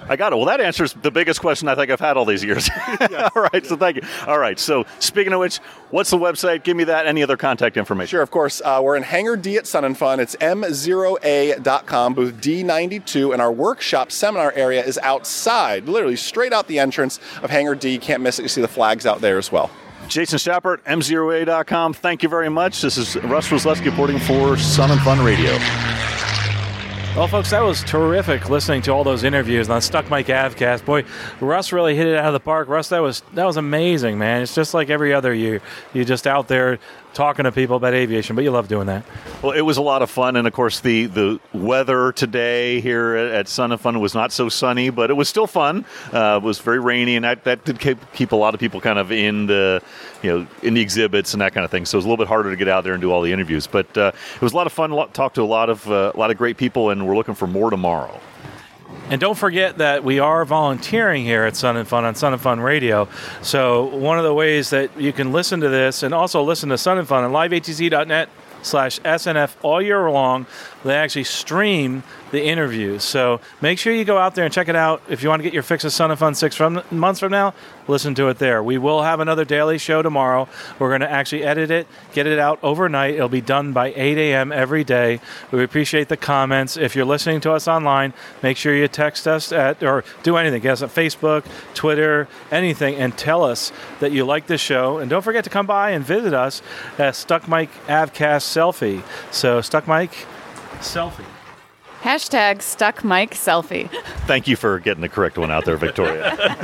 I 0.10 0.16
got 0.16 0.34
it. 0.34 0.38
Well, 0.38 0.46
that 0.46 0.60
answers 0.60 0.94
the 0.94 1.12
biggest 1.12 1.40
question 1.40 1.68
I 1.68 1.76
think 1.76 1.92
I've 1.92 2.00
had 2.00 2.18
all 2.18 2.26
these 2.26 2.44
years. 2.44 2.68
all 3.36 3.44
right, 3.54 3.64
so 3.64 3.78
thank 3.78 3.98
you. 3.98 4.02
All 4.26 4.40
right, 4.40 4.60
so 4.60 4.86
speaking 4.98 5.32
of 5.34 5.40
which, 5.40 5.58
what's 5.92 6.10
the 6.10 6.18
website? 6.18 6.64
Give 6.64 6.76
me 6.76 6.84
that. 6.86 7.06
Any 7.06 7.22
other 7.22 7.38
contact 7.38 7.78
information? 7.78 8.10
Sure, 8.10 8.22
of 8.24 8.32
course. 8.32 8.60
Uh, 8.66 8.82
we're 8.84 8.96
in 8.96 9.04
Hangar 9.04 9.38
D 9.38 9.58
at 9.58 9.68
Sun 9.68 9.86
and 9.86 9.96
Fun. 9.96 10.20
It's 10.20 10.36
mzeroa.com, 10.38 12.14
booth 12.16 12.34
D92, 12.42 13.34
and 13.34 13.42
our 13.42 13.52
workshop 13.52 14.12
seminar 14.12 14.52
area 14.54 14.84
is 14.84 14.98
outside, 15.04 15.88
literally 15.88 16.16
straight 16.16 16.54
out 16.54 16.68
the 16.68 16.80
entrance 16.80 17.20
of 17.44 17.52
Hangar 17.52 17.76
D. 17.76 17.92
You 17.92 18.00
can't 18.00 18.24
miss 18.24 18.40
it. 18.40 18.44
You 18.44 18.50
see 18.50 18.62
the 18.62 18.68
flags 18.68 19.06
out 19.06 19.22
there 19.22 19.38
as 19.38 19.52
well. 19.52 19.70
Jason 20.08 20.40
Schappert, 20.40 20.80
mzeroa.com. 20.86 21.94
Thank 21.94 22.24
you 22.24 22.30
very 22.30 22.50
much. 22.50 22.82
This 22.82 22.98
is 22.98 23.16
Russ 23.18 23.50
Roslewski 23.50 23.86
reporting 23.86 24.18
for 24.18 24.58
Sun 24.58 24.90
and 24.90 25.00
Fun 25.02 25.24
Radio. 25.24 25.56
Well, 27.16 27.28
folks, 27.28 27.50
that 27.50 27.62
was 27.62 27.84
terrific 27.84 28.50
listening 28.50 28.82
to 28.84 28.92
all 28.92 29.04
those 29.04 29.24
interviews 29.24 29.68
on 29.70 29.82
Stuck 29.82 30.10
Mic 30.10 30.28
Avcast. 30.28 30.86
Boy, 30.86 31.04
Russ 31.42 31.74
really 31.74 31.96
hit 31.96 32.08
it 32.08 32.16
out 32.16 32.28
of 32.28 32.34
the 32.34 32.40
park. 32.40 32.70
Russ, 32.70 32.90
that 32.90 33.00
was 33.00 33.24
that 33.34 33.44
was 33.46 33.58
amazing, 33.58 34.18
man. 34.18 34.42
It's 34.44 34.56
just 34.56 34.74
like 34.74 34.90
every 34.90 35.14
other 35.14 35.34
year. 35.34 35.62
You're 35.94 36.06
just 36.06 36.28
out 36.28 36.48
there 36.48 36.80
talking 37.14 37.44
to 37.44 37.52
people 37.52 37.76
about 37.76 37.94
aviation, 37.94 38.36
but 38.36 38.44
you 38.44 38.52
love 38.52 38.68
doing 38.68 38.88
that. 38.88 39.06
Well, 39.42 39.52
it 39.52 39.62
was 39.62 39.78
a 39.78 39.82
lot 39.82 40.02
of 40.02 40.10
fun, 40.10 40.36
and 40.36 40.48
of 40.48 40.54
course, 40.54 40.80
the 40.80 41.06
the 41.06 41.40
weather 41.54 42.12
today 42.12 42.80
here 42.82 43.16
at, 43.16 43.48
Sun 43.48 43.72
and 43.72 43.82
Fun 43.82 44.00
was 44.00 44.14
not 44.14 44.32
so 44.32 44.50
sunny, 44.50 44.90
but 44.90 45.10
it 45.10 45.16
was 45.16 45.28
still 45.28 45.48
fun. 45.48 45.86
Uh, 46.14 46.40
it 46.42 46.46
was 46.46 46.60
very 46.60 46.80
rainy, 46.80 47.16
and 47.16 47.26
that, 47.26 47.44
that 47.46 47.66
did 47.66 47.80
keep, 47.80 47.98
keep 48.14 48.32
a 48.32 48.36
lot 48.36 48.54
of 48.54 48.60
people 48.60 48.80
kind 48.80 49.00
of 49.00 49.12
in 49.12 49.48
the 49.48 49.82
you 50.22 50.30
know 50.30 50.48
in 50.62 50.74
the 50.74 50.82
exhibits 50.82 51.34
and 51.34 51.42
that 51.42 51.54
kind 51.54 51.66
of 51.66 51.72
thing. 51.72 51.86
So 51.86 51.96
it 51.96 52.00
was 52.00 52.06
a 52.06 52.08
little 52.08 52.24
bit 52.24 52.28
harder 52.28 52.52
to 52.52 52.56
get 52.56 52.68
out 52.68 52.84
there 52.84 52.94
and 52.94 53.02
do 53.02 53.12
all 53.12 53.22
the 53.22 53.32
interviews, 53.32 53.68
but 53.68 53.98
uh, 53.98 54.12
it 54.36 54.42
was 54.42 54.54
a 54.54 54.56
lot 54.56 54.68
of 54.68 54.74
fun. 54.74 54.92
Talk 55.14 55.34
to 55.36 55.42
a 55.42 55.44
lot 55.44 55.70
of 55.70 55.90
uh, 55.90 56.12
a 56.14 56.18
lot 56.18 56.32
of 56.32 56.38
great 56.38 56.58
people, 56.58 56.90
and 56.90 57.08
we're 57.08 57.16
looking 57.16 57.36
for 57.36 57.48
more 57.48 57.70
tomorrow. 57.70 58.20
And 59.10 59.20
don't 59.20 59.38
forget 59.38 59.80
that 59.80 60.04
we 60.04 60.20
are 60.20 60.46
volunteering 60.46 61.24
here 61.24 61.44
at 61.44 61.56
Sun 61.56 61.78
and 61.78 61.88
Fun 61.88 62.06
on 62.06 62.14
Sun 62.14 62.34
and 62.34 62.42
Fun 62.42 62.60
Radio. 62.60 63.08
So 63.42 63.86
one 63.86 64.20
of 64.20 64.24
the 64.24 64.34
ways 64.34 64.70
that 64.70 65.00
you 65.00 65.12
can 65.12 65.32
listen 65.32 65.62
to 65.62 65.70
this 65.70 66.04
and 66.04 66.14
also 66.14 66.44
listen 66.44 66.70
to 66.70 66.78
Sun 66.78 67.00
and 67.00 67.08
Fun 67.08 67.24
on 67.24 67.32
liveatc.net 67.32 68.30
slash 68.62 69.00
SNF 69.00 69.56
all 69.64 69.82
year 69.82 70.10
long. 70.12 70.46
They 70.84 70.96
actually 70.96 71.24
stream 71.24 72.04
the 72.32 72.44
interviews. 72.44 73.04
So 73.04 73.40
make 73.62 73.80
sure 73.80 73.94
you 73.94 74.06
go 74.06 74.18
out 74.18 74.36
there 74.36 74.46
and 74.46 74.54
check 74.54 74.68
it 74.68 74.76
out. 74.76 75.02
If 75.10 75.24
you 75.24 75.30
want 75.30 75.40
to 75.40 75.44
get 75.44 75.54
your 75.54 75.64
fix 75.64 75.84
of 75.84 75.92
Sun 75.92 76.12
and 76.12 76.20
Fun 76.20 76.36
six 76.36 76.56
from, 76.56 76.82
months 76.92 77.20
from 77.20 77.32
now, 77.32 77.54
listen 77.88 78.16
to 78.16 78.28
it 78.30 78.40
there. 78.40 78.62
We 78.64 78.78
will 78.78 79.02
have 79.04 79.20
another 79.20 79.46
daily 79.46 79.78
show 79.78 80.02
tomorrow. 80.02 80.48
We're 80.78 80.90
going 80.90 81.02
to 81.02 81.12
actually 81.12 81.44
edit 81.44 81.72
it, 81.72 81.88
get 82.14 82.28
it 82.28 82.40
out 82.40 82.60
overnight. 82.64 83.16
It'll 83.16 83.30
be 83.30 83.42
done 83.42 83.74
by 83.74 83.94
8 83.96 84.18
a.m. 84.18 84.52
every 84.52 84.84
day. 84.84 85.20
We 85.52 85.64
appreciate 85.64 86.10
the 86.10 86.18
comments. 86.18 86.78
If 86.78 86.96
you're 86.96 87.06
listening 87.06 87.42
to 87.42 87.52
us 87.52 87.68
online, 87.68 88.14
make 88.44 88.58
sure 88.58 88.76
you 88.76 88.88
text 88.88 89.28
us 89.28 89.52
at 89.52 89.82
or 89.84 90.04
do 90.24 90.38
anything. 90.38 90.62
Get 90.62 90.74
us 90.74 90.82
on 90.82 90.90
Facebook, 90.90 91.46
Twitter, 91.74 92.28
anything, 92.52 92.96
and 92.96 93.18
tell 93.18 93.44
us 93.44 93.72
that 94.00 94.12
you 94.12 94.26
like 94.26 94.48
this 94.48 94.62
show. 94.62 95.00
And 95.00 95.10
don't 95.10 95.24
forget 95.24 95.44
to 95.46 95.50
come 95.50 95.66
by 95.66 95.92
and 95.92 96.06
visit 96.06 96.34
us 96.34 96.62
at 96.98 97.16
Stuck 97.16 97.48
Mic 97.48 97.70
Avcast 97.88 98.44
Selfie. 98.44 99.04
So 99.32 99.62
Stuck 99.62 99.88
Mic 99.88 100.12
Selfie. 100.80 101.39
Hashtag 102.02 102.62
stuck 102.62 103.04
mic 103.04 103.32
selfie. 103.32 103.90
Thank 104.26 104.48
you 104.48 104.56
for 104.56 104.80
getting 104.80 105.02
the 105.02 105.10
correct 105.10 105.38
one 105.38 105.52
out 105.52 105.66
there, 105.66 105.76
Victoria. 105.76 106.56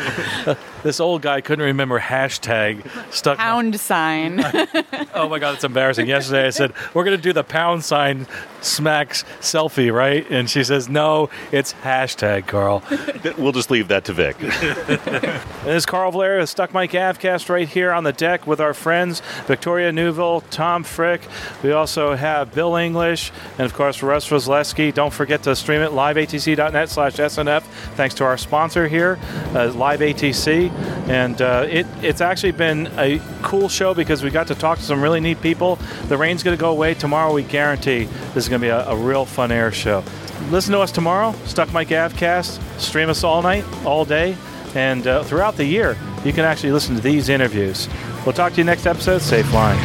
this 0.83 1.01
old 1.01 1.21
guy 1.21 1.41
couldn't 1.41 1.65
remember 1.65 1.99
hashtag 1.99 2.87
stuck 3.11 3.37
pound 3.37 3.77
sign. 3.77 4.39
oh 5.13 5.27
my 5.27 5.37
god, 5.39 5.55
it's 5.55 5.65
embarrassing. 5.65 6.07
Yesterday 6.07 6.47
I 6.47 6.51
said 6.51 6.71
we're 6.93 7.03
going 7.03 7.17
to 7.17 7.21
do 7.21 7.33
the 7.33 7.43
pound 7.43 7.83
sign 7.83 8.27
smacks 8.61 9.25
selfie, 9.41 9.93
right? 9.93 10.25
And 10.31 10.49
she 10.49 10.63
says 10.63 10.87
no, 10.87 11.29
it's 11.51 11.73
hashtag 11.73 12.47
Carl. 12.47 12.81
we'll 13.37 13.51
just 13.51 13.69
leave 13.69 13.89
that 13.89 14.05
to 14.05 14.13
Vic. 14.13 14.37
this 14.37 15.65
is 15.65 15.85
Carl 15.85 16.11
Valeri, 16.11 16.39
the 16.39 16.47
Stuck 16.47 16.73
Mic 16.73 16.91
Avcast, 16.91 17.49
right 17.49 17.67
here 17.67 17.91
on 17.91 18.05
the 18.05 18.13
deck 18.13 18.47
with 18.47 18.61
our 18.61 18.73
friends 18.73 19.21
Victoria 19.47 19.91
Neuville, 19.91 20.41
Tom 20.49 20.85
Frick. 20.85 21.21
We 21.61 21.73
also 21.73 22.15
have 22.15 22.53
Bill 22.53 22.77
English 22.77 23.33
and 23.57 23.65
of 23.65 23.73
course 23.73 24.01
Russ 24.01 24.29
Roslewski. 24.29 24.93
Don't 24.93 25.13
forget 25.13 25.24
forget 25.25 25.41
to 25.41 25.55
stream 25.55 25.81
it 25.81 25.89
liveatc.net 25.89 26.87
slash 26.87 27.13
snf 27.13 27.63
thanks 27.95 28.13
to 28.13 28.23
our 28.23 28.37
sponsor 28.37 28.87
here 28.87 29.17
uh, 29.55 29.73
live 29.73 29.99
atc 30.01 30.71
and 31.09 31.41
uh, 31.41 31.65
it, 31.67 31.87
it's 32.03 32.21
actually 32.21 32.51
been 32.51 32.85
a 32.99 33.19
cool 33.41 33.67
show 33.67 33.95
because 33.95 34.21
we 34.21 34.29
got 34.29 34.45
to 34.45 34.53
talk 34.53 34.77
to 34.77 34.83
some 34.83 35.01
really 35.01 35.19
neat 35.19 35.41
people. 35.41 35.77
The 36.09 36.17
rain's 36.17 36.43
going 36.43 36.55
to 36.55 36.61
go 36.61 36.69
away 36.69 36.93
tomorrow 36.93 37.33
we 37.33 37.41
guarantee 37.41 38.03
this 38.35 38.43
is 38.43 38.49
going 38.49 38.61
to 38.61 38.65
be 38.65 38.69
a, 38.69 38.87
a 38.87 38.95
real 38.95 39.25
fun 39.25 39.51
air 39.51 39.71
show. 39.71 40.03
Listen 40.51 40.73
to 40.73 40.79
us 40.79 40.91
tomorrow 40.91 41.31
stuck 41.45 41.73
mic 41.73 41.87
avcast 41.87 42.61
stream 42.79 43.09
us 43.09 43.23
all 43.23 43.41
night 43.41 43.65
all 43.83 44.05
day 44.05 44.37
and 44.75 45.07
uh, 45.07 45.23
throughout 45.23 45.55
the 45.57 45.65
year 45.65 45.97
you 46.23 46.33
can 46.33 46.45
actually 46.45 46.71
listen 46.71 46.95
to 46.95 47.01
these 47.01 47.29
interviews. 47.29 47.89
We'll 48.27 48.33
talk 48.33 48.53
to 48.53 48.57
you 48.59 48.63
next 48.63 48.85
episode. 48.85 49.23
Safe 49.23 49.47
flying. 49.47 49.79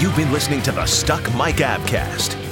You've 0.00 0.16
been 0.16 0.32
listening 0.32 0.60
to 0.62 0.72
the 0.72 0.86
Stuck 0.86 1.22
Mic 1.34 1.56
Avcast. 1.58 2.43